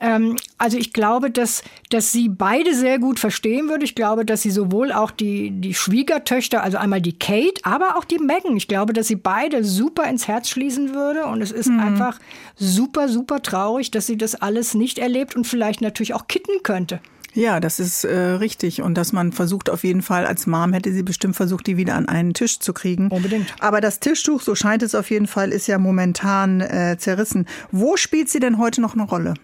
Ähm, 0.01 0.37
also 0.59 0.79
ich 0.79 0.93
glaube, 0.93 1.31
dass, 1.31 1.63
dass 1.91 2.13
sie 2.13 2.29
beide 2.29 2.75
sehr 2.75 2.99
gut 2.99 3.19
verstehen 3.19 3.69
würde. 3.69 3.85
Ich 3.85 3.95
glaube, 3.95 4.25
dass 4.25 4.43
sie 4.43 4.51
sowohl 4.51 4.93
auch 4.93 5.11
die, 5.11 5.51
die 5.51 5.75
Schwiegertöchter 5.75 6.37
Töchter, 6.37 6.63
also 6.63 6.77
einmal 6.77 7.01
die 7.01 7.19
Kate, 7.19 7.61
aber 7.63 7.97
auch 7.97 8.05
die 8.05 8.19
Megan. 8.19 8.57
Ich 8.57 8.69
glaube, 8.69 8.93
dass 8.93 9.09
sie 9.09 9.17
beide 9.17 9.65
super 9.65 10.09
ins 10.09 10.29
Herz 10.29 10.49
schließen 10.49 10.95
würde. 10.95 11.27
Und 11.27 11.41
es 11.41 11.51
ist 11.51 11.69
mhm. 11.69 11.81
einfach 11.81 12.19
super, 12.57 13.09
super 13.09 13.43
traurig, 13.43 13.91
dass 13.91 14.07
sie 14.07 14.19
das 14.19 14.35
alles 14.35 14.75
nicht 14.75 14.99
erlebt 14.99 15.35
und 15.35 15.47
vielleicht 15.47 15.81
natürlich 15.81 16.15
auch 16.15 16.29
kitten 16.29 16.63
könnte. 16.63 17.01
Ja, 17.33 17.61
das 17.61 17.81
ist 17.81 18.05
äh, 18.05 18.17
richtig. 18.17 18.81
Und 18.81 18.95
dass 18.95 19.13
man 19.13 19.33
versucht, 19.33 19.69
auf 19.69 19.85
jeden 19.85 20.01
Fall, 20.01 20.25
als 20.25 20.47
Mom 20.47 20.73
hätte 20.73 20.91
sie 20.93 21.03
bestimmt 21.03 21.37
versucht, 21.37 21.67
die 21.67 21.77
wieder 21.77 21.95
an 21.95 22.09
einen 22.09 22.33
Tisch 22.33 22.61
zu 22.61 22.73
kriegen. 22.73 23.09
Unbedingt. 23.09 23.55
Aber 23.61 23.83
das 23.83 24.01
Tischtuch, 24.01 24.41
so 24.41 24.55
scheint 24.55 24.83
es 24.83 24.95
auf 24.95 25.11
jeden 25.11 25.27
Fall, 25.27 25.53
ist 25.53 25.67
ja 25.67 25.79
momentan 25.79 26.63
äh, 26.63 26.97
zerrissen. 26.99 27.47
Wo 27.71 27.99
spielt 27.99 28.31
sie 28.31 28.41
denn 28.41 28.57
heute 28.57 28.81
noch 28.81 28.95
eine 28.95 29.03
Rolle? 29.03 29.35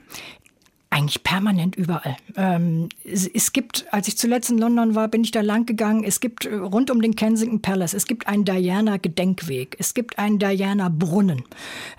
Eigentlich 0.92 1.22
permanent 1.22 1.74
überall. 1.74 2.18
Ähm, 2.36 2.90
es, 3.02 3.26
es, 3.26 3.54
gibt, 3.54 3.86
als 3.92 4.08
ich 4.08 4.18
zuletzt 4.18 4.50
in 4.50 4.58
London 4.58 4.94
war, 4.94 5.08
bin 5.08 5.24
ich 5.24 5.30
da 5.30 5.40
lang 5.40 5.64
gegangen. 5.64 6.04
Es 6.04 6.20
gibt 6.20 6.44
äh, 6.44 6.54
rund 6.54 6.90
um 6.90 7.00
den 7.00 7.16
Kensington 7.16 7.62
Palace, 7.62 7.94
es 7.94 8.04
gibt 8.04 8.26
einen 8.28 8.44
Diana-Gedenkweg, 8.44 9.76
es 9.78 9.94
gibt 9.94 10.18
einen 10.18 10.38
Diana-Brunnen. 10.38 11.44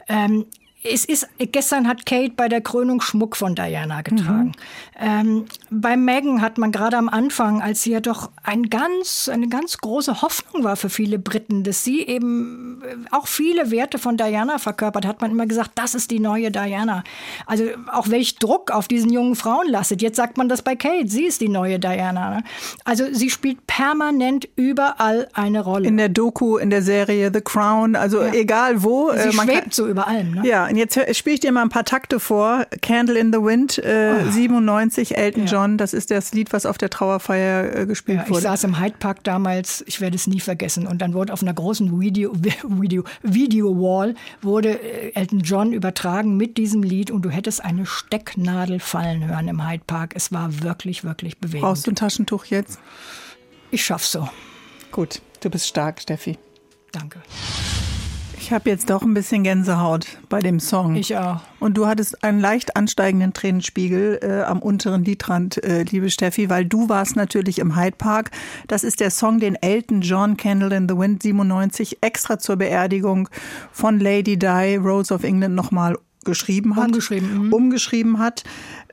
Ähm, 0.07 0.45
es 0.83 1.05
ist, 1.05 1.27
gestern 1.37 1.87
hat 1.87 2.05
Kate 2.05 2.33
bei 2.35 2.49
der 2.49 2.61
Krönung 2.61 2.99
Schmuck 2.99 3.37
von 3.37 3.55
Diana 3.55 4.01
getragen. 4.01 4.47
Mhm. 4.47 4.53
Ähm, 4.99 5.45
bei 5.69 5.95
Meghan 5.95 6.41
hat 6.41 6.57
man 6.57 6.71
gerade 6.71 6.97
am 6.97 7.07
Anfang, 7.07 7.61
als 7.61 7.83
sie 7.83 7.91
ja 7.91 8.01
doch 8.01 8.31
ein 8.43 8.69
ganz, 8.69 9.29
eine 9.31 9.47
ganz 9.47 9.77
große 9.77 10.21
Hoffnung 10.21 10.63
war 10.63 10.75
für 10.75 10.89
viele 10.89 11.19
Briten, 11.19 11.63
dass 11.63 11.83
sie 11.83 12.01
eben 12.01 12.81
äh, 12.83 12.95
auch 13.11 13.27
viele 13.27 13.71
Werte 13.71 13.97
von 13.97 14.17
Diana 14.17 14.57
verkörpert, 14.57 15.05
hat 15.05 15.21
man 15.21 15.31
immer 15.31 15.45
gesagt, 15.45 15.71
das 15.75 15.95
ist 15.95 16.11
die 16.11 16.19
neue 16.19 16.51
Diana. 16.51 17.03
Also 17.45 17.65
auch 17.91 18.09
welch 18.09 18.35
Druck 18.35 18.71
auf 18.71 18.87
diesen 18.87 19.11
jungen 19.11 19.35
Frauen 19.35 19.69
lastet. 19.69 20.01
Jetzt 20.01 20.17
sagt 20.17 20.37
man 20.37 20.49
das 20.49 20.61
bei 20.61 20.75
Kate, 20.75 21.07
sie 21.07 21.25
ist 21.25 21.39
die 21.39 21.49
neue 21.49 21.79
Diana. 21.79 22.35
Ne? 22.35 22.43
Also 22.83 23.05
sie 23.11 23.29
spielt 23.29 23.65
permanent 23.67 24.49
überall 24.57 25.29
eine 25.33 25.61
Rolle. 25.63 25.87
In 25.87 25.97
der 25.97 26.09
Doku, 26.09 26.57
in 26.57 26.69
der 26.69 26.81
Serie 26.81 27.31
The 27.33 27.41
Crown, 27.41 27.95
also 27.95 28.21
ja. 28.21 28.33
egal 28.33 28.83
wo. 28.83 29.11
Sie 29.11 29.29
äh, 29.29 29.31
schwebt 29.31 29.61
kann, 29.61 29.71
so 29.71 29.87
über 29.87 30.07
allem. 30.07 30.31
Ne? 30.31 30.47
Ja, 30.47 30.72
und 30.73 30.79
jetzt 30.79 30.97
spiele 31.15 31.35
ich 31.35 31.39
dir 31.39 31.51
mal 31.51 31.61
ein 31.61 31.69
paar 31.69 31.85
Takte 31.85 32.19
vor. 32.19 32.65
Candle 32.81 33.19
in 33.19 33.31
the 33.31 33.37
Wind, 33.37 33.77
äh, 33.77 34.23
oh. 34.27 34.31
97, 34.31 35.15
Elton 35.15 35.45
ja. 35.45 35.51
John. 35.51 35.77
Das 35.77 35.93
ist 35.93 36.09
das 36.09 36.33
Lied, 36.33 36.51
was 36.51 36.65
auf 36.65 36.79
der 36.79 36.89
Trauerfeier 36.89 37.81
äh, 37.81 37.85
gespielt 37.85 38.21
ja, 38.23 38.29
wurde. 38.29 38.39
Ich 38.39 38.43
saß 38.45 38.63
im 38.63 38.79
Hyde 38.79 38.95
Park 38.97 39.23
damals, 39.23 39.83
ich 39.85 40.01
werde 40.01 40.15
es 40.15 40.25
nie 40.25 40.39
vergessen. 40.39 40.87
Und 40.87 41.03
dann 41.03 41.13
wurde 41.13 41.31
auf 41.31 41.43
einer 41.43 41.53
großen 41.53 42.01
Video, 42.01 42.33
Video, 42.63 43.03
Video 43.21 43.69
Wall 43.77 44.15
wurde 44.41 44.69
äh, 44.69 45.11
Elton 45.13 45.41
John 45.41 45.73
übertragen 45.73 46.37
mit 46.37 46.57
diesem 46.57 46.81
Lied 46.81 47.11
und 47.11 47.21
du 47.21 47.29
hättest 47.29 47.63
eine 47.63 47.85
Stecknadel 47.85 48.79
fallen 48.79 49.27
hören 49.27 49.49
im 49.49 49.69
Hyde 49.69 49.83
Park. 49.85 50.13
Es 50.15 50.31
war 50.31 50.63
wirklich, 50.63 51.03
wirklich 51.03 51.37
bewegend. 51.37 51.61
Brauchst 51.61 51.85
du 51.85 51.91
ein 51.91 51.95
Taschentuch 51.95 52.45
jetzt? 52.45 52.79
Ich 53.69 53.85
schaff's 53.85 54.11
so. 54.11 54.27
Gut, 54.91 55.21
du 55.41 55.51
bist 55.51 55.67
stark, 55.67 56.01
Steffi. 56.01 56.39
Danke. 56.91 57.21
Ich 58.53 58.55
habe 58.55 58.69
jetzt 58.69 58.91
doch 58.91 59.01
ein 59.01 59.15
bisschen 59.15 59.41
Gänsehaut 59.41 60.19
bei 60.29 60.39
dem 60.39 60.59
Song. 60.59 60.95
Ich 60.95 61.17
auch. 61.17 61.41
Und 61.59 61.75
du 61.75 61.87
hattest 61.87 62.23
einen 62.23 62.39
leicht 62.39 62.75
ansteigenden 62.75 63.33
Tränenspiegel 63.33 64.19
äh, 64.21 64.43
am 64.43 64.59
unteren 64.59 65.03
Lidrand, 65.03 65.63
äh, 65.63 65.81
liebe 65.81 66.11
Steffi, 66.11 66.51
weil 66.51 66.63
du 66.63 66.87
warst 66.87 67.15
natürlich 67.15 67.57
im 67.57 67.75
Hyde 67.75 67.95
Park. 67.97 68.29
Das 68.67 68.83
ist 68.83 68.99
der 68.99 69.09
Song, 69.09 69.39
den 69.39 69.55
Elton 69.55 70.01
John 70.01 70.37
Candle 70.37 70.77
in 70.77 70.87
the 70.87 70.95
Wind 70.95 71.23
97 71.23 71.97
extra 72.01 72.37
zur 72.37 72.57
Beerdigung 72.57 73.27
von 73.71 73.99
Lady 73.99 74.37
Di, 74.37 74.75
Rose 74.75 75.11
of 75.11 75.23
England, 75.23 75.55
nochmal 75.55 75.97
geschrieben 76.23 76.75
hat. 76.75 76.89
Umgeschrieben. 76.89 77.47
Mhm. 77.47 77.53
Umgeschrieben 77.53 78.19
hat. 78.19 78.43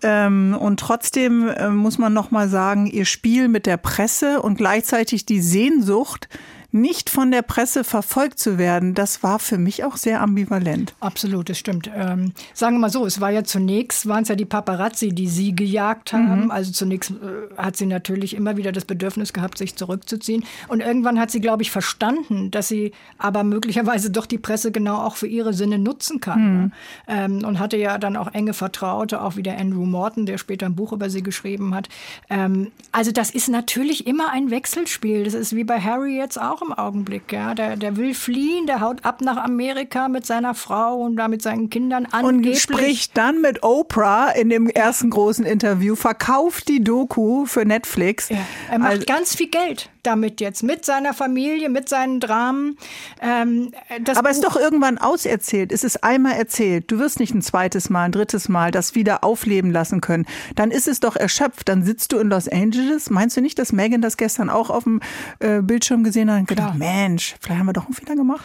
Ähm, 0.02 0.56
und 0.58 0.80
trotzdem 0.80 1.48
äh, 1.48 1.68
muss 1.68 1.98
man 1.98 2.14
nochmal 2.14 2.48
sagen, 2.48 2.86
ihr 2.86 3.04
Spiel 3.04 3.48
mit 3.48 3.66
der 3.66 3.76
Presse 3.76 4.40
und 4.40 4.56
gleichzeitig 4.56 5.26
die 5.26 5.42
Sehnsucht, 5.42 6.30
nicht 6.72 7.10
von 7.10 7.30
der 7.30 7.42
Presse 7.42 7.84
verfolgt 7.84 8.38
zu 8.38 8.58
werden, 8.58 8.94
das 8.94 9.22
war 9.22 9.38
für 9.38 9.58
mich 9.58 9.84
auch 9.84 9.96
sehr 9.96 10.20
ambivalent. 10.20 10.94
Absolut, 11.00 11.48
das 11.48 11.58
stimmt. 11.58 11.90
Ähm, 11.94 12.32
sagen 12.54 12.76
wir 12.76 12.80
mal 12.80 12.90
so, 12.90 13.04
es 13.06 13.20
war 13.20 13.30
ja 13.30 13.44
zunächst, 13.44 14.06
waren 14.06 14.22
es 14.22 14.28
ja 14.28 14.36
die 14.36 14.44
Paparazzi, 14.44 15.10
die 15.10 15.28
sie 15.28 15.54
gejagt 15.54 16.12
haben. 16.12 16.44
Mhm. 16.44 16.50
Also 16.50 16.72
zunächst 16.72 17.10
äh, 17.10 17.54
hat 17.56 17.76
sie 17.76 17.86
natürlich 17.86 18.34
immer 18.34 18.56
wieder 18.56 18.72
das 18.72 18.84
Bedürfnis 18.84 19.32
gehabt, 19.32 19.58
sich 19.58 19.76
zurückzuziehen. 19.76 20.44
Und 20.68 20.80
irgendwann 20.80 21.18
hat 21.18 21.30
sie, 21.30 21.40
glaube 21.40 21.62
ich, 21.62 21.70
verstanden, 21.70 22.50
dass 22.50 22.68
sie 22.68 22.92
aber 23.18 23.42
möglicherweise 23.42 24.10
doch 24.10 24.26
die 24.26 24.38
Presse 24.38 24.70
genau 24.70 24.98
auch 24.98 25.16
für 25.16 25.26
ihre 25.26 25.52
Sinne 25.52 25.78
nutzen 25.78 26.20
kann. 26.20 26.40
Mhm. 26.40 26.60
Ne? 26.60 26.70
Ähm, 27.08 27.44
und 27.44 27.58
hatte 27.58 27.76
ja 27.76 27.98
dann 27.98 28.16
auch 28.16 28.32
enge 28.32 28.54
Vertraute, 28.54 29.22
auch 29.22 29.36
wie 29.36 29.42
der 29.42 29.58
Andrew 29.58 29.84
Morton, 29.86 30.26
der 30.26 30.38
später 30.38 30.66
ein 30.66 30.76
Buch 30.76 30.92
über 30.92 31.10
sie 31.10 31.22
geschrieben 31.22 31.74
hat. 31.74 31.88
Ähm, 32.28 32.70
also 32.92 33.10
das 33.12 33.30
ist 33.30 33.48
natürlich 33.48 34.06
immer 34.06 34.30
ein 34.30 34.50
Wechselspiel. 34.50 35.24
Das 35.24 35.34
ist 35.34 35.54
wie 35.56 35.64
bei 35.64 35.80
Harry 35.80 36.16
jetzt 36.16 36.40
auch 36.40 36.59
auch 36.60 36.66
im 36.66 36.72
Augenblick. 36.72 37.32
Ja. 37.32 37.54
Der, 37.54 37.76
der 37.76 37.96
will 37.96 38.14
fliehen, 38.14 38.66
der 38.66 38.80
haut 38.80 39.04
ab 39.04 39.20
nach 39.20 39.36
Amerika 39.36 40.08
mit 40.08 40.26
seiner 40.26 40.54
Frau 40.54 40.96
und 41.00 41.16
da 41.16 41.28
mit 41.28 41.42
seinen 41.42 41.70
Kindern 41.70 42.06
angeblich. 42.06 42.54
Und 42.54 42.76
spricht 42.76 43.16
dann 43.16 43.40
mit 43.40 43.62
Oprah 43.62 44.30
in 44.30 44.50
dem 44.50 44.68
ersten 44.68 45.10
großen 45.10 45.44
Interview, 45.44 45.94
verkauft 45.94 46.68
die 46.68 46.82
Doku 46.82 47.46
für 47.46 47.64
Netflix. 47.64 48.28
Ja. 48.28 48.38
Er 48.70 48.78
macht 48.78 48.90
also, 48.90 49.06
ganz 49.06 49.34
viel 49.34 49.48
Geld 49.48 49.90
damit 50.02 50.40
jetzt, 50.40 50.62
mit 50.62 50.84
seiner 50.84 51.12
Familie, 51.14 51.68
mit 51.68 51.88
seinen 51.88 52.20
Dramen. 52.20 52.78
Ähm, 53.20 53.70
Aber 54.14 54.30
es 54.30 54.38
ist 54.38 54.44
doch 54.44 54.56
irgendwann 54.56 54.98
auserzählt. 54.98 55.72
Es 55.72 55.84
ist 55.84 56.02
einmal 56.02 56.32
erzählt. 56.32 56.90
Du 56.90 56.98
wirst 56.98 57.20
nicht 57.20 57.34
ein 57.34 57.42
zweites 57.42 57.90
Mal, 57.90 58.04
ein 58.04 58.12
drittes 58.12 58.48
Mal 58.48 58.70
das 58.70 58.94
wieder 58.94 59.24
aufleben 59.24 59.70
lassen 59.70 60.00
können. 60.00 60.26
Dann 60.54 60.70
ist 60.70 60.88
es 60.88 61.00
doch 61.00 61.16
erschöpft. 61.16 61.68
Dann 61.68 61.84
sitzt 61.84 62.12
du 62.12 62.18
in 62.18 62.30
Los 62.30 62.48
Angeles. 62.48 63.10
Meinst 63.10 63.36
du 63.36 63.40
nicht, 63.40 63.58
dass 63.58 63.72
Megan 63.72 64.00
das 64.00 64.16
gestern 64.16 64.48
auch 64.48 64.70
auf 64.70 64.84
dem 64.84 65.00
äh, 65.40 65.60
Bildschirm 65.60 66.02
gesehen 66.02 66.30
hat 66.30 66.46
gedacht, 66.50 66.74
Mensch, 66.74 67.34
vielleicht 67.40 67.58
haben 67.58 67.66
wir 67.66 67.72
doch 67.72 67.86
einen 67.86 67.94
Fehler 67.94 68.16
gemacht? 68.16 68.44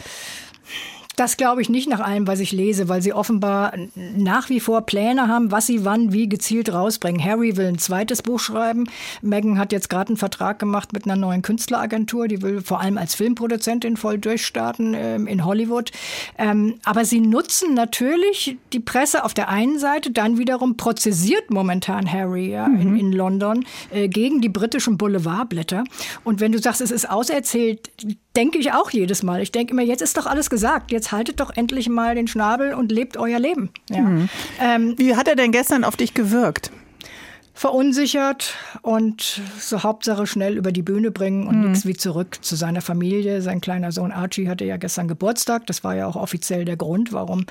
Das 1.16 1.38
glaube 1.38 1.62
ich 1.62 1.70
nicht 1.70 1.90
nach 1.90 2.00
allem, 2.00 2.28
was 2.28 2.40
ich 2.40 2.52
lese, 2.52 2.90
weil 2.90 3.02
sie 3.02 3.14
offenbar 3.14 3.74
nach 3.96 4.50
wie 4.50 4.60
vor 4.60 4.82
Pläne 4.82 5.28
haben, 5.28 5.52
was 5.52 5.68
sie 5.68 5.86
wann 5.86 6.12
wie 6.12 6.28
gezielt 6.28 6.72
rausbringen. 6.74 7.24
Harry 7.24 7.58
will 7.58 7.68
ein 7.68 7.78
zweites 7.78 8.22
Buch 8.22 8.40
schreiben. 8.40 8.86
Meghan 9.22 9.58
hat 9.58 9.72
jetzt 9.72 9.90
gerade 9.90 10.10
einen 10.10 10.18
Vertrag 10.18 10.60
gemacht 10.60 10.94
mit 10.94 11.06
einer 11.06 11.16
neuen 11.16 11.42
Künstleragentur. 11.42 12.28
Die 12.28 12.42
will 12.42 12.62
vor 12.62 12.82
allem 12.82 12.98
als 12.98 13.16
Filmproduzentin 13.16 13.98
voll 13.98 14.18
durchstarten 14.18 14.94
ähm, 14.94 15.28
in 15.28 15.46
Hollywood. 15.46 15.92
Ähm, 16.38 16.76
aber 16.84 17.06
sie 17.06 17.22
nutzen 17.22 17.74
natürlich 17.74 18.58
die 18.74 18.80
Presse 18.80 19.24
auf 19.24 19.34
der 19.34 19.50
einen 19.50 19.80
Seite, 19.80 20.12
dann 20.12 20.38
wiederum 20.38 20.78
prozessiert 20.78 21.50
momentan 21.50 22.12
Harry 22.12 22.52
ja, 22.52 22.68
mhm. 22.68 22.82
in, 22.82 23.00
in, 23.00 23.12
London 23.12 23.66
äh, 23.92 24.08
gegen 24.08 24.42
die 24.42 24.50
britischen 24.50 24.98
Boulevardblätter. 24.98 25.84
Und 26.24 26.40
wenn 26.40 26.52
du 26.52 26.60
sagst, 26.60 26.82
es 26.82 26.92
ist 26.92 27.10
auserzählt, 27.10 27.92
denke 28.36 28.58
ich 28.58 28.74
auch 28.74 28.90
jedes 28.92 29.24
Mal. 29.24 29.42
Ich 29.42 29.52
denke 29.52 29.74
immer, 29.74 29.82
jetzt 29.82 30.02
ist 30.02 30.18
doch 30.18 30.26
alles 30.26 30.50
gesagt. 30.50 30.92
Jetzt 30.92 31.05
haltet 31.12 31.40
doch 31.40 31.56
endlich 31.56 31.90
mal 31.90 32.16
den 32.16 32.28
Schnabel 32.28 32.74
und 32.74 32.92
lebt 32.92 33.18
euer 33.18 33.40
Leben. 33.40 33.70
Ja. 33.90 34.02
Mhm. 34.02 34.30
Ähm, 34.60 34.94
Wie 34.98 35.16
hat 35.16 35.28
er 35.28 35.36
denn 35.36 35.52
gestern 35.52 35.84
auf 35.84 35.96
dich 35.96 36.14
gewirkt? 36.14 36.72
verunsichert 37.58 38.54
und 38.82 39.42
so 39.58 39.82
Hauptsache 39.82 40.28
schnell 40.28 40.58
über 40.58 40.74
die 40.74 40.82
Bühne 40.82 41.10
bringen 41.10 41.48
und 41.48 41.62
mhm. 41.62 41.70
nichts 41.70 41.86
wie 41.86 41.94
zurück 41.94 42.40
zu 42.42 42.58
seiner 42.58 42.82
Familie. 42.82 43.42
Sein 43.42 43.62
kleiner 43.62 43.94
Sohn 43.94 44.12
Archie 44.12 44.50
hatte 44.50 44.66
ja 44.66 44.76
gestern 44.76 45.08
Geburtstag. 45.08 45.66
Das 45.66 45.82
war 45.82 45.96
ja 45.96 46.06
auch 46.06 46.18
offiziell 46.18 46.66
der 46.66 46.76
Grund, 46.76 47.14
warum 47.14 47.46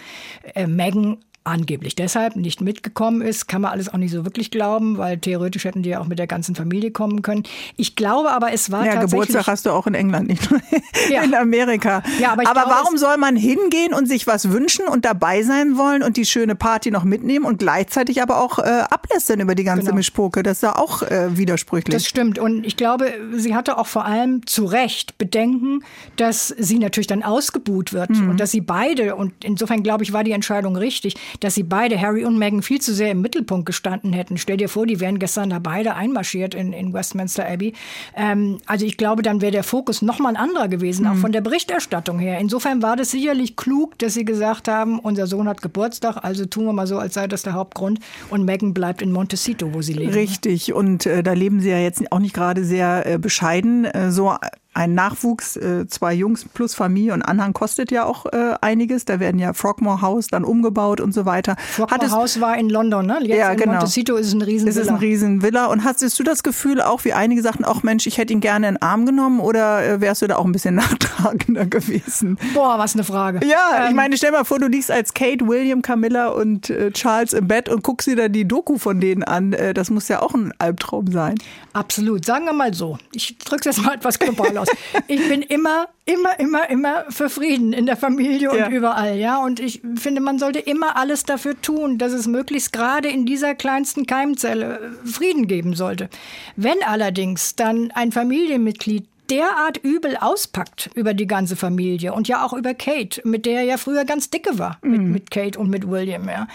äh, 0.54 0.66
Megan 0.66 1.16
angeblich 1.44 1.94
deshalb 1.94 2.36
nicht 2.36 2.62
mitgekommen 2.62 3.20
ist, 3.20 3.46
kann 3.48 3.60
man 3.60 3.70
alles 3.70 3.92
auch 3.92 3.98
nicht 3.98 4.12
so 4.12 4.24
wirklich 4.24 4.50
glauben, 4.50 4.96
weil 4.96 5.18
theoretisch 5.18 5.64
hätten 5.64 5.82
die 5.82 5.90
ja 5.90 6.00
auch 6.00 6.06
mit 6.06 6.18
der 6.18 6.26
ganzen 6.26 6.54
Familie 6.54 6.90
kommen 6.90 7.20
können. 7.20 7.42
Ich 7.76 7.96
glaube 7.96 8.30
aber, 8.32 8.52
es 8.52 8.70
war 8.70 8.86
ja, 8.86 8.94
tatsächlich... 8.94 9.10
Geburtstag 9.10 9.46
hast 9.46 9.66
du 9.66 9.70
auch 9.70 9.86
in 9.86 9.94
England, 9.94 10.28
nicht 10.28 10.50
nur 10.50 10.60
ja. 11.10 11.22
in 11.22 11.34
Amerika. 11.34 12.02
Ja, 12.18 12.32
aber, 12.32 12.48
aber 12.48 12.62
glaube, 12.62 12.70
warum 12.70 12.96
soll 12.96 13.18
man 13.18 13.36
hingehen 13.36 13.92
und 13.92 14.08
sich 14.08 14.26
was 14.26 14.50
wünschen 14.50 14.88
und 14.88 15.04
dabei 15.04 15.42
sein 15.42 15.76
wollen 15.76 16.02
und 16.02 16.16
die 16.16 16.24
schöne 16.24 16.54
Party 16.54 16.90
noch 16.90 17.04
mitnehmen 17.04 17.44
und 17.44 17.58
gleichzeitig 17.58 18.22
aber 18.22 18.40
auch 18.40 18.58
äh, 18.58 18.62
ablästern 18.62 19.40
über 19.40 19.54
die 19.54 19.64
ganze 19.64 19.84
genau. 19.84 19.96
Mischpoke? 19.96 20.42
Das 20.42 20.58
ist 20.58 20.62
ja 20.62 20.76
auch 20.76 21.02
äh, 21.02 21.36
widersprüchlich. 21.36 21.94
Das 21.94 22.06
stimmt 22.06 22.38
und 22.38 22.64
ich 22.64 22.78
glaube, 22.78 23.12
sie 23.34 23.54
hatte 23.54 23.76
auch 23.76 23.86
vor 23.86 24.06
allem 24.06 24.46
zu 24.46 24.64
Recht 24.64 25.18
Bedenken, 25.18 25.84
dass 26.16 26.48
sie 26.48 26.78
natürlich 26.78 27.06
dann 27.06 27.22
ausgebuht 27.22 27.92
wird 27.92 28.10
mhm. 28.10 28.30
und 28.30 28.40
dass 28.40 28.50
sie 28.50 28.62
beide, 28.62 29.14
und 29.16 29.32
insofern 29.44 29.82
glaube 29.82 30.04
ich, 30.04 30.12
war 30.14 30.24
die 30.24 30.32
Entscheidung 30.32 30.76
richtig, 30.76 31.16
dass 31.40 31.54
sie 31.54 31.62
beide, 31.62 32.00
Harry 32.00 32.24
und 32.24 32.38
Meghan, 32.38 32.62
viel 32.62 32.80
zu 32.80 32.94
sehr 32.94 33.10
im 33.10 33.20
Mittelpunkt 33.20 33.66
gestanden 33.66 34.12
hätten. 34.12 34.38
Stell 34.38 34.56
dir 34.56 34.68
vor, 34.68 34.86
die 34.86 35.00
wären 35.00 35.18
gestern 35.18 35.50
da 35.50 35.58
beide 35.58 35.94
einmarschiert 35.94 36.54
in, 36.54 36.72
in 36.72 36.92
Westminster 36.92 37.48
Abbey. 37.48 37.72
Ähm, 38.16 38.58
also 38.66 38.86
ich 38.86 38.96
glaube, 38.96 39.22
dann 39.22 39.40
wäre 39.40 39.52
der 39.52 39.64
Fokus 39.64 40.02
noch 40.02 40.18
mal 40.18 40.30
ein 40.30 40.36
anderer 40.36 40.68
gewesen, 40.68 41.04
mhm. 41.04 41.10
auch 41.10 41.16
von 41.16 41.32
der 41.32 41.40
Berichterstattung 41.40 42.18
her. 42.18 42.38
Insofern 42.38 42.82
war 42.82 42.96
das 42.96 43.10
sicherlich 43.10 43.56
klug, 43.56 43.98
dass 43.98 44.14
sie 44.14 44.24
gesagt 44.24 44.68
haben, 44.68 44.98
unser 44.98 45.26
Sohn 45.26 45.48
hat 45.48 45.62
Geburtstag, 45.62 46.18
also 46.22 46.44
tun 46.46 46.66
wir 46.66 46.72
mal 46.72 46.86
so, 46.86 46.98
als 46.98 47.14
sei 47.14 47.26
das 47.26 47.42
der 47.42 47.54
Hauptgrund. 47.54 48.00
Und 48.30 48.44
Meghan 48.44 48.74
bleibt 48.74 49.02
in 49.02 49.12
Montecito, 49.12 49.74
wo 49.74 49.82
sie 49.82 49.94
leben. 49.94 50.12
Richtig. 50.12 50.72
Und 50.72 51.06
äh, 51.06 51.22
da 51.22 51.32
leben 51.32 51.60
sie 51.60 51.70
ja 51.70 51.78
jetzt 51.78 52.10
auch 52.12 52.18
nicht 52.18 52.34
gerade 52.34 52.64
sehr 52.64 53.06
äh, 53.06 53.18
bescheiden. 53.18 53.84
Äh, 53.84 54.10
so 54.10 54.34
ein 54.74 54.94
Nachwuchs, 54.94 55.56
äh, 55.56 55.86
zwei 55.86 56.12
Jungs 56.12 56.44
plus 56.44 56.74
Familie 56.74 57.14
und 57.14 57.22
Anhang 57.22 57.52
kostet 57.52 57.90
ja 57.90 58.04
auch 58.04 58.26
äh, 58.26 58.54
einiges. 58.60 59.04
Da 59.04 59.20
werden 59.20 59.38
ja 59.38 59.52
Frogmore 59.52 60.02
House 60.02 60.26
dann 60.26 60.44
umgebaut 60.44 61.00
und 61.00 61.14
so 61.14 61.24
weiter. 61.24 61.56
Frogmore 61.58 62.10
House 62.10 62.40
war 62.40 62.58
in 62.58 62.68
London, 62.68 63.06
ne? 63.06 63.18
Jetzt 63.22 63.38
ja, 63.38 63.52
in 63.52 63.58
genau. 63.58 63.72
Montecito 63.72 64.16
ist 64.16 64.28
es 64.28 64.34
ein 64.34 64.42
Riesenvilla. 64.42 64.80
Es 64.80 64.86
ist 64.86 64.88
ein 64.90 64.96
Riesenvilla. 64.96 65.66
Und 65.66 65.84
hattest 65.84 66.18
du 66.18 66.24
das 66.24 66.42
Gefühl 66.42 66.80
auch, 66.80 67.04
wie 67.04 67.12
einige 67.12 67.40
sagten, 67.40 67.64
auch 67.64 67.82
Mensch, 67.82 68.06
ich 68.06 68.18
hätte 68.18 68.32
ihn 68.32 68.40
gerne 68.40 68.68
in 68.68 68.74
den 68.74 68.82
Arm 68.82 69.06
genommen 69.06 69.40
oder 69.40 69.84
äh, 69.84 70.00
wärst 70.00 70.22
du 70.22 70.26
da 70.26 70.36
auch 70.36 70.44
ein 70.44 70.52
bisschen 70.52 70.74
nachtragender 70.74 71.66
gewesen? 71.66 72.36
Boah, 72.52 72.78
was 72.78 72.94
eine 72.94 73.04
Frage. 73.04 73.46
Ja, 73.46 73.84
ähm, 73.84 73.90
ich 73.90 73.94
meine, 73.94 74.16
stell 74.16 74.32
mal 74.32 74.44
vor, 74.44 74.58
du 74.58 74.66
liegst 74.66 74.90
als 74.90 75.14
Kate, 75.14 75.46
William, 75.46 75.82
Camilla 75.82 76.28
und 76.28 76.70
äh, 76.70 76.90
Charles 76.90 77.32
im 77.32 77.46
Bett 77.46 77.68
und 77.68 77.82
guckst 77.84 78.08
dir 78.08 78.16
da 78.16 78.28
die 78.28 78.46
Doku 78.46 78.78
von 78.78 79.00
denen 79.00 79.22
an. 79.22 79.54
Das 79.74 79.90
muss 79.90 80.08
ja 80.08 80.20
auch 80.20 80.34
ein 80.34 80.52
Albtraum 80.58 81.10
sein. 81.10 81.36
Absolut. 81.72 82.24
Sagen 82.24 82.44
wir 82.46 82.52
mal 82.52 82.74
so. 82.74 82.98
Ich 83.12 83.36
drücke 83.38 83.68
es 83.68 83.76
jetzt 83.76 83.84
mal 83.84 83.94
etwas 83.94 84.18
global 84.18 84.58
aus. 84.68 85.02
Ich 85.08 85.28
bin 85.28 85.42
immer, 85.42 85.88
immer, 86.04 86.38
immer, 86.38 86.68
immer 86.70 87.04
für 87.10 87.28
Frieden 87.28 87.72
in 87.72 87.86
der 87.86 87.96
Familie 87.96 88.50
und 88.50 88.58
ja. 88.58 88.68
überall, 88.68 89.16
ja. 89.16 89.42
Und 89.42 89.60
ich 89.60 89.80
finde, 89.96 90.20
man 90.20 90.38
sollte 90.38 90.58
immer 90.58 90.96
alles 90.96 91.24
dafür 91.24 91.60
tun, 91.60 91.98
dass 91.98 92.12
es 92.12 92.26
möglichst 92.26 92.72
gerade 92.72 93.08
in 93.08 93.26
dieser 93.26 93.54
kleinsten 93.54 94.06
Keimzelle 94.06 94.96
Frieden 95.04 95.46
geben 95.46 95.74
sollte. 95.74 96.08
Wenn 96.56 96.82
allerdings 96.84 97.56
dann 97.56 97.90
ein 97.92 98.12
Familienmitglied 98.12 99.06
derart 99.30 99.78
übel 99.78 100.16
auspackt 100.16 100.90
über 100.94 101.14
die 101.14 101.26
ganze 101.26 101.56
Familie 101.56 102.12
und 102.12 102.28
ja 102.28 102.44
auch 102.44 102.52
über 102.52 102.74
Kate, 102.74 103.22
mit 103.24 103.46
der 103.46 103.60
er 103.60 103.64
ja 103.64 103.76
früher 103.78 104.04
ganz 104.04 104.30
dicke 104.30 104.58
war, 104.58 104.78
mhm. 104.82 104.90
mit, 104.90 105.02
mit 105.02 105.30
Kate 105.30 105.58
und 105.58 105.70
mit 105.70 105.88
William, 105.88 106.28
ja. 106.28 106.46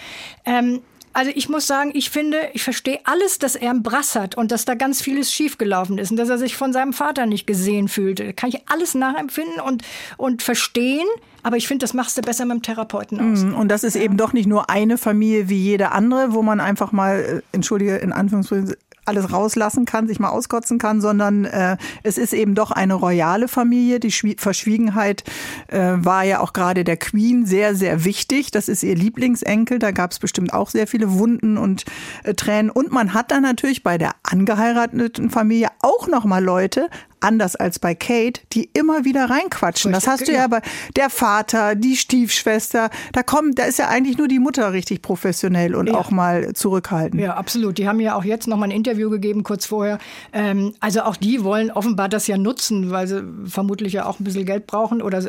Ähm, 0.44 0.80
also 1.12 1.32
ich 1.34 1.48
muss 1.48 1.66
sagen, 1.66 1.90
ich 1.94 2.10
finde, 2.10 2.38
ich 2.52 2.62
verstehe 2.62 3.00
alles, 3.04 3.38
dass 3.38 3.56
er 3.56 3.70
einen 3.70 3.82
Brass 3.82 4.14
hat 4.14 4.36
und 4.36 4.52
dass 4.52 4.64
da 4.64 4.74
ganz 4.74 5.02
vieles 5.02 5.32
schiefgelaufen 5.32 5.98
ist 5.98 6.10
und 6.10 6.16
dass 6.16 6.28
er 6.28 6.38
sich 6.38 6.56
von 6.56 6.72
seinem 6.72 6.92
Vater 6.92 7.26
nicht 7.26 7.46
gesehen 7.46 7.88
fühlte. 7.88 8.32
Kann 8.32 8.50
ich 8.50 8.62
alles 8.68 8.94
nachempfinden 8.94 9.60
und, 9.60 9.82
und 10.16 10.42
verstehen. 10.42 11.06
Aber 11.42 11.56
ich 11.56 11.66
finde, 11.66 11.84
das 11.84 11.94
machst 11.94 12.16
du 12.16 12.22
besser 12.22 12.44
mit 12.44 12.56
dem 12.56 12.62
Therapeuten 12.62 13.18
aus. 13.18 13.42
Mhm. 13.44 13.54
Und 13.54 13.68
das 13.68 13.82
ist 13.82 13.94
ja. 13.94 14.02
eben 14.02 14.16
doch 14.16 14.32
nicht 14.32 14.46
nur 14.46 14.70
eine 14.70 14.98
Familie 14.98 15.48
wie 15.48 15.58
jede 15.58 15.90
andere, 15.92 16.32
wo 16.32 16.42
man 16.42 16.60
einfach 16.60 16.92
mal, 16.92 17.18
äh, 17.18 17.42
entschuldige, 17.52 17.96
in 17.96 18.12
Anführungsstrichen, 18.12 18.76
alles 19.10 19.32
rauslassen 19.32 19.84
kann, 19.84 20.06
sich 20.06 20.20
mal 20.20 20.28
auskotzen 20.28 20.78
kann, 20.78 21.00
sondern 21.00 21.44
äh, 21.44 21.76
es 22.02 22.16
ist 22.16 22.32
eben 22.32 22.54
doch 22.54 22.70
eine 22.70 22.94
royale 22.94 23.48
Familie. 23.48 23.98
Die 23.98 24.12
Schwie 24.12 24.36
Verschwiegenheit 24.38 25.24
äh, 25.68 25.94
war 25.96 26.22
ja 26.22 26.40
auch 26.40 26.52
gerade 26.52 26.84
der 26.84 26.96
Queen 26.96 27.44
sehr, 27.44 27.74
sehr 27.74 28.04
wichtig. 28.04 28.52
Das 28.52 28.68
ist 28.68 28.84
ihr 28.84 28.94
Lieblingsenkel. 28.94 29.80
Da 29.80 29.90
gab 29.90 30.12
es 30.12 30.20
bestimmt 30.20 30.52
auch 30.52 30.70
sehr 30.70 30.86
viele 30.86 31.18
Wunden 31.18 31.58
und 31.58 31.84
äh, 32.22 32.34
Tränen. 32.34 32.70
Und 32.70 32.92
man 32.92 33.12
hat 33.12 33.32
dann 33.32 33.42
natürlich 33.42 33.82
bei 33.82 33.98
der 33.98 34.12
angeheirateten 34.22 35.30
Familie 35.30 35.68
auch 35.82 36.06
noch 36.06 36.24
mal 36.24 36.42
Leute 36.42 36.88
anders 37.20 37.56
als 37.56 37.78
bei 37.78 37.94
Kate, 37.94 38.40
die 38.52 38.70
immer 38.72 39.04
wieder 39.04 39.30
reinquatschen. 39.30 39.92
Das 39.92 40.06
hast 40.06 40.28
du 40.28 40.32
ja 40.32 40.46
bei 40.46 40.60
der 40.96 41.10
Vater, 41.10 41.74
die 41.74 41.96
Stiefschwester, 41.96 42.90
da 43.12 43.22
kommt, 43.22 43.58
da 43.58 43.64
ist 43.64 43.78
ja 43.78 43.88
eigentlich 43.88 44.18
nur 44.18 44.28
die 44.28 44.38
Mutter 44.38 44.72
richtig 44.72 45.02
professionell 45.02 45.74
und 45.74 45.88
ja. 45.88 45.94
auch 45.94 46.10
mal 46.10 46.52
zurückhaltend. 46.54 47.20
Ja, 47.20 47.34
absolut. 47.34 47.78
Die 47.78 47.88
haben 47.88 48.00
ja 48.00 48.14
auch 48.14 48.24
jetzt 48.24 48.46
noch 48.46 48.56
mal 48.56 48.64
ein 48.64 48.70
Interview 48.70 49.10
gegeben 49.10 49.42
kurz 49.42 49.66
vorher. 49.66 49.98
Ähm, 50.32 50.74
also 50.80 51.02
auch 51.02 51.16
die 51.16 51.44
wollen 51.44 51.70
offenbar 51.70 52.08
das 52.08 52.26
ja 52.26 52.38
nutzen, 52.38 52.90
weil 52.90 53.06
sie 53.06 53.22
vermutlich 53.44 53.92
ja 53.92 54.06
auch 54.06 54.20
ein 54.20 54.24
bisschen 54.24 54.46
Geld 54.46 54.66
brauchen 54.66 55.02
oder. 55.02 55.22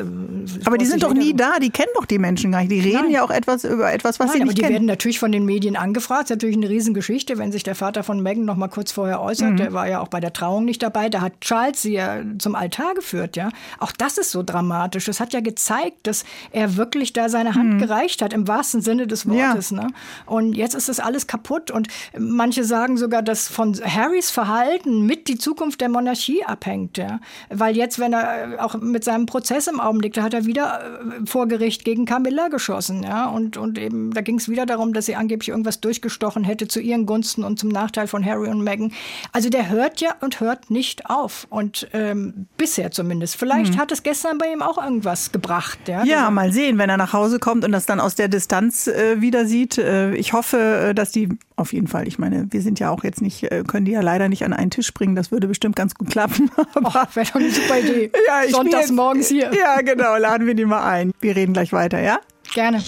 Aber 0.64 0.78
die 0.78 0.86
sind 0.86 1.02
doch 1.02 1.14
nie 1.14 1.34
da. 1.34 1.58
Die 1.60 1.70
kennen 1.70 1.90
doch 1.94 2.06
die 2.06 2.18
Menschen 2.18 2.52
gar 2.52 2.60
nicht. 2.60 2.72
Die 2.72 2.80
reden 2.80 3.04
Nein. 3.04 3.10
ja 3.10 3.24
auch 3.24 3.30
etwas 3.30 3.64
über 3.64 3.92
etwas, 3.92 4.18
was 4.18 4.28
Nein, 4.28 4.32
sie 4.32 4.38
nicht 4.44 4.48
aber 4.48 4.54
die 4.54 4.60
kennen. 4.62 4.72
werden 4.74 4.86
natürlich 4.86 5.18
von 5.18 5.32
den 5.32 5.44
Medien 5.44 5.76
angefragt. 5.76 6.22
Das 6.22 6.30
ist 6.30 6.36
natürlich 6.36 6.56
eine 6.56 6.68
Riesengeschichte, 6.68 7.38
wenn 7.38 7.52
sich 7.52 7.62
der 7.62 7.74
Vater 7.74 8.02
von 8.02 8.22
Meghan 8.22 8.44
noch 8.44 8.56
mal 8.56 8.68
kurz 8.68 8.92
vorher 8.92 9.20
äußert. 9.20 9.52
Mhm. 9.52 9.56
Der 9.56 9.72
war 9.72 9.88
ja 9.88 10.00
auch 10.00 10.08
bei 10.08 10.20
der 10.20 10.32
Trauung 10.32 10.64
nicht 10.64 10.82
dabei. 10.82 11.08
Da 11.08 11.20
hat 11.20 11.40
Charles 11.40 11.81
sie 11.82 11.94
ja 11.94 12.22
zum 12.38 12.54
Altar 12.54 12.94
geführt, 12.94 13.36
ja. 13.36 13.50
Auch 13.78 13.92
das 13.92 14.18
ist 14.18 14.30
so 14.30 14.42
dramatisch. 14.42 15.08
Es 15.08 15.20
hat 15.20 15.32
ja 15.32 15.40
gezeigt, 15.40 16.06
dass 16.06 16.24
er 16.50 16.76
wirklich 16.76 17.12
da 17.12 17.28
seine 17.28 17.54
Hand 17.54 17.74
mhm. 17.74 17.78
gereicht 17.78 18.22
hat, 18.22 18.32
im 18.32 18.48
wahrsten 18.48 18.80
Sinne 18.80 19.06
des 19.06 19.28
Wortes. 19.28 19.70
Ja. 19.70 19.84
Ne? 19.84 19.88
Und 20.26 20.54
jetzt 20.54 20.74
ist 20.74 20.88
das 20.88 21.00
alles 21.00 21.26
kaputt. 21.26 21.70
Und 21.70 21.88
manche 22.18 22.64
sagen 22.64 22.96
sogar, 22.96 23.22
dass 23.22 23.48
von 23.48 23.74
Harrys 23.74 24.30
Verhalten 24.30 25.06
mit 25.06 25.28
die 25.28 25.38
Zukunft 25.38 25.80
der 25.80 25.88
Monarchie 25.88 26.44
abhängt, 26.44 26.98
ja. 26.98 27.20
Weil 27.50 27.76
jetzt, 27.76 27.98
wenn 27.98 28.12
er 28.12 28.64
auch 28.64 28.74
mit 28.76 29.04
seinem 29.04 29.26
Prozess 29.26 29.66
im 29.66 29.80
Augenblick, 29.80 30.14
da 30.14 30.22
hat 30.22 30.34
er 30.34 30.46
wieder 30.46 31.00
äh, 31.00 31.26
vor 31.26 31.46
Gericht 31.48 31.84
gegen 31.84 32.04
Camilla 32.04 32.48
geschossen, 32.48 33.02
ja. 33.02 33.26
Und, 33.28 33.56
und 33.56 33.78
eben, 33.78 34.12
da 34.12 34.20
ging 34.20 34.38
es 34.38 34.48
wieder 34.48 34.66
darum, 34.66 34.92
dass 34.92 35.06
sie 35.06 35.16
angeblich 35.16 35.48
irgendwas 35.48 35.80
durchgestochen 35.80 36.44
hätte 36.44 36.68
zu 36.68 36.80
ihren 36.80 37.06
Gunsten 37.06 37.44
und 37.44 37.58
zum 37.58 37.68
Nachteil 37.68 38.06
von 38.06 38.24
Harry 38.24 38.48
und 38.48 38.62
Meghan. 38.62 38.92
Also 39.32 39.50
der 39.50 39.68
hört 39.68 40.00
ja 40.00 40.14
und 40.20 40.40
hört 40.40 40.70
nicht 40.70 41.08
auf. 41.10 41.46
Und 41.50 41.71
äh, 41.92 42.02
ähm, 42.12 42.46
bisher 42.56 42.90
zumindest. 42.90 43.36
Vielleicht 43.36 43.74
mhm. 43.74 43.78
hat 43.78 43.92
es 43.92 44.02
gestern 44.02 44.38
bei 44.38 44.52
ihm 44.52 44.62
auch 44.62 44.82
irgendwas 44.82 45.32
gebracht. 45.32 45.78
Ja, 45.86 46.04
ja 46.04 46.30
mal 46.30 46.52
sehen, 46.52 46.78
wenn 46.78 46.90
er 46.90 46.96
nach 46.96 47.12
Hause 47.12 47.38
kommt 47.38 47.64
und 47.64 47.72
das 47.72 47.86
dann 47.86 48.00
aus 48.00 48.14
der 48.14 48.28
Distanz 48.28 48.86
äh, 48.86 49.20
wieder 49.20 49.46
sieht. 49.46 49.78
Äh, 49.78 50.14
ich 50.14 50.32
hoffe, 50.32 50.58
äh, 50.58 50.94
dass 50.94 51.12
die 51.12 51.28
auf 51.56 51.72
jeden 51.72 51.86
Fall, 51.86 52.08
ich 52.08 52.18
meine, 52.18 52.46
wir 52.50 52.60
sind 52.60 52.80
ja 52.80 52.90
auch 52.90 53.04
jetzt 53.04 53.22
nicht, 53.22 53.50
äh, 53.50 53.64
können 53.66 53.84
die 53.84 53.92
ja 53.92 54.00
leider 54.00 54.28
nicht 54.28 54.44
an 54.44 54.52
einen 54.52 54.70
Tisch 54.70 54.92
bringen. 54.92 55.14
Das 55.14 55.30
würde 55.30 55.46
bestimmt 55.46 55.76
ganz 55.76 55.94
gut 55.94 56.10
klappen. 56.10 56.50
Aber 56.74 57.08
wäre 57.14 57.26
doch 57.26 57.36
eine 57.36 57.50
super 57.50 57.78
Idee. 57.78 58.10
Ja, 58.26 58.48
Sonntags 58.48 58.90
morgens 58.90 59.28
hier. 59.28 59.50
Ja, 59.52 59.80
genau, 59.80 60.16
laden 60.16 60.46
wir 60.46 60.54
die 60.54 60.64
mal 60.64 60.84
ein. 60.84 61.12
Wir 61.20 61.34
reden 61.34 61.52
gleich 61.52 61.72
weiter, 61.72 62.00
ja? 62.00 62.18
Gerne. 62.54 62.82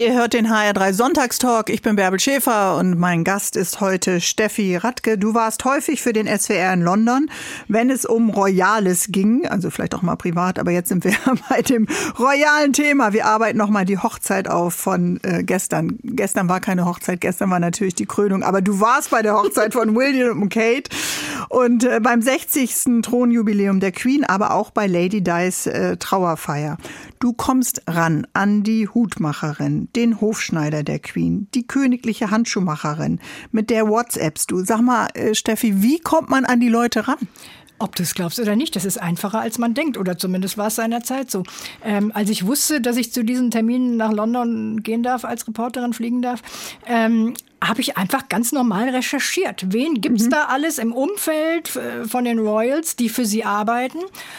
Ihr 0.00 0.14
hört 0.14 0.32
den 0.32 0.48
HR3 0.48 0.94
Sonntagstalk. 0.94 1.68
Ich 1.68 1.82
bin 1.82 1.94
Bärbel 1.94 2.18
Schäfer 2.18 2.78
und 2.78 2.98
mein 2.98 3.22
Gast 3.22 3.54
ist 3.54 3.82
heute 3.82 4.22
Steffi 4.22 4.76
Radke. 4.76 5.18
Du 5.18 5.34
warst 5.34 5.66
häufig 5.66 6.00
für 6.00 6.14
den 6.14 6.26
SWR 6.26 6.72
in 6.72 6.80
London, 6.80 7.30
wenn 7.68 7.90
es 7.90 8.06
um 8.06 8.30
Royales 8.30 9.08
ging, 9.10 9.46
also 9.46 9.68
vielleicht 9.68 9.94
auch 9.94 10.00
mal 10.00 10.16
privat, 10.16 10.58
aber 10.58 10.70
jetzt 10.70 10.88
sind 10.88 11.04
wir 11.04 11.12
bei 11.50 11.60
dem 11.60 11.86
royalen 12.18 12.72
Thema. 12.72 13.12
Wir 13.12 13.26
arbeiten 13.26 13.58
nochmal 13.58 13.84
die 13.84 13.98
Hochzeit 13.98 14.48
auf 14.48 14.72
von 14.72 15.20
äh, 15.22 15.44
gestern. 15.44 15.98
Gestern 16.02 16.48
war 16.48 16.60
keine 16.60 16.86
Hochzeit, 16.86 17.20
gestern 17.20 17.50
war 17.50 17.60
natürlich 17.60 17.94
die 17.94 18.06
Krönung, 18.06 18.42
aber 18.42 18.62
du 18.62 18.80
warst 18.80 19.10
bei 19.10 19.20
der 19.20 19.34
Hochzeit 19.34 19.74
von 19.74 19.94
William 19.94 20.40
und 20.40 20.48
Kate 20.48 20.88
und 21.50 21.84
äh, 21.84 22.00
beim 22.02 22.22
60. 22.22 23.02
Thronjubiläum 23.02 23.80
der 23.80 23.92
Queen, 23.92 24.24
aber 24.24 24.54
auch 24.54 24.70
bei 24.70 24.86
Lady 24.86 25.20
Di's 25.20 25.66
äh, 25.66 25.98
Trauerfeier. 25.98 26.78
Du 27.18 27.34
kommst 27.34 27.82
ran 27.86 28.26
an 28.32 28.62
die 28.62 28.88
Hutmacherin, 28.88 29.89
den 29.96 30.20
Hofschneider 30.20 30.82
der 30.82 30.98
Queen, 30.98 31.48
die 31.54 31.66
königliche 31.66 32.30
Handschuhmacherin, 32.30 33.20
mit 33.52 33.70
der 33.70 33.88
WhatsAppst 33.88 34.50
du. 34.50 34.64
Sag 34.64 34.80
mal, 34.80 35.08
äh, 35.14 35.34
Steffi, 35.34 35.82
wie 35.82 35.98
kommt 35.98 36.28
man 36.30 36.44
an 36.44 36.60
die 36.60 36.68
Leute 36.68 37.08
ran? 37.08 37.18
Ob 37.78 37.96
du 37.96 38.02
es 38.02 38.14
glaubst 38.14 38.38
oder 38.38 38.56
nicht, 38.56 38.76
das 38.76 38.84
ist 38.84 38.98
einfacher, 38.98 39.40
als 39.40 39.56
man 39.56 39.72
denkt. 39.72 39.96
Oder 39.96 40.18
zumindest 40.18 40.58
war 40.58 40.66
es 40.66 40.74
seinerzeit 40.76 41.30
so. 41.30 41.44
Ähm, 41.82 42.12
als 42.14 42.28
ich 42.28 42.46
wusste, 42.46 42.82
dass 42.82 42.98
ich 42.98 43.10
zu 43.10 43.24
diesen 43.24 43.50
Terminen 43.50 43.96
nach 43.96 44.12
London 44.12 44.82
gehen 44.82 45.02
darf, 45.02 45.24
als 45.24 45.48
Reporterin 45.48 45.94
fliegen 45.94 46.20
darf, 46.20 46.42
ähm, 46.86 47.32
habe 47.62 47.80
ich 47.80 47.96
einfach 47.96 48.28
ganz 48.28 48.52
normal 48.52 48.88
recherchiert. 48.88 49.66
Wen 49.68 50.00
gibt's 50.00 50.24
mhm. 50.24 50.30
da 50.30 50.44
alles 50.46 50.78
im 50.78 50.92
Umfeld 50.92 51.76
äh, 51.76 52.04
von 52.06 52.24
den 52.24 52.38
Royals, 52.38 52.96
die 52.96 53.08
für 53.08 53.24
sie 53.24 53.44
arbeiten? 53.44 53.98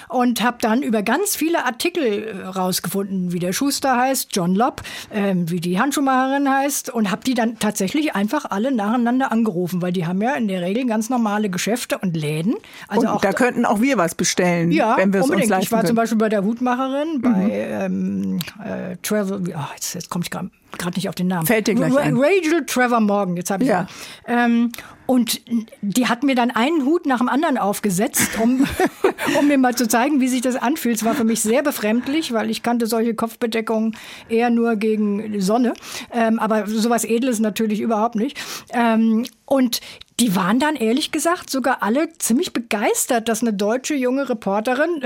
Und 0.10 0.42
habe 0.42 0.58
dann 0.62 0.82
über 0.82 1.04
ganz 1.04 1.36
viele 1.36 1.66
Artikel 1.66 2.04
äh, 2.04 2.46
rausgefunden, 2.48 3.32
wie 3.32 3.40
der 3.40 3.54
Schuster 3.54 3.96
heißt, 3.96 4.30
John 4.36 4.56
Lobb, 4.56 4.82
äh, 5.12 5.36
wie 5.36 5.60
die 5.60 5.80
Handschuhmacherin 5.80 6.50
heißt 6.50 6.90
und 6.90 7.12
habe 7.12 7.24
die 7.24 7.34
dann 7.34 7.60
tatsächlich 7.60 8.16
einfach 8.16 8.46
alle 8.50 8.72
nacheinander 8.72 9.32
angerufen, 9.32 9.82
weil 9.82 9.94
die 9.94 10.08
haben 10.08 10.22
ja 10.22 10.34
in 10.34 10.48
der 10.48 10.62
Regel 10.62 10.86
ganz 10.86 11.10
normale 11.10 11.50
Geschäfte 11.50 12.00
und 12.00 12.18
Läden. 12.18 12.56
Also 12.88 13.02
und 13.02 13.08
auch 13.08 13.22
da 13.22 13.34
könnten 13.34 13.66
auch 13.66 13.82
wir 13.82 13.98
was 13.98 14.16
bestellen, 14.16 14.72
ja, 14.72 14.98
wenn 14.98 15.14
wir 15.14 15.22
es 15.22 15.30
uns 15.30 15.48
leisten 15.48 15.64
Ich 15.64 15.72
war 15.72 15.80
können. 15.80 15.88
zum 15.88 15.96
Beispiel 15.96 16.18
bei 16.18 16.30
der 16.30 16.44
Hutmacherin, 16.44 17.18
mhm. 17.18 17.22
bei 17.22 17.52
ähm, 17.52 18.40
äh, 18.64 18.98
Travel, 19.04 19.44
oh, 19.56 19.74
jetzt, 19.76 19.94
jetzt 19.94 20.10
komme 20.10 20.24
ich 20.24 20.32
gerade 20.32 20.50
gerade 20.78 20.98
nicht 20.98 21.10
auf 21.10 21.16
den 21.16 21.28
Namen. 21.28 21.46
Fällt 21.48 21.68
dir 21.68 21.76
gleich 21.76 21.96
ein. 21.98 22.18
Rachel 22.18 22.66
Trevor 22.66 23.00
Morgan, 23.00 23.36
jetzt 23.38 23.52
habe 23.52 23.64
ich 23.64 23.70
ja. 23.70 23.88
Ähm, 24.28 24.72
und 25.06 25.42
die 25.82 26.08
hat 26.08 26.24
mir 26.24 26.36
dann 26.36 26.52
einen 26.52 26.86
Hut 26.86 27.06
nach 27.06 27.18
dem 27.18 27.28
anderen 27.28 27.58
aufgesetzt, 27.58 28.40
um, 28.42 28.66
um 29.40 29.48
mir 29.48 29.58
mal 29.58 29.76
zu 29.76 29.88
zeigen, 29.88 30.22
wie 30.22 30.30
sich 30.30 30.42
das 30.42 30.56
anfühlt. 30.56 30.96
Es 30.96 31.04
war 31.04 31.16
für 31.16 31.26
mich 31.26 31.42
sehr 31.42 31.64
befremdlich, 31.64 32.32
weil 32.32 32.50
ich 32.50 32.64
kannte 32.64 32.88
solche 32.88 33.14
Kopfbedeckungen 33.14 33.98
eher 34.30 34.50
nur 34.50 34.78
gegen 34.78 35.42
Sonne. 35.42 35.74
Ähm, 36.14 36.40
aber 36.40 36.66
sowas 36.68 37.04
Edles 37.04 37.40
natürlich 37.40 37.82
überhaupt 37.82 38.16
nicht. 38.16 38.40
Ähm, 38.74 39.26
und 39.46 39.82
die 40.22 40.36
waren 40.36 40.60
dann 40.60 40.76
ehrlich 40.76 41.12
gesagt 41.12 41.50
sogar 41.50 41.82
alle 41.82 42.14
ziemlich 42.20 42.54
begeistert, 42.54 43.28
dass 43.28 43.42
eine 43.42 43.54
deutsche 43.54 43.96
junge 43.96 44.30
Reporterin 44.30 45.02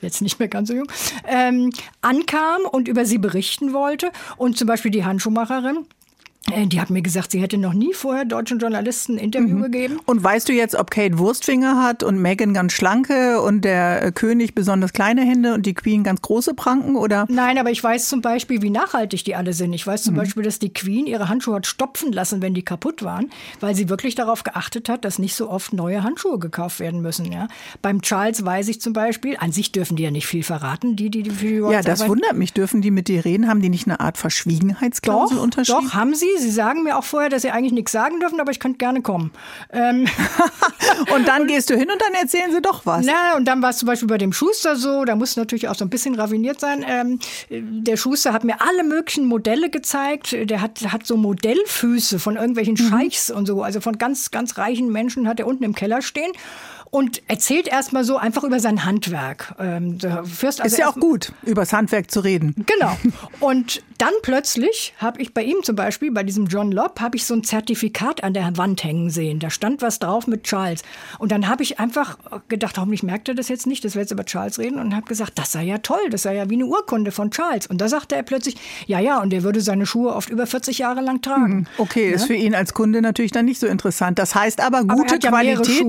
jetzt 0.00 0.22
nicht 0.22 0.38
mehr 0.38 0.46
ganz 0.46 0.68
so 0.68 0.74
jung, 0.74 0.86
ähm, 1.26 1.70
ankam 2.00 2.62
und 2.70 2.86
über 2.86 3.04
sie 3.04 3.18
berichten 3.18 3.72
wollte. 3.72 4.12
Und 4.36 4.56
zum 4.56 4.68
Beispiel 4.68 4.92
die 4.92 5.04
Handschuhmacherin 5.04 5.78
Äh, 5.78 6.01
die 6.48 6.80
hat 6.80 6.90
mir 6.90 7.02
gesagt, 7.02 7.30
sie 7.30 7.40
hätte 7.40 7.56
noch 7.56 7.72
nie 7.72 7.94
vorher 7.94 8.24
deutschen 8.24 8.58
Journalisten 8.58 9.14
ein 9.14 9.18
Interview 9.18 9.56
mhm. 9.56 9.62
gegeben. 9.62 10.00
Und 10.06 10.22
weißt 10.22 10.48
du 10.48 10.52
jetzt, 10.52 10.74
ob 10.74 10.90
Kate 10.90 11.18
Wurstfinger 11.18 11.82
hat 11.82 12.02
und 12.02 12.20
Megan 12.20 12.52
ganz 12.52 12.72
schlanke 12.72 13.40
und 13.40 13.64
der 13.64 14.02
äh, 14.02 14.12
König 14.12 14.54
besonders 14.54 14.92
kleine 14.92 15.22
Hände 15.22 15.54
und 15.54 15.66
die 15.66 15.74
Queen 15.74 16.02
ganz 16.02 16.20
große 16.20 16.54
Pranken 16.54 16.96
oder? 16.96 17.26
Nein, 17.28 17.58
aber 17.58 17.70
ich 17.70 17.82
weiß 17.82 18.08
zum 18.08 18.22
Beispiel, 18.22 18.60
wie 18.60 18.70
nachhaltig 18.70 19.24
die 19.24 19.34
alle 19.34 19.52
sind. 19.52 19.72
Ich 19.72 19.86
weiß 19.86 20.02
zum 20.02 20.14
mhm. 20.14 20.18
Beispiel, 20.18 20.42
dass 20.42 20.58
die 20.58 20.72
Queen 20.72 21.06
ihre 21.06 21.28
Handschuhe 21.28 21.56
hat 21.56 21.66
stopfen 21.66 22.12
lassen, 22.12 22.42
wenn 22.42 22.54
die 22.54 22.64
kaputt 22.64 23.02
waren, 23.02 23.30
weil 23.60 23.74
sie 23.74 23.88
wirklich 23.88 24.14
darauf 24.14 24.42
geachtet 24.42 24.88
hat, 24.88 25.04
dass 25.04 25.18
nicht 25.18 25.34
so 25.34 25.48
oft 25.48 25.72
neue 25.72 26.02
Handschuhe 26.02 26.38
gekauft 26.38 26.80
werden 26.80 27.02
müssen. 27.02 27.30
Ja? 27.30 27.48
Beim 27.82 28.02
Charles 28.02 28.44
weiß 28.44 28.68
ich 28.68 28.80
zum 28.80 28.92
Beispiel, 28.92 29.36
an 29.38 29.52
sich 29.52 29.72
dürfen 29.72 29.96
die 29.96 30.02
ja 30.02 30.10
nicht 30.10 30.26
viel 30.26 30.42
verraten, 30.42 30.96
die, 30.96 31.08
die, 31.08 31.22
die 31.22 31.30
für 31.30 31.46
die 31.46 31.72
Ja, 31.72 31.82
das 31.82 32.00
arbeiten. 32.00 32.10
wundert 32.10 32.36
mich. 32.36 32.52
Dürfen 32.52 32.82
die 32.82 32.90
mit 32.90 33.08
dir 33.08 33.24
reden? 33.24 33.48
Haben 33.48 33.62
die 33.62 33.70
nicht 33.70 33.86
eine 33.86 34.00
Art 34.00 34.18
Verschwiegenheitsklausel 34.18 35.36
doch, 35.36 35.42
unterschrieben? 35.42 35.86
Doch, 35.86 35.94
haben 35.94 36.14
sie. 36.14 36.31
Sie 36.38 36.50
sagen 36.50 36.82
mir 36.82 36.96
auch 36.96 37.04
vorher, 37.04 37.30
dass 37.30 37.42
sie 37.42 37.50
eigentlich 37.50 37.72
nichts 37.72 37.92
sagen 37.92 38.20
dürfen, 38.20 38.40
aber 38.40 38.50
ich 38.50 38.60
könnte 38.60 38.78
gerne 38.78 39.02
kommen. 39.02 39.32
Ähm. 39.72 40.06
und 41.14 41.28
dann 41.28 41.46
gehst 41.46 41.70
du 41.70 41.74
hin 41.74 41.90
und 41.90 42.00
dann 42.00 42.14
erzählen 42.14 42.52
sie 42.52 42.60
doch 42.60 42.86
was. 42.86 43.06
Na, 43.06 43.36
und 43.36 43.46
dann 43.46 43.62
war 43.62 43.70
es 43.70 43.78
zum 43.78 43.86
Beispiel 43.86 44.08
bei 44.08 44.18
dem 44.18 44.32
Schuster 44.32 44.76
so, 44.76 45.04
da 45.04 45.16
muss 45.16 45.36
natürlich 45.36 45.68
auch 45.68 45.74
so 45.74 45.84
ein 45.84 45.90
bisschen 45.90 46.14
raviniert 46.14 46.60
sein. 46.60 46.84
Ähm, 46.86 47.18
der 47.50 47.96
Schuster 47.96 48.32
hat 48.32 48.44
mir 48.44 48.60
alle 48.60 48.84
möglichen 48.84 49.26
Modelle 49.26 49.70
gezeigt. 49.70 50.32
Der 50.32 50.60
hat, 50.60 50.80
hat 50.92 51.06
so 51.06 51.16
Modellfüße 51.16 52.18
von 52.18 52.36
irgendwelchen 52.36 52.74
mhm. 52.74 52.88
Scheichs 52.88 53.30
und 53.30 53.46
so, 53.46 53.62
also 53.62 53.80
von 53.80 53.98
ganz, 53.98 54.30
ganz 54.30 54.58
reichen 54.58 54.90
Menschen 54.90 55.28
hat 55.28 55.40
er 55.40 55.46
unten 55.46 55.64
im 55.64 55.74
Keller 55.74 56.02
stehen 56.02 56.32
und 56.94 57.22
erzählt 57.26 57.68
erstmal 57.68 58.04
so 58.04 58.18
einfach 58.18 58.44
über 58.44 58.60
sein 58.60 58.84
Handwerk. 58.84 59.54
Ähm, 59.58 59.96
also 60.02 60.62
ist 60.62 60.76
ja 60.76 60.90
auch 60.90 60.96
gut, 60.96 61.32
über 61.42 61.62
das 61.62 61.72
Handwerk 61.72 62.10
zu 62.10 62.20
reden. 62.20 62.54
Genau. 62.66 62.94
Und 63.40 63.82
dann 63.96 64.12
plötzlich 64.20 64.92
habe 64.98 65.22
ich 65.22 65.32
bei 65.32 65.42
ihm 65.42 65.62
zum 65.62 65.74
Beispiel, 65.74 66.10
bei 66.10 66.22
diesem 66.22 66.48
John 66.48 66.70
Lobb, 66.70 67.00
habe 67.00 67.16
ich 67.16 67.24
so 67.24 67.32
ein 67.32 67.44
Zertifikat 67.44 68.22
an 68.22 68.34
der 68.34 68.58
Wand 68.58 68.84
hängen 68.84 69.08
sehen. 69.08 69.38
Da 69.38 69.48
stand 69.48 69.80
was 69.80 70.00
drauf 70.00 70.26
mit 70.26 70.44
Charles. 70.44 70.82
Und 71.18 71.32
dann 71.32 71.48
habe 71.48 71.62
ich 71.62 71.80
einfach 71.80 72.18
gedacht, 72.48 72.76
hoffentlich 72.76 73.02
merkt 73.02 73.26
er 73.30 73.34
das 73.34 73.48
jetzt 73.48 73.66
nicht, 73.66 73.86
dass 73.86 73.94
wir 73.94 74.02
jetzt 74.02 74.10
über 74.10 74.26
Charles 74.26 74.58
reden. 74.58 74.78
Und 74.78 74.94
habe 74.94 75.06
gesagt, 75.06 75.38
das 75.38 75.52
sei 75.52 75.62
ja 75.62 75.78
toll, 75.78 76.10
das 76.10 76.24
sei 76.24 76.34
ja 76.34 76.50
wie 76.50 76.56
eine 76.56 76.66
Urkunde 76.66 77.10
von 77.10 77.30
Charles. 77.30 77.68
Und 77.68 77.80
da 77.80 77.88
sagte 77.88 78.16
er 78.16 78.22
plötzlich, 78.22 78.56
ja, 78.86 79.00
ja, 79.00 79.22
und 79.22 79.32
er 79.32 79.44
würde 79.44 79.62
seine 79.62 79.86
Schuhe 79.86 80.14
oft 80.14 80.28
über 80.28 80.46
40 80.46 80.76
Jahre 80.76 81.00
lang 81.00 81.22
tragen. 81.22 81.54
Mhm. 81.54 81.66
Okay, 81.78 82.10
ja? 82.10 82.16
ist 82.16 82.26
für 82.26 82.34
ihn 82.34 82.54
als 82.54 82.74
Kunde 82.74 83.00
natürlich 83.00 83.32
dann 83.32 83.46
nicht 83.46 83.60
so 83.60 83.66
interessant. 83.66 84.18
Das 84.18 84.34
heißt 84.34 84.60
aber 84.60 84.84
gute 84.84 85.14
aber 85.14 85.28
Qualität, 85.28 85.86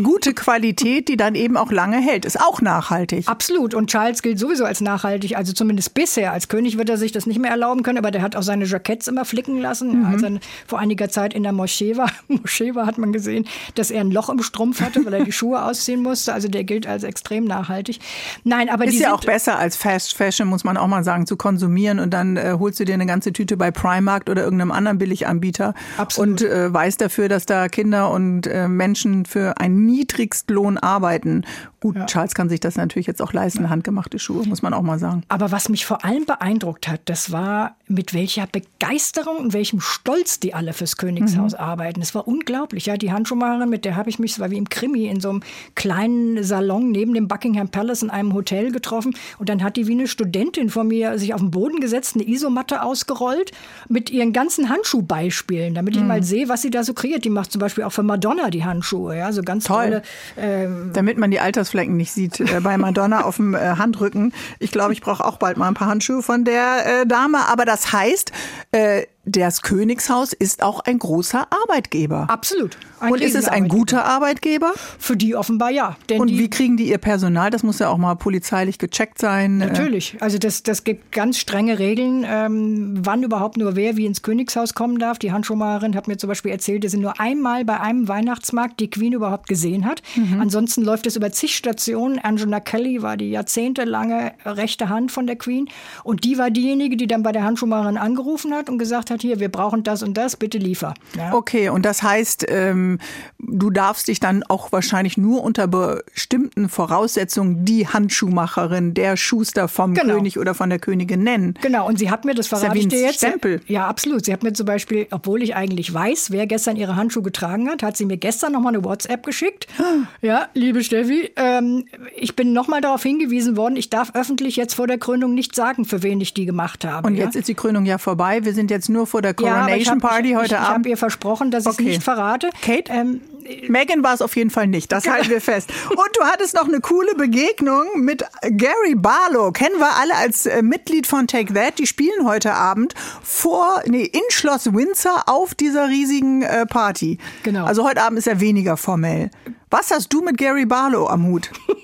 gute 0.00 0.32
Qualität, 0.32 0.43
die 0.46 1.16
dann 1.16 1.34
eben 1.34 1.56
auch 1.56 1.72
lange 1.72 1.98
hält, 1.98 2.24
ist 2.24 2.40
auch 2.40 2.60
nachhaltig. 2.60 3.28
Absolut. 3.28 3.74
Und 3.74 3.90
Charles 3.90 4.22
gilt 4.22 4.38
sowieso 4.38 4.64
als 4.64 4.80
nachhaltig, 4.80 5.36
also 5.36 5.52
zumindest 5.52 5.94
bisher. 5.94 6.32
Als 6.32 6.48
König 6.48 6.78
wird 6.78 6.88
er 6.88 6.98
sich 6.98 7.12
das 7.12 7.26
nicht 7.26 7.40
mehr 7.40 7.50
erlauben 7.50 7.82
können, 7.82 7.98
aber 7.98 8.10
der 8.10 8.22
hat 8.22 8.36
auch 8.36 8.42
seine 8.42 8.64
Jacketts 8.64 9.08
immer 9.08 9.24
flicken 9.24 9.60
lassen. 9.60 10.00
Mhm. 10.00 10.06
Als 10.06 10.22
er 10.22 10.38
vor 10.66 10.78
einiger 10.78 11.08
Zeit 11.08 11.34
in 11.34 11.42
der 11.42 11.52
Moschee 11.52 11.96
war, 11.96 12.10
Moschee 12.28 12.74
war, 12.74 12.86
hat 12.86 12.98
man 12.98 13.12
gesehen, 13.12 13.46
dass 13.74 13.90
er 13.90 14.00
ein 14.00 14.10
Loch 14.10 14.28
im 14.28 14.42
Strumpf 14.42 14.80
hatte, 14.80 15.04
weil 15.04 15.14
er 15.14 15.24
die 15.24 15.32
Schuhe 15.32 15.62
ausziehen 15.62 16.02
musste. 16.02 16.32
Also 16.32 16.48
der 16.48 16.64
gilt 16.64 16.86
als 16.86 17.02
extrem 17.02 17.44
nachhaltig. 17.44 17.98
Nein, 18.44 18.68
aber 18.68 18.84
ist 18.84 19.00
ja 19.00 19.14
auch 19.14 19.24
besser 19.24 19.58
als 19.58 19.76
Fast 19.76 20.14
Fashion, 20.16 20.48
muss 20.48 20.64
man 20.64 20.76
auch 20.76 20.86
mal 20.86 21.04
sagen, 21.04 21.26
zu 21.26 21.36
konsumieren 21.36 21.98
und 21.98 22.10
dann 22.10 22.36
äh, 22.36 22.56
holst 22.58 22.80
du 22.80 22.84
dir 22.84 22.94
eine 22.94 23.06
ganze 23.06 23.32
Tüte 23.32 23.56
bei 23.56 23.70
Primark 23.70 24.28
oder 24.28 24.44
irgendeinem 24.44 24.72
anderen 24.72 24.98
Billiganbieter 24.98 25.74
Absolut. 25.96 26.42
und 26.42 26.48
äh, 26.48 26.72
weißt 26.72 27.00
dafür, 27.00 27.28
dass 27.28 27.46
da 27.46 27.68
Kinder 27.68 28.10
und 28.10 28.46
äh, 28.46 28.68
Menschen 28.68 29.24
für 29.26 29.58
einen 29.58 29.86
Niedrigstlohn 29.86 30.33
Lohn 30.48 30.78
arbeiten. 30.78 31.44
Gut, 31.84 31.96
ja. 31.96 32.06
Charles 32.06 32.34
kann 32.34 32.48
sich 32.48 32.60
das 32.60 32.76
natürlich 32.76 33.06
jetzt 33.06 33.20
auch 33.20 33.34
leisten, 33.34 33.68
handgemachte 33.68 34.18
Schuhe, 34.18 34.46
muss 34.46 34.62
man 34.62 34.72
auch 34.72 34.80
mal 34.80 34.98
sagen. 34.98 35.22
Aber 35.28 35.52
was 35.52 35.68
mich 35.68 35.84
vor 35.84 36.02
allem 36.02 36.24
beeindruckt 36.24 36.88
hat, 36.88 37.02
das 37.04 37.30
war, 37.30 37.76
mit 37.88 38.14
welcher 38.14 38.46
Begeisterung 38.46 39.36
und 39.36 39.52
welchem 39.52 39.80
Stolz 39.80 40.40
die 40.40 40.54
alle 40.54 40.72
fürs 40.72 40.96
Königshaus 40.96 41.52
mhm. 41.52 41.58
arbeiten. 41.58 42.00
Es 42.00 42.14
war 42.14 42.26
unglaublich. 42.26 42.86
Ja, 42.86 42.96
die 42.96 43.12
Handschuhmacherin, 43.12 43.68
mit 43.68 43.84
der 43.84 43.96
habe 43.96 44.08
ich 44.08 44.18
mich, 44.18 44.32
es 44.32 44.40
war 44.40 44.50
wie 44.50 44.56
im 44.56 44.70
Krimi, 44.70 45.08
in 45.08 45.20
so 45.20 45.28
einem 45.28 45.42
kleinen 45.74 46.42
Salon 46.42 46.90
neben 46.90 47.12
dem 47.12 47.28
Buckingham 47.28 47.68
Palace 47.68 48.02
in 48.02 48.08
einem 48.08 48.32
Hotel 48.32 48.72
getroffen. 48.72 49.14
Und 49.38 49.50
dann 49.50 49.62
hat 49.62 49.76
die 49.76 49.86
wie 49.86 49.92
eine 49.92 50.08
Studentin 50.08 50.70
von 50.70 50.88
mir 50.88 51.18
sich 51.18 51.34
auf 51.34 51.40
den 51.42 51.50
Boden 51.50 51.80
gesetzt, 51.80 52.14
eine 52.14 52.26
Isomatte 52.26 52.82
ausgerollt 52.82 53.52
mit 53.90 54.08
ihren 54.08 54.32
ganzen 54.32 54.70
Handschuhbeispielen, 54.70 55.74
damit 55.74 55.96
ich 55.96 56.00
mhm. 56.00 56.08
mal 56.08 56.22
sehe, 56.22 56.48
was 56.48 56.62
sie 56.62 56.70
da 56.70 56.82
so 56.82 56.94
kreiert. 56.94 57.26
Die 57.26 57.30
macht 57.30 57.52
zum 57.52 57.60
Beispiel 57.60 57.84
auch 57.84 57.92
für 57.92 58.02
Madonna 58.02 58.48
die 58.48 58.64
Handschuhe, 58.64 59.18
ja, 59.18 59.32
so 59.32 59.42
ganz 59.42 59.64
Toll. 59.64 60.02
tolle. 60.36 60.64
Äh, 60.64 60.66
damit 60.94 61.18
man 61.18 61.30
die 61.30 61.40
Altersflecken 61.74 61.96
nicht 61.96 62.12
sieht 62.12 62.40
äh, 62.40 62.60
bei 62.60 62.78
Madonna 62.78 63.24
auf 63.24 63.36
dem 63.36 63.54
äh, 63.54 63.58
Handrücken. 63.58 64.32
Ich 64.58 64.70
glaube, 64.70 64.92
ich 64.92 65.00
brauche 65.00 65.24
auch 65.24 65.36
bald 65.36 65.56
mal 65.56 65.68
ein 65.68 65.74
paar 65.74 65.88
Handschuhe 65.88 66.22
von 66.22 66.44
der 66.44 67.02
äh, 67.02 67.06
Dame. 67.06 67.48
Aber 67.48 67.64
das 67.64 67.92
heißt, 67.92 68.32
äh, 68.72 69.06
das 69.26 69.62
Königshaus 69.62 70.32
ist 70.32 70.62
auch 70.62 70.80
ein 70.80 70.98
großer 70.98 71.46
Arbeitgeber. 71.50 72.26
Absolut. 72.28 72.76
Und 73.00 73.20
ist 73.20 73.34
es 73.34 73.48
ein 73.48 73.68
guter 73.68 74.04
Arbeitgeber? 74.04 74.72
Für 74.98 75.16
die 75.16 75.34
offenbar 75.34 75.70
ja. 75.70 75.96
und 76.16 76.30
wie 76.30 76.48
kriegen 76.48 76.76
die 76.76 76.88
ihr 76.88 76.98
Personal? 76.98 77.50
Das 77.50 77.62
muss 77.62 77.78
ja 77.78 77.88
auch 77.88 77.98
mal 77.98 78.14
polizeilich 78.14 78.78
gecheckt 78.78 79.18
sein. 79.18 79.58
Natürlich. 79.58 80.16
Also 80.20 80.38
das, 80.38 80.62
das 80.62 80.84
gibt 80.84 81.12
ganz 81.12 81.38
strenge 81.38 81.78
Regeln, 81.78 82.24
ähm, 82.26 82.94
wann 83.00 83.22
überhaupt 83.22 83.56
nur 83.56 83.76
wer 83.76 83.96
wie 83.96 84.06
ins 84.06 84.22
Königshaus 84.22 84.74
kommen 84.74 84.98
darf. 84.98 85.18
Die 85.18 85.32
Handschuhmacherin 85.32 85.94
hat 85.96 86.08
mir 86.08 86.16
zum 86.16 86.28
Beispiel 86.28 86.52
erzählt, 86.52 86.84
dass 86.84 86.92
sie 86.92 86.98
nur 86.98 87.20
einmal 87.20 87.64
bei 87.64 87.80
einem 87.80 88.08
Weihnachtsmarkt 88.08 88.80
die 88.80 88.90
Queen 88.90 89.12
überhaupt 89.12 89.48
gesehen 89.48 89.84
hat. 89.84 90.02
Mhm. 90.16 90.40
Ansonsten 90.40 90.82
läuft 90.82 91.06
es 91.06 91.16
über 91.16 91.30
zig 91.32 91.56
Stationen. 91.56 92.18
Angela 92.18 92.60
Kelly 92.60 93.02
war 93.02 93.16
die 93.16 93.30
jahrzehntelange 93.30 94.32
rechte 94.44 94.88
Hand 94.88 95.12
von 95.12 95.26
der 95.26 95.36
Queen. 95.36 95.68
Und 96.04 96.24
die 96.24 96.38
war 96.38 96.50
diejenige, 96.50 96.96
die 96.96 97.06
dann 97.06 97.22
bei 97.22 97.32
der 97.32 97.44
Handschuhmacherin 97.44 97.98
angerufen 97.98 98.54
hat 98.54 98.70
und 98.70 98.78
gesagt 98.78 99.10
hat, 99.10 99.13
hat, 99.14 99.22
hier, 99.22 99.40
wir 99.40 99.48
brauchen 99.48 99.82
das 99.82 100.02
und 100.02 100.14
das, 100.14 100.36
bitte 100.36 100.58
liefer. 100.58 100.94
Ja? 101.16 101.34
Okay, 101.34 101.68
und 101.68 101.84
das 101.84 102.02
heißt, 102.02 102.46
ähm, 102.48 102.98
du 103.38 103.70
darfst 103.70 104.08
dich 104.08 104.20
dann 104.20 104.42
auch 104.44 104.72
wahrscheinlich 104.72 105.16
nur 105.16 105.42
unter 105.42 105.66
bestimmten 105.66 106.68
Voraussetzungen 106.68 107.64
die 107.64 107.88
Handschuhmacherin, 107.88 108.94
der 108.94 109.16
Schuster 109.16 109.68
vom 109.68 109.94
genau. 109.94 110.14
König 110.14 110.38
oder 110.38 110.54
von 110.54 110.70
der 110.70 110.78
Königin 110.78 111.22
nennen. 111.22 111.54
Genau, 111.62 111.86
und 111.86 111.98
sie 111.98 112.10
hat 112.10 112.24
mir, 112.24 112.34
das 112.34 112.48
verrate 112.48 112.78
ich 112.78 112.88
dir 112.88 113.00
jetzt. 113.00 113.18
Stempel. 113.18 113.60
Ja, 113.66 113.86
absolut. 113.86 114.24
Sie 114.24 114.32
hat 114.32 114.42
mir 114.42 114.52
zum 114.52 114.66
Beispiel, 114.66 115.06
obwohl 115.10 115.42
ich 115.42 115.54
eigentlich 115.54 115.92
weiß, 115.92 116.30
wer 116.30 116.46
gestern 116.46 116.76
ihre 116.76 116.96
Handschuhe 116.96 117.22
getragen 117.22 117.68
hat, 117.68 117.82
hat 117.82 117.96
sie 117.96 118.04
mir 118.04 118.16
gestern 118.16 118.52
nochmal 118.52 118.74
eine 118.74 118.84
WhatsApp 118.84 119.24
geschickt. 119.24 119.66
Ja, 120.20 120.48
liebe 120.54 120.82
Steffi, 120.82 121.32
ähm, 121.36 121.84
ich 122.16 122.34
bin 122.34 122.52
nochmal 122.52 122.80
darauf 122.80 123.02
hingewiesen 123.02 123.56
worden, 123.56 123.76
ich 123.76 123.90
darf 123.90 124.14
öffentlich 124.14 124.56
jetzt 124.56 124.74
vor 124.74 124.86
der 124.86 124.98
Krönung 124.98 125.34
nicht 125.34 125.54
sagen, 125.54 125.84
für 125.84 126.02
wen 126.02 126.20
ich 126.20 126.34
die 126.34 126.46
gemacht 126.46 126.84
habe. 126.84 127.06
Und 127.06 127.14
jetzt 127.16 127.36
ist 127.36 127.48
die 127.48 127.54
Krönung 127.54 127.84
ja 127.84 127.98
vorbei. 127.98 128.44
Wir 128.44 128.54
sind 128.54 128.70
jetzt 128.70 128.88
nur 128.88 129.03
vor 129.06 129.22
der 129.22 129.34
Coronation 129.34 130.00
ja, 130.00 130.08
Party 130.08 130.32
heute 130.32 130.46
ich, 130.46 130.52
Abend. 130.54 130.68
Ich 130.68 130.74
habe 130.74 130.88
ihr 130.90 130.96
versprochen, 130.96 131.50
dass 131.50 131.66
okay. 131.66 131.76
ich 131.78 131.88
es 131.88 131.94
nicht 131.96 132.02
verrate. 132.02 132.50
Kate? 132.62 132.92
Ähm, 132.92 133.20
Megan 133.68 134.02
war 134.02 134.14
es 134.14 134.22
auf 134.22 134.36
jeden 134.36 134.50
Fall 134.50 134.66
nicht, 134.66 134.90
das 134.92 135.08
halten 135.08 135.28
wir 135.28 135.40
fest. 135.40 135.70
Und 135.90 136.16
du 136.16 136.24
hattest 136.24 136.54
noch 136.54 136.66
eine 136.66 136.80
coole 136.80 137.14
Begegnung 137.14 137.84
mit 137.96 138.24
Gary 138.42 138.94
Barlow. 138.94 139.52
Kennen 139.52 139.78
wir 139.78 139.96
alle 139.96 140.14
als 140.16 140.46
äh, 140.46 140.62
Mitglied 140.62 141.06
von 141.06 141.26
Take 141.26 141.52
That. 141.52 141.78
Die 141.78 141.86
spielen 141.86 142.26
heute 142.26 142.54
Abend 142.54 142.94
vor, 143.22 143.82
nee, 143.86 144.04
in 144.04 144.22
Schloss 144.30 144.72
Windsor 144.72 145.24
auf 145.26 145.54
dieser 145.54 145.88
riesigen 145.88 146.42
äh, 146.42 146.66
Party. 146.66 147.18
Genau. 147.42 147.66
Also 147.66 147.84
heute 147.84 148.02
Abend 148.02 148.18
ist 148.18 148.26
er 148.26 148.40
weniger 148.40 148.76
formell. 148.76 149.30
Was 149.70 149.90
hast 149.90 150.12
du 150.12 150.22
mit 150.22 150.38
Gary 150.38 150.66
Barlow 150.66 151.06
am 151.08 151.26
Hut? 151.26 151.50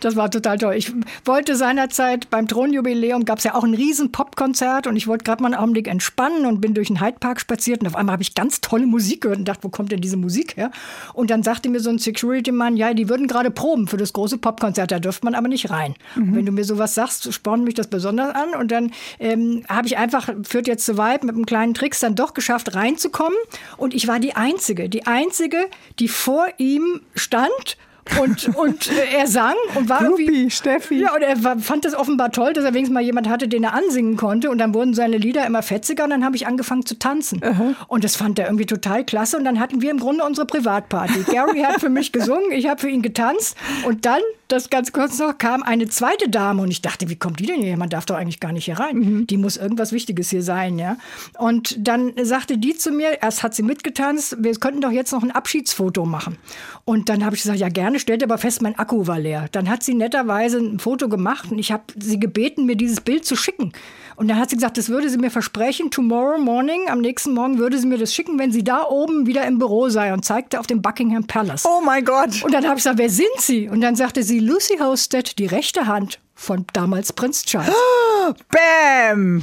Das 0.00 0.16
war 0.16 0.30
total 0.30 0.58
toll. 0.58 0.74
Ich 0.74 0.92
wollte 1.24 1.56
seinerzeit 1.56 2.30
beim 2.30 2.48
Thronjubiläum 2.48 3.24
gab 3.24 3.38
es 3.38 3.44
ja 3.44 3.54
auch 3.54 3.64
ein 3.64 3.74
riesen 3.74 4.12
Popkonzert 4.12 4.86
und 4.86 4.96
ich 4.96 5.06
wollte 5.06 5.24
gerade 5.24 5.42
mal 5.42 5.52
einen 5.52 5.60
Augenblick 5.60 5.88
entspannen 5.88 6.46
und 6.46 6.60
bin 6.60 6.74
durch 6.74 6.88
den 6.88 7.00
Hyde 7.00 7.18
Park 7.18 7.40
spaziert 7.40 7.80
und 7.80 7.86
auf 7.86 7.96
einmal 7.96 8.14
habe 8.14 8.22
ich 8.22 8.34
ganz 8.34 8.60
tolle 8.60 8.86
Musik 8.86 9.22
gehört 9.22 9.38
und 9.38 9.46
dachte, 9.46 9.64
wo 9.64 9.68
kommt 9.68 9.92
denn 9.92 10.00
diese 10.00 10.16
Musik 10.16 10.56
her? 10.56 10.70
Und 11.14 11.30
dann 11.30 11.42
sagte 11.42 11.68
mir 11.68 11.80
so 11.80 11.90
ein 11.90 11.98
Security-Mann, 11.98 12.76
ja, 12.76 12.94
die 12.94 13.08
würden 13.08 13.26
gerade 13.26 13.50
proben 13.50 13.86
für 13.88 13.96
das 13.96 14.12
große 14.12 14.38
Popkonzert, 14.38 14.90
da 14.90 14.98
dürfte 14.98 15.24
man 15.24 15.34
aber 15.34 15.48
nicht 15.48 15.70
rein. 15.70 15.94
Mhm. 16.14 16.36
wenn 16.36 16.46
du 16.46 16.52
mir 16.52 16.64
sowas 16.64 16.94
sagst, 16.94 17.32
spornt 17.32 17.64
mich 17.64 17.74
das 17.74 17.88
besonders 17.88 18.34
an 18.34 18.54
und 18.58 18.70
dann 18.70 18.92
ähm, 19.18 19.64
habe 19.68 19.86
ich 19.86 19.96
einfach, 19.98 20.30
führt 20.42 20.66
jetzt 20.66 20.84
zu 20.84 20.96
weit, 20.96 21.24
mit 21.24 21.34
einem 21.34 21.46
kleinen 21.46 21.74
Tricks 21.74 22.00
dann 22.00 22.14
doch 22.14 22.34
geschafft 22.34 22.74
reinzukommen 22.74 23.38
und 23.76 23.94
ich 23.94 24.08
war 24.08 24.18
die 24.18 24.34
Einzige, 24.34 24.88
die 24.88 25.06
Einzige, 25.06 25.58
die 25.98 26.08
vor 26.08 26.46
ihm 26.58 27.00
stand 27.14 27.76
und, 28.20 28.56
und 28.56 28.90
äh, 28.90 29.18
er 29.18 29.26
sang 29.26 29.54
und 29.74 29.88
war 29.88 30.04
Gruppi, 30.04 30.24
irgendwie. 30.24 30.50
Steffi. 30.50 31.00
Ja, 31.00 31.14
und 31.14 31.22
er 31.22 31.42
war, 31.42 31.58
fand 31.58 31.84
das 31.84 31.94
offenbar 31.94 32.32
toll, 32.32 32.52
dass 32.52 32.64
er 32.64 32.72
wenigstens 32.74 32.94
mal 32.94 33.02
jemand 33.02 33.28
hatte, 33.28 33.48
den 33.48 33.64
er 33.64 33.74
ansingen 33.74 34.16
konnte. 34.16 34.50
Und 34.50 34.58
dann 34.58 34.74
wurden 34.74 34.94
seine 34.94 35.18
Lieder 35.18 35.46
immer 35.46 35.62
fetziger 35.62 36.04
und 36.04 36.10
dann 36.10 36.24
habe 36.24 36.36
ich 36.36 36.46
angefangen 36.46 36.86
zu 36.86 36.98
tanzen. 36.98 37.38
Uh 37.38 37.48
-huh. 37.48 37.74
Und 37.88 38.04
das 38.04 38.16
fand 38.16 38.38
er 38.38 38.46
irgendwie 38.46 38.66
total 38.66 39.04
klasse. 39.04 39.36
Und 39.36 39.44
dann 39.44 39.60
hatten 39.60 39.82
wir 39.82 39.90
im 39.90 39.98
Grunde 39.98 40.24
unsere 40.24 40.46
Privatparty. 40.46 41.24
Gary 41.30 41.60
hat 41.60 41.80
für 41.80 41.90
mich 41.90 42.12
gesungen, 42.12 42.52
ich 42.52 42.68
habe 42.68 42.80
für 42.80 42.88
ihn 42.88 43.02
getanzt. 43.02 43.56
Und 43.84 44.06
dann 44.06 44.20
das 44.48 44.70
ganz 44.70 44.92
kurz 44.92 45.18
noch, 45.18 45.38
kam 45.38 45.62
eine 45.62 45.88
zweite 45.88 46.28
Dame 46.28 46.62
und 46.62 46.70
ich 46.70 46.82
dachte, 46.82 47.08
wie 47.08 47.16
kommt 47.16 47.40
die 47.40 47.46
denn 47.46 47.62
hier? 47.62 47.76
Man 47.76 47.88
darf 47.88 48.06
doch 48.06 48.16
eigentlich 48.16 48.40
gar 48.40 48.52
nicht 48.52 48.66
hier 48.66 48.78
rein. 48.78 48.96
Mhm. 48.96 49.26
Die 49.26 49.36
muss 49.36 49.56
irgendwas 49.56 49.92
Wichtiges 49.92 50.30
hier 50.30 50.42
sein, 50.42 50.78
ja. 50.78 50.96
Und 51.38 51.76
dann 51.78 52.12
sagte 52.22 52.58
die 52.58 52.76
zu 52.76 52.90
mir, 52.92 53.22
erst 53.22 53.42
hat 53.42 53.54
sie 53.54 53.62
mitgetanzt, 53.62 54.36
wir 54.38 54.54
könnten 54.54 54.80
doch 54.80 54.90
jetzt 54.90 55.12
noch 55.12 55.22
ein 55.22 55.30
Abschiedsfoto 55.30 56.04
machen. 56.04 56.38
Und 56.84 57.08
dann 57.08 57.24
habe 57.24 57.36
ich 57.36 57.42
gesagt, 57.42 57.58
ja 57.58 57.68
gerne, 57.68 57.98
stellte 57.98 58.24
aber 58.24 58.38
fest, 58.38 58.62
mein 58.62 58.78
Akku 58.78 59.06
war 59.06 59.18
leer. 59.18 59.48
Dann 59.52 59.68
hat 59.68 59.82
sie 59.82 59.94
netterweise 59.94 60.58
ein 60.58 60.78
Foto 60.78 61.08
gemacht 61.08 61.50
und 61.50 61.58
ich 61.58 61.72
habe 61.72 61.84
sie 61.98 62.20
gebeten, 62.20 62.66
mir 62.66 62.76
dieses 62.76 63.00
Bild 63.00 63.24
zu 63.24 63.36
schicken. 63.36 63.72
Und 64.16 64.28
dann 64.28 64.38
hat 64.38 64.50
sie 64.50 64.56
gesagt, 64.56 64.78
das 64.78 64.88
würde 64.88 65.08
sie 65.10 65.18
mir 65.18 65.30
versprechen, 65.30 65.90
tomorrow 65.90 66.38
morning, 66.38 66.88
am 66.88 67.00
nächsten 67.00 67.34
Morgen 67.34 67.58
würde 67.58 67.78
sie 67.78 67.86
mir 67.86 67.98
das 67.98 68.14
schicken, 68.14 68.38
wenn 68.38 68.50
sie 68.50 68.64
da 68.64 68.84
oben 68.84 69.26
wieder 69.26 69.46
im 69.46 69.58
Büro 69.58 69.88
sei 69.90 70.12
und 70.12 70.24
zeigte 70.24 70.58
auf 70.58 70.66
dem 70.66 70.80
Buckingham 70.80 71.24
Palace. 71.26 71.64
Oh 71.66 71.82
mein 71.84 72.04
Gott. 72.04 72.42
Und 72.42 72.52
dann 72.52 72.64
habe 72.64 72.74
ich 72.74 72.84
gesagt, 72.84 72.98
wer 72.98 73.10
sind 73.10 73.26
Sie? 73.38 73.68
Und 73.68 73.82
dann 73.82 73.94
sagte 73.94 74.22
sie, 74.22 74.40
Lucy 74.40 74.78
Hosted, 74.78 75.38
die 75.38 75.46
rechte 75.46 75.86
Hand 75.86 76.18
von 76.34 76.64
damals 76.72 77.12
Prinz 77.12 77.44
Charles. 77.44 77.74
Bam! 78.50 79.42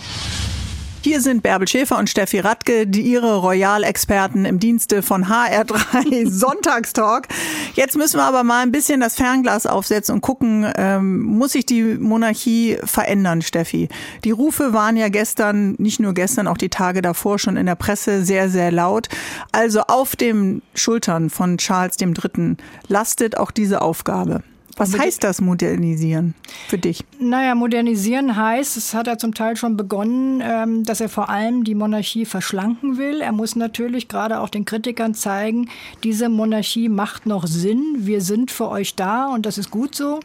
Hier 1.03 1.19
sind 1.19 1.43
Bärbel 1.43 1.67
Schäfer 1.67 1.97
und 1.97 2.09
Steffi 2.09 2.39
Radke, 2.39 2.87
die 2.87 3.01
ihre 3.01 3.35
Royal-Experten 3.35 4.45
im 4.45 4.59
Dienste 4.59 5.01
von 5.01 5.25
HR3 5.25 6.29
Sonntagstalk. 6.31 7.27
Jetzt 7.73 7.97
müssen 7.97 8.19
wir 8.19 8.23
aber 8.23 8.45
mal 8.45 8.61
ein 8.61 8.71
bisschen 8.71 9.01
das 9.01 9.15
Fernglas 9.15 9.65
aufsetzen 9.65 10.15
und 10.15 10.21
gucken, 10.21 10.65
ähm, 10.77 11.19
muss 11.19 11.51
sich 11.51 11.65
die 11.65 11.83
Monarchie 11.83 12.77
verändern, 12.85 13.41
Steffi? 13.41 13.89
Die 14.23 14.31
Rufe 14.31 14.71
waren 14.71 14.95
ja 14.95 15.09
gestern, 15.09 15.75
nicht 15.77 15.99
nur 15.99 16.13
gestern, 16.13 16.47
auch 16.47 16.57
die 16.57 16.69
Tage 16.69 17.01
davor 17.01 17.37
schon 17.37 17.57
in 17.57 17.65
der 17.65 17.75
Presse 17.75 18.23
sehr, 18.23 18.47
sehr 18.49 18.71
laut. 18.71 19.09
Also 19.51 19.81
auf 19.81 20.15
den 20.15 20.61
Schultern 20.73 21.29
von 21.29 21.57
Charles 21.57 21.97
III. 21.99 22.55
lastet 22.87 23.35
auch 23.35 23.51
diese 23.51 23.81
Aufgabe. 23.81 24.41
Was 24.76 24.97
heißt 24.97 25.24
das 25.24 25.39
modernisieren 25.39 26.34
für 26.67 26.80
dich? 26.80 27.03
Naja, 27.19 27.53
modernisieren 27.53 28.36
heißt, 28.36 28.76
es 28.76 28.95
hat 28.95 29.07
er 29.07 29.19
zum 29.19 29.36
Teil 29.36 29.55
schon 29.55 29.78
begonnen, 29.78 30.41
ähm, 30.43 30.84
dass 30.84 30.99
er 30.99 31.09
vor 31.09 31.30
allem 31.30 31.63
die 31.63 31.76
Monarchie 31.76 32.26
verschlanken 32.26 32.97
will. 32.97 33.21
Er 33.21 33.32
muss 33.32 33.55
natürlich 33.55 34.07
gerade 34.07 34.39
auch 34.39 34.49
den 34.49 34.65
Kritikern 34.65 35.13
zeigen, 35.13 35.69
diese 36.03 36.28
Monarchie 36.28 36.89
macht 36.89 37.28
noch 37.28 37.45
Sinn. 37.45 37.97
Wir 37.99 38.21
sind 38.21 38.49
für 38.49 38.69
euch 38.69 38.95
da 38.95 39.28
und 39.28 39.45
das 39.45 39.59
ist 39.59 39.69
gut 39.69 39.93
so. 39.93 40.19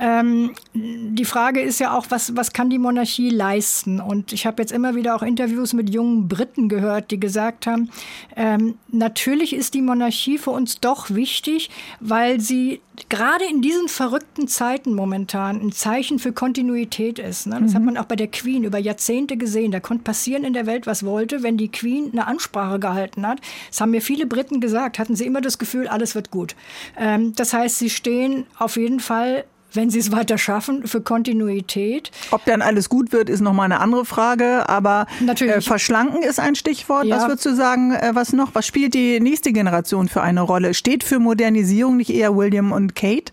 Ähm, 0.00 0.52
die 0.74 1.24
Frage 1.24 1.60
ist 1.60 1.78
ja 1.78 1.96
auch, 1.96 2.06
was, 2.08 2.36
was 2.36 2.52
kann 2.52 2.70
die 2.70 2.80
Monarchie 2.80 3.30
leisten? 3.30 4.00
Und 4.00 4.32
ich 4.32 4.44
habe 4.44 4.60
jetzt 4.60 4.72
immer 4.72 4.96
wieder 4.96 5.14
auch 5.14 5.22
Interviews 5.22 5.72
mit 5.72 5.88
jungen 5.90 6.26
Briten 6.26 6.68
gehört, 6.68 7.12
die 7.12 7.20
gesagt 7.20 7.68
haben, 7.68 7.90
ähm, 8.34 8.74
natürlich 8.88 9.54
ist 9.54 9.74
die 9.74 9.82
Monarchie 9.82 10.38
für 10.38 10.50
uns 10.50 10.80
doch 10.80 11.10
wichtig, 11.10 11.70
weil 12.00 12.40
sie 12.40 12.80
gerade 13.08 13.44
in 13.44 13.62
diesen 13.84 13.88
verrückten 13.88 14.48
Zeiten 14.48 14.94
momentan 14.94 15.60
ein 15.60 15.72
Zeichen 15.72 16.18
für 16.18 16.32
Kontinuität 16.32 17.18
ist. 17.18 17.46
Ne? 17.46 17.58
Das 17.60 17.72
mhm. 17.72 17.74
hat 17.74 17.82
man 17.82 17.98
auch 17.98 18.04
bei 18.04 18.16
der 18.16 18.28
Queen 18.28 18.64
über 18.64 18.78
Jahrzehnte 18.78 19.36
gesehen. 19.36 19.72
Da 19.72 19.80
konnte 19.80 20.04
passieren 20.04 20.44
in 20.44 20.52
der 20.52 20.66
Welt, 20.66 20.86
was 20.86 21.04
wollte, 21.04 21.42
wenn 21.42 21.56
die 21.56 21.70
Queen 21.70 22.10
eine 22.12 22.26
Ansprache 22.26 22.78
gehalten 22.78 23.26
hat. 23.26 23.40
Das 23.70 23.80
haben 23.80 23.90
mir 23.90 24.02
viele 24.02 24.26
Briten 24.26 24.60
gesagt, 24.60 24.98
hatten 24.98 25.16
sie 25.16 25.26
immer 25.26 25.40
das 25.40 25.58
Gefühl, 25.58 25.88
alles 25.88 26.14
wird 26.14 26.30
gut. 26.30 26.54
Ähm, 26.98 27.34
das 27.34 27.52
heißt, 27.52 27.78
sie 27.78 27.90
stehen 27.90 28.46
auf 28.58 28.76
jeden 28.76 29.00
Fall 29.00 29.44
wenn 29.76 29.90
sie 29.90 29.98
es 29.98 30.12
weiter 30.12 30.38
schaffen, 30.38 30.86
für 30.86 31.00
Kontinuität. 31.00 32.12
Ob 32.30 32.44
dann 32.44 32.62
alles 32.62 32.88
gut 32.88 33.10
wird, 33.10 33.28
ist 33.28 33.40
nochmal 33.40 33.64
eine 33.64 33.80
andere 33.80 34.04
Frage. 34.04 34.68
Aber. 34.68 35.06
Äh, 35.26 35.60
verschlanken 35.60 36.22
ist 36.22 36.38
ein 36.38 36.54
Stichwort. 36.54 37.06
Ja. 37.06 37.16
Was 37.16 37.26
würdest 37.26 37.46
du 37.46 37.56
sagen, 37.56 37.92
äh, 37.92 38.12
was 38.14 38.32
noch? 38.32 38.54
Was 38.54 38.68
spielt 38.68 38.94
die 38.94 39.18
nächste 39.18 39.52
Generation 39.52 40.08
für 40.08 40.22
eine 40.22 40.42
Rolle? 40.42 40.74
Steht 40.74 41.02
für 41.02 41.18
Modernisierung 41.18 41.96
nicht 41.96 42.10
eher 42.10 42.36
William 42.36 42.70
und 42.70 42.94
Kate? 42.94 43.32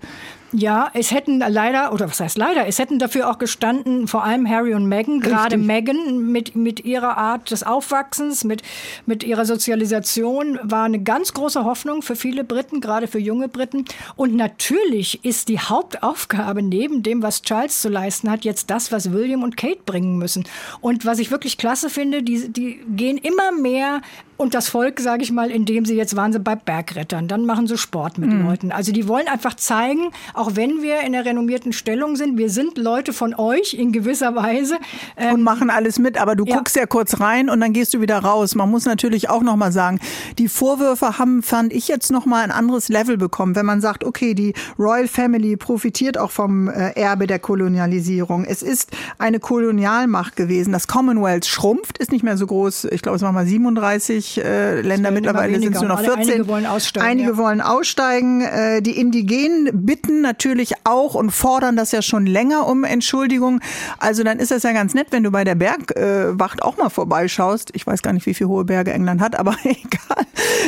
Ja, 0.53 0.89
es 0.93 1.11
hätten 1.11 1.39
leider, 1.39 1.93
oder 1.93 2.09
was 2.09 2.19
heißt 2.19 2.37
leider, 2.37 2.67
es 2.67 2.77
hätten 2.77 2.99
dafür 2.99 3.29
auch 3.29 3.37
gestanden, 3.37 4.07
vor 4.07 4.25
allem 4.25 4.49
Harry 4.49 4.73
und 4.73 4.85
Meghan, 4.85 5.21
gerade 5.21 5.57
Meghan 5.57 6.31
mit, 6.31 6.55
mit 6.55 6.83
ihrer 6.83 7.17
Art 7.17 7.51
des 7.51 7.63
Aufwachsens, 7.63 8.43
mit, 8.43 8.61
mit 9.05 9.23
ihrer 9.23 9.45
Sozialisation, 9.45 10.59
war 10.63 10.83
eine 10.83 11.01
ganz 11.01 11.33
große 11.33 11.63
Hoffnung 11.63 12.01
für 12.01 12.17
viele 12.17 12.43
Briten, 12.43 12.81
gerade 12.81 13.07
für 13.07 13.19
junge 13.19 13.47
Briten. 13.47 13.85
Und 14.17 14.35
natürlich 14.35 15.23
ist 15.23 15.47
die 15.47 15.59
Hauptaufgabe 15.59 16.61
neben 16.61 17.01
dem, 17.01 17.23
was 17.23 17.43
Charles 17.43 17.81
zu 17.81 17.87
leisten 17.87 18.29
hat, 18.29 18.43
jetzt 18.43 18.69
das, 18.69 18.91
was 18.91 19.13
William 19.13 19.43
und 19.43 19.55
Kate 19.55 19.81
bringen 19.85 20.17
müssen. 20.17 20.43
Und 20.81 21.05
was 21.05 21.19
ich 21.19 21.31
wirklich 21.31 21.57
klasse 21.57 21.89
finde, 21.89 22.23
die, 22.23 22.49
die 22.49 22.81
gehen 22.89 23.17
immer 23.17 23.53
mehr 23.53 24.01
und 24.41 24.55
das 24.55 24.69
Volk, 24.69 24.99
sage 24.99 25.21
ich 25.21 25.31
mal, 25.31 25.51
indem 25.51 25.85
sie 25.85 25.95
jetzt 25.95 26.15
waren 26.15 26.33
sie 26.33 26.39
bei 26.39 26.55
Bergrettern, 26.55 27.27
dann 27.27 27.45
machen 27.45 27.67
sie 27.67 27.77
Sport 27.77 28.17
mit 28.17 28.31
mhm. 28.31 28.47
Leuten. 28.47 28.71
Also 28.71 28.91
die 28.91 29.07
wollen 29.07 29.27
einfach 29.27 29.53
zeigen, 29.53 30.11
auch 30.33 30.55
wenn 30.55 30.81
wir 30.81 31.01
in 31.01 31.11
der 31.11 31.25
renommierten 31.25 31.73
Stellung 31.73 32.15
sind, 32.15 32.39
wir 32.39 32.49
sind 32.49 32.79
Leute 32.79 33.13
von 33.13 33.35
euch 33.35 33.75
in 33.75 33.91
gewisser 33.91 34.35
Weise. 34.35 34.77
Ähm, 35.15 35.35
und 35.35 35.43
machen 35.43 35.69
alles 35.69 35.99
mit, 35.99 36.17
aber 36.17 36.35
du 36.35 36.45
ja. 36.45 36.55
guckst 36.55 36.75
ja 36.75 36.87
kurz 36.87 37.19
rein 37.19 37.51
und 37.51 37.59
dann 37.59 37.71
gehst 37.71 37.93
du 37.93 38.01
wieder 38.01 38.17
raus. 38.17 38.55
Man 38.55 38.71
muss 38.71 38.85
natürlich 38.85 39.29
auch 39.29 39.43
noch 39.43 39.55
mal 39.55 39.71
sagen, 39.71 39.99
die 40.39 40.47
Vorwürfe 40.47 41.19
haben, 41.19 41.43
fand 41.43 41.71
ich 41.71 41.87
jetzt 41.87 42.11
noch 42.11 42.25
mal 42.25 42.43
ein 42.43 42.51
anderes 42.51 42.89
Level 42.89 43.17
bekommen, 43.17 43.55
wenn 43.55 43.67
man 43.67 43.79
sagt, 43.79 44.03
okay, 44.03 44.33
die 44.33 44.55
Royal 44.79 45.07
Family 45.07 45.55
profitiert 45.55 46.17
auch 46.17 46.31
vom 46.31 46.67
äh, 46.67 46.93
Erbe 46.93 47.27
der 47.27 47.37
Kolonialisierung. 47.37 48.45
Es 48.45 48.63
ist 48.63 48.89
eine 49.19 49.39
Kolonialmacht 49.39 50.35
gewesen. 50.35 50.73
Das 50.73 50.87
Commonwealth 50.87 51.45
schrumpft, 51.45 51.99
ist 51.99 52.11
nicht 52.11 52.23
mehr 52.23 52.37
so 52.37 52.47
groß. 52.47 52.85
Ich 52.85 53.03
glaube, 53.03 53.17
es 53.17 53.21
waren 53.21 53.35
mal 53.35 53.45
37 53.45 54.30
äh, 54.37 54.81
Länder, 54.81 55.11
mittlerweile 55.11 55.59
sind 55.59 55.75
es 55.75 55.81
nur 55.81 55.89
noch 55.89 56.01
14. 56.01 56.19
Einige 56.19 56.47
wollen 56.47 56.65
aussteigen. 56.65 57.07
Einige 57.07 57.31
ja. 57.31 57.37
wollen 57.37 57.61
aussteigen. 57.61 58.41
Äh, 58.41 58.81
die 58.81 58.99
Indigenen 58.99 59.69
bitten 59.85 60.21
natürlich 60.21 60.73
auch 60.83 61.15
und 61.15 61.31
fordern 61.31 61.75
das 61.75 61.91
ja 61.91 62.01
schon 62.01 62.25
länger 62.25 62.67
um 62.67 62.83
Entschuldigung. 62.83 63.61
Also 63.97 64.23
dann 64.23 64.39
ist 64.39 64.51
das 64.51 64.63
ja 64.63 64.73
ganz 64.73 64.93
nett, 64.93 65.07
wenn 65.11 65.23
du 65.23 65.31
bei 65.31 65.43
der 65.43 65.55
Bergwacht 65.55 66.59
äh, 66.59 66.63
auch 66.63 66.77
mal 66.77 66.89
vorbeischaust. 66.89 67.71
Ich 67.73 67.87
weiß 67.87 68.01
gar 68.01 68.13
nicht, 68.13 68.25
wie 68.25 68.33
viele 68.33 68.49
hohe 68.49 68.65
Berge 68.65 68.91
England 68.91 69.21
hat, 69.21 69.37
aber 69.37 69.55
egal. 69.63 70.25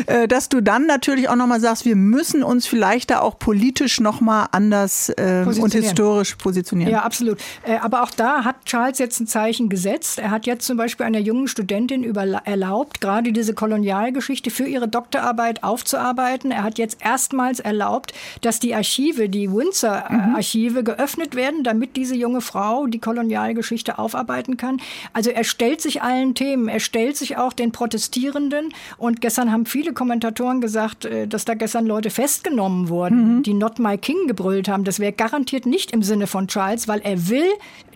Äh, 0.07 0.28
dass 0.28 0.49
du 0.49 0.61
dann 0.61 0.86
natürlich 0.86 1.30
auch 1.30 1.36
nochmal 1.36 1.59
sagst, 1.59 1.86
wir 1.86 1.95
müssen 1.95 2.43
uns 2.43 2.66
vielleicht 2.66 3.11
da 3.11 3.20
auch 3.20 3.38
politisch 3.38 3.99
nochmal 3.99 4.47
anders 4.51 5.09
äh, 5.09 5.45
und 5.45 5.74
historisch 5.74 6.36
positionieren. 6.36 6.91
Ja, 6.91 7.01
absolut. 7.03 7.39
Aber 7.82 8.03
auch 8.03 8.11
da 8.11 8.43
hat 8.43 8.66
Charles 8.66 8.99
jetzt 8.99 9.20
ein 9.20 9.28
Zeichen 9.28 9.70
gesetzt. 9.70 10.20
Er 10.20 10.32
hat 10.32 10.45
jetzt 10.45 10.66
zum 10.66 10.78
Beispiel 10.78 11.05
einer 11.05 11.20
jungen 11.20 11.47
Studentin 11.47 12.03
über, 12.03 12.24
erlaubt, 12.24 13.01
gerade 13.01 13.32
diese 13.32 13.43
diese 13.44 13.54
Kolonialgeschichte 13.54 14.52
für 14.52 14.64
ihre 14.64 14.88
Doktorarbeit 14.88 15.64
aufzuarbeiten. 15.64 16.52
Er 16.52 16.64
hat 16.64 16.78
jetzt 16.78 17.04
erstmals 17.04 17.60
erlaubt, 17.60 18.14
dass 18.39 18.60
die 18.60 18.74
Archive, 18.74 19.28
die 19.28 19.52
Windsor-Archive 19.52 20.80
mhm. 20.80 20.86
geöffnet 20.86 21.36
werden, 21.36 21.66
damit 21.66 21.98
diese 21.98 22.16
junge 22.16 22.39
Frau 22.39 22.88
die 22.88 23.00
Kolonialgeschichte 23.00 24.00
aufarbeiten 24.00 24.56
kann. 24.56 24.80
Also 25.12 25.30
er 25.30 25.44
stellt 25.44 25.82
sich 25.82 26.02
allen 26.02 26.36
Themen, 26.36 26.70
er 26.70 26.80
stellt 26.80 27.18
sich 27.18 27.36
auch 27.36 27.52
den 27.52 27.74
Protestierenden. 27.74 28.74
Und 28.98 29.20
gestern 29.20 29.52
haben 29.52 29.66
viele 29.66 29.91
Kommentatoren 29.91 30.62
gesagt, 30.62 31.04
äh, 31.04 31.28
dass 31.28 31.44
da 31.44 31.54
gestern 31.54 31.86
Leute 31.86 32.12
festgenommen 32.12 32.88
wurden, 32.88 33.39
mhm. 33.39 33.44
die 33.44 33.54
Not 33.54 33.78
My 33.78 33.98
King 33.98 34.28
gebrüllt 34.28 34.70
haben. 34.70 34.86
Das 34.86 35.02
wäre 35.02 35.12
garantiert 35.12 35.66
nicht 35.66 35.91
im 35.91 36.02
Sinne 36.02 36.28
von 36.28 36.48
Charles, 36.48 36.88
weil 36.88 37.02
er 37.02 37.28
will 37.28 37.50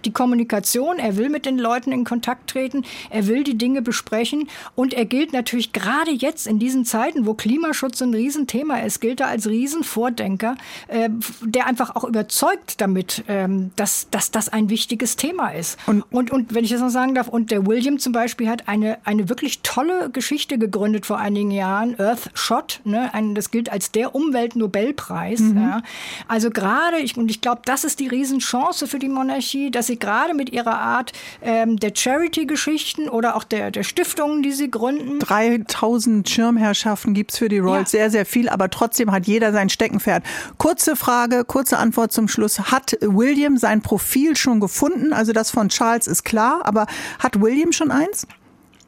die 0.06 0.12
Kommunikation, 0.12 1.00
er 1.00 1.18
will 1.18 1.30
mit 1.30 1.46
den 1.46 1.58
Leuten 1.58 1.92
in 1.92 2.04
Kontakt 2.04 2.50
treten, 2.50 2.84
er 3.10 3.28
will 3.28 3.44
die 3.44 3.58
Dinge 3.58 3.82
besprechen 3.82 4.48
und 4.76 4.94
er 4.94 5.06
gilt 5.06 5.34
natürlich 5.34 5.74
gerade 5.74 6.12
jetzt 6.12 6.48
in 6.48 6.60
diesen 6.60 6.86
Zeiten, 6.86 7.26
wo 7.26 7.34
Klimaschutz 7.34 8.02
ein 8.02 8.14
Riesenthema 8.14 8.78
ist, 8.78 9.00
gilt 9.00 9.20
er 9.20 9.28
als 9.28 9.48
Riesenvordenker, 9.48 10.56
äh, 10.88 11.10
der 11.42 11.68
einfach 11.68 11.96
auch 11.96 12.04
überzeugt 12.04 12.82
damit, 12.82 13.24
ähm, 13.28 13.72
dass, 13.76 14.08
dass 14.12 14.32
das 14.32 14.50
ein 14.50 14.70
wichtiges 14.70 15.16
Thema 15.16 15.50
ist. 15.50 15.78
Und, 15.88 16.04
und, 16.12 16.32
und 16.32 16.54
wenn 16.54 16.64
ich 16.64 16.72
das 16.72 16.82
noch 16.82 16.90
sagen 16.90 17.16
darf, 17.16 17.28
und 17.28 17.52
der 17.52 17.66
William 17.66 18.00
zum 18.00 18.14
Beispiel 18.14 18.50
hat 18.50 18.68
eine, 18.68 18.98
eine 19.06 19.30
wirklich 19.30 19.62
tolle 19.62 20.10
Geschichte 20.10 20.58
gegründet 20.58 21.06
vor 21.06 21.18
einigen 21.18 21.52
Jahren, 21.52 22.00
Earthshot, 22.00 22.82
ne, 22.84 23.14
ein, 23.14 23.36
das 23.36 23.52
gilt 23.52 23.72
als 23.72 23.92
der 23.92 24.16
Umweltnobelpreis. 24.16 25.40
Mhm. 25.40 25.58
Ja. 25.58 25.82
Also 26.28 26.50
gerade, 26.50 27.00
ich, 27.00 27.18
und 27.18 27.30
ich 27.30 27.42
glaube, 27.42 27.62
das 27.66 27.84
ist 27.84 28.00
die 28.00 28.08
Riesenchance 28.08 28.88
für 28.88 29.00
die 29.00 29.10
Monarchie, 29.10 29.72
dass 29.72 29.87
sie 29.88 29.98
gerade 29.98 30.34
mit 30.34 30.52
ihrer 30.52 30.80
Art 30.80 31.14
ähm, 31.42 31.78
der 31.78 31.92
Charity-Geschichten 31.96 33.10
oder 33.10 33.36
auch 33.36 33.44
der, 33.44 33.72
der 33.72 33.84
Stiftungen, 33.84 34.44
die 34.44 34.52
sie 34.52 34.70
gründen. 34.70 35.20
3000 35.20 36.30
Schirmherrschaften 36.30 37.14
gibt 37.14 37.32
es 37.32 37.38
für 37.38 37.50
die 37.50 37.60
Royals, 37.60 37.92
ja. 37.92 38.00
sehr, 38.00 38.12
sehr 38.12 38.26
viel, 38.26 38.50
aber 38.50 38.70
trotzdem 38.70 39.12
hat 39.12 39.26
jeder 39.26 39.52
sein 39.52 39.70
Steckenpferd. 39.70 40.24
Kurze 40.58 40.96
Frage, 40.96 41.46
kurze 41.46 41.78
Antwort 41.78 42.12
zum 42.12 42.28
Schluss. 42.28 42.72
Hat 42.72 42.98
William 43.02 43.58
sein 43.58 43.82
Profil 43.82 44.36
schon 44.36 44.60
gefunden? 44.60 45.14
Also 45.14 45.34
das 45.34 45.52
von 45.52 45.70
Charles 45.70 46.08
ist 46.08 46.24
klar, 46.24 46.62
aber 46.64 46.86
hat 47.20 47.42
William 47.42 47.72
schon 47.72 47.92
eins? 47.92 48.28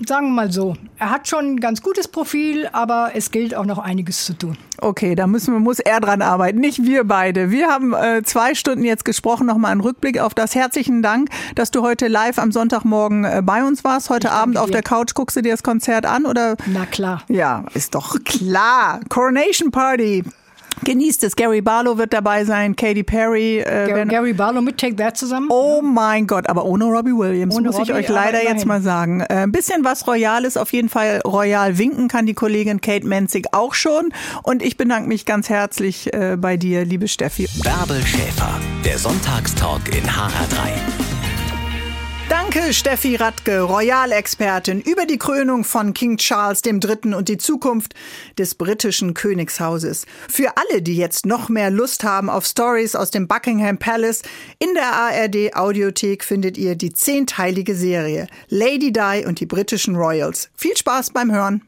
Sagen 0.05 0.27
wir 0.27 0.33
mal 0.33 0.51
so, 0.51 0.75
er 0.97 1.09
hat 1.09 1.27
schon 1.27 1.53
ein 1.53 1.59
ganz 1.59 1.81
gutes 1.81 2.07
Profil, 2.07 2.67
aber 2.71 3.11
es 3.15 3.31
gilt 3.31 3.53
auch 3.53 3.65
noch 3.65 3.77
einiges 3.77 4.25
zu 4.25 4.33
tun. 4.33 4.57
Okay, 4.79 5.15
da 5.15 5.27
müssen 5.27 5.53
wir, 5.53 5.59
muss 5.59 5.79
er 5.79 5.99
dran 5.99 6.21
arbeiten, 6.21 6.59
nicht 6.59 6.83
wir 6.83 7.03
beide. 7.03 7.51
Wir 7.51 7.69
haben 7.69 7.93
äh, 7.93 8.23
zwei 8.23 8.55
Stunden 8.55 8.85
jetzt 8.85 9.03
gesprochen, 9.03 9.45
nochmal 9.45 9.71
einen 9.71 9.81
Rückblick 9.81 10.19
auf 10.19 10.33
das. 10.33 10.55
Herzlichen 10.55 11.01
Dank, 11.01 11.29
dass 11.55 11.71
du 11.71 11.81
heute 11.81 12.07
live 12.07 12.39
am 12.39 12.51
Sonntagmorgen 12.51 13.25
äh, 13.25 13.41
bei 13.43 13.63
uns 13.63 13.83
warst. 13.83 14.09
Heute 14.09 14.31
Abend 14.31 14.57
auf 14.57 14.71
der 14.71 14.83
Couch 14.83 15.13
guckst 15.13 15.35
du 15.35 15.41
dir 15.41 15.51
das 15.51 15.63
Konzert 15.63 16.05
an 16.05 16.25
oder? 16.25 16.55
Na 16.67 16.85
klar. 16.85 17.23
Ja, 17.27 17.65
ist 17.73 17.95
doch 17.95 18.23
klar. 18.23 19.01
Coronation 19.09 19.71
Party. 19.71 20.23
Genießt 20.83 21.23
es. 21.23 21.35
Gary 21.35 21.61
Barlow 21.61 21.97
wird 21.97 22.13
dabei 22.13 22.45
sein, 22.45 22.75
Katy 22.75 23.03
Perry. 23.03 23.59
Äh, 23.59 23.87
Gary, 23.87 24.05
Gary, 24.05 24.33
Barlow 24.33 24.61
mit 24.61 24.77
Take 24.77 24.95
That 24.95 25.17
zusammen. 25.17 25.47
Oh 25.49 25.81
mein 25.81 26.27
Gott, 26.27 26.47
aber 26.49 26.65
ohne 26.65 26.85
Robbie 26.85 27.15
Williams, 27.15 27.55
ohne 27.55 27.67
muss 27.67 27.77
Robbie, 27.77 27.91
ich 27.91 27.97
euch 27.97 28.07
leider 28.09 28.43
jetzt 28.43 28.65
mal 28.65 28.81
sagen. 28.81 29.21
Äh, 29.21 29.43
ein 29.43 29.51
bisschen 29.51 29.83
was 29.83 30.07
Royales, 30.07 30.57
auf 30.57 30.71
jeden 30.73 30.89
Fall 30.89 31.21
royal 31.25 31.77
winken 31.77 32.07
kann 32.07 32.25
die 32.25 32.33
Kollegin 32.33 32.81
Kate 32.81 33.05
Menzig 33.05 33.47
auch 33.51 33.73
schon. 33.73 34.13
Und 34.43 34.63
ich 34.63 34.77
bedanke 34.77 35.07
mich 35.07 35.25
ganz 35.25 35.49
herzlich 35.49 36.13
äh, 36.13 36.37
bei 36.37 36.57
dir, 36.57 36.85
liebe 36.85 37.07
Steffi. 37.07 37.47
Bärbel 37.63 38.01
Schäfer, 38.05 38.59
der 38.85 38.97
Sonntagstalk 38.97 39.95
in 39.95 40.03
HR3. 40.03 41.08
Danke, 42.29 42.73
Steffi 42.73 43.15
Radke, 43.15 43.61
Royalexpertin 43.61 44.81
über 44.81 45.07
die 45.07 45.17
Krönung 45.17 45.63
von 45.63 45.95
King 45.95 46.17
Charles 46.17 46.61
III. 46.63 47.15
und 47.15 47.27
die 47.27 47.37
Zukunft 47.37 47.95
des 48.37 48.53
britischen 48.53 49.15
Königshauses. 49.15 50.05
Für 50.29 50.53
alle, 50.55 50.83
die 50.83 50.95
jetzt 50.95 51.25
noch 51.25 51.49
mehr 51.49 51.71
Lust 51.71 52.03
haben 52.03 52.29
auf 52.29 52.45
Stories 52.45 52.95
aus 52.95 53.09
dem 53.09 53.27
Buckingham 53.27 53.79
Palace, 53.79 54.21
in 54.59 54.75
der 54.75 54.93
ARD 54.93 55.55
Audiothek 55.55 56.23
findet 56.23 56.55
ihr 56.59 56.75
die 56.75 56.93
zehnteilige 56.93 57.73
Serie 57.73 58.27
Lady 58.47 58.93
Di 58.93 59.25
und 59.25 59.39
die 59.39 59.47
britischen 59.47 59.95
Royals. 59.95 60.51
Viel 60.55 60.77
Spaß 60.77 61.09
beim 61.09 61.31
Hören. 61.31 61.63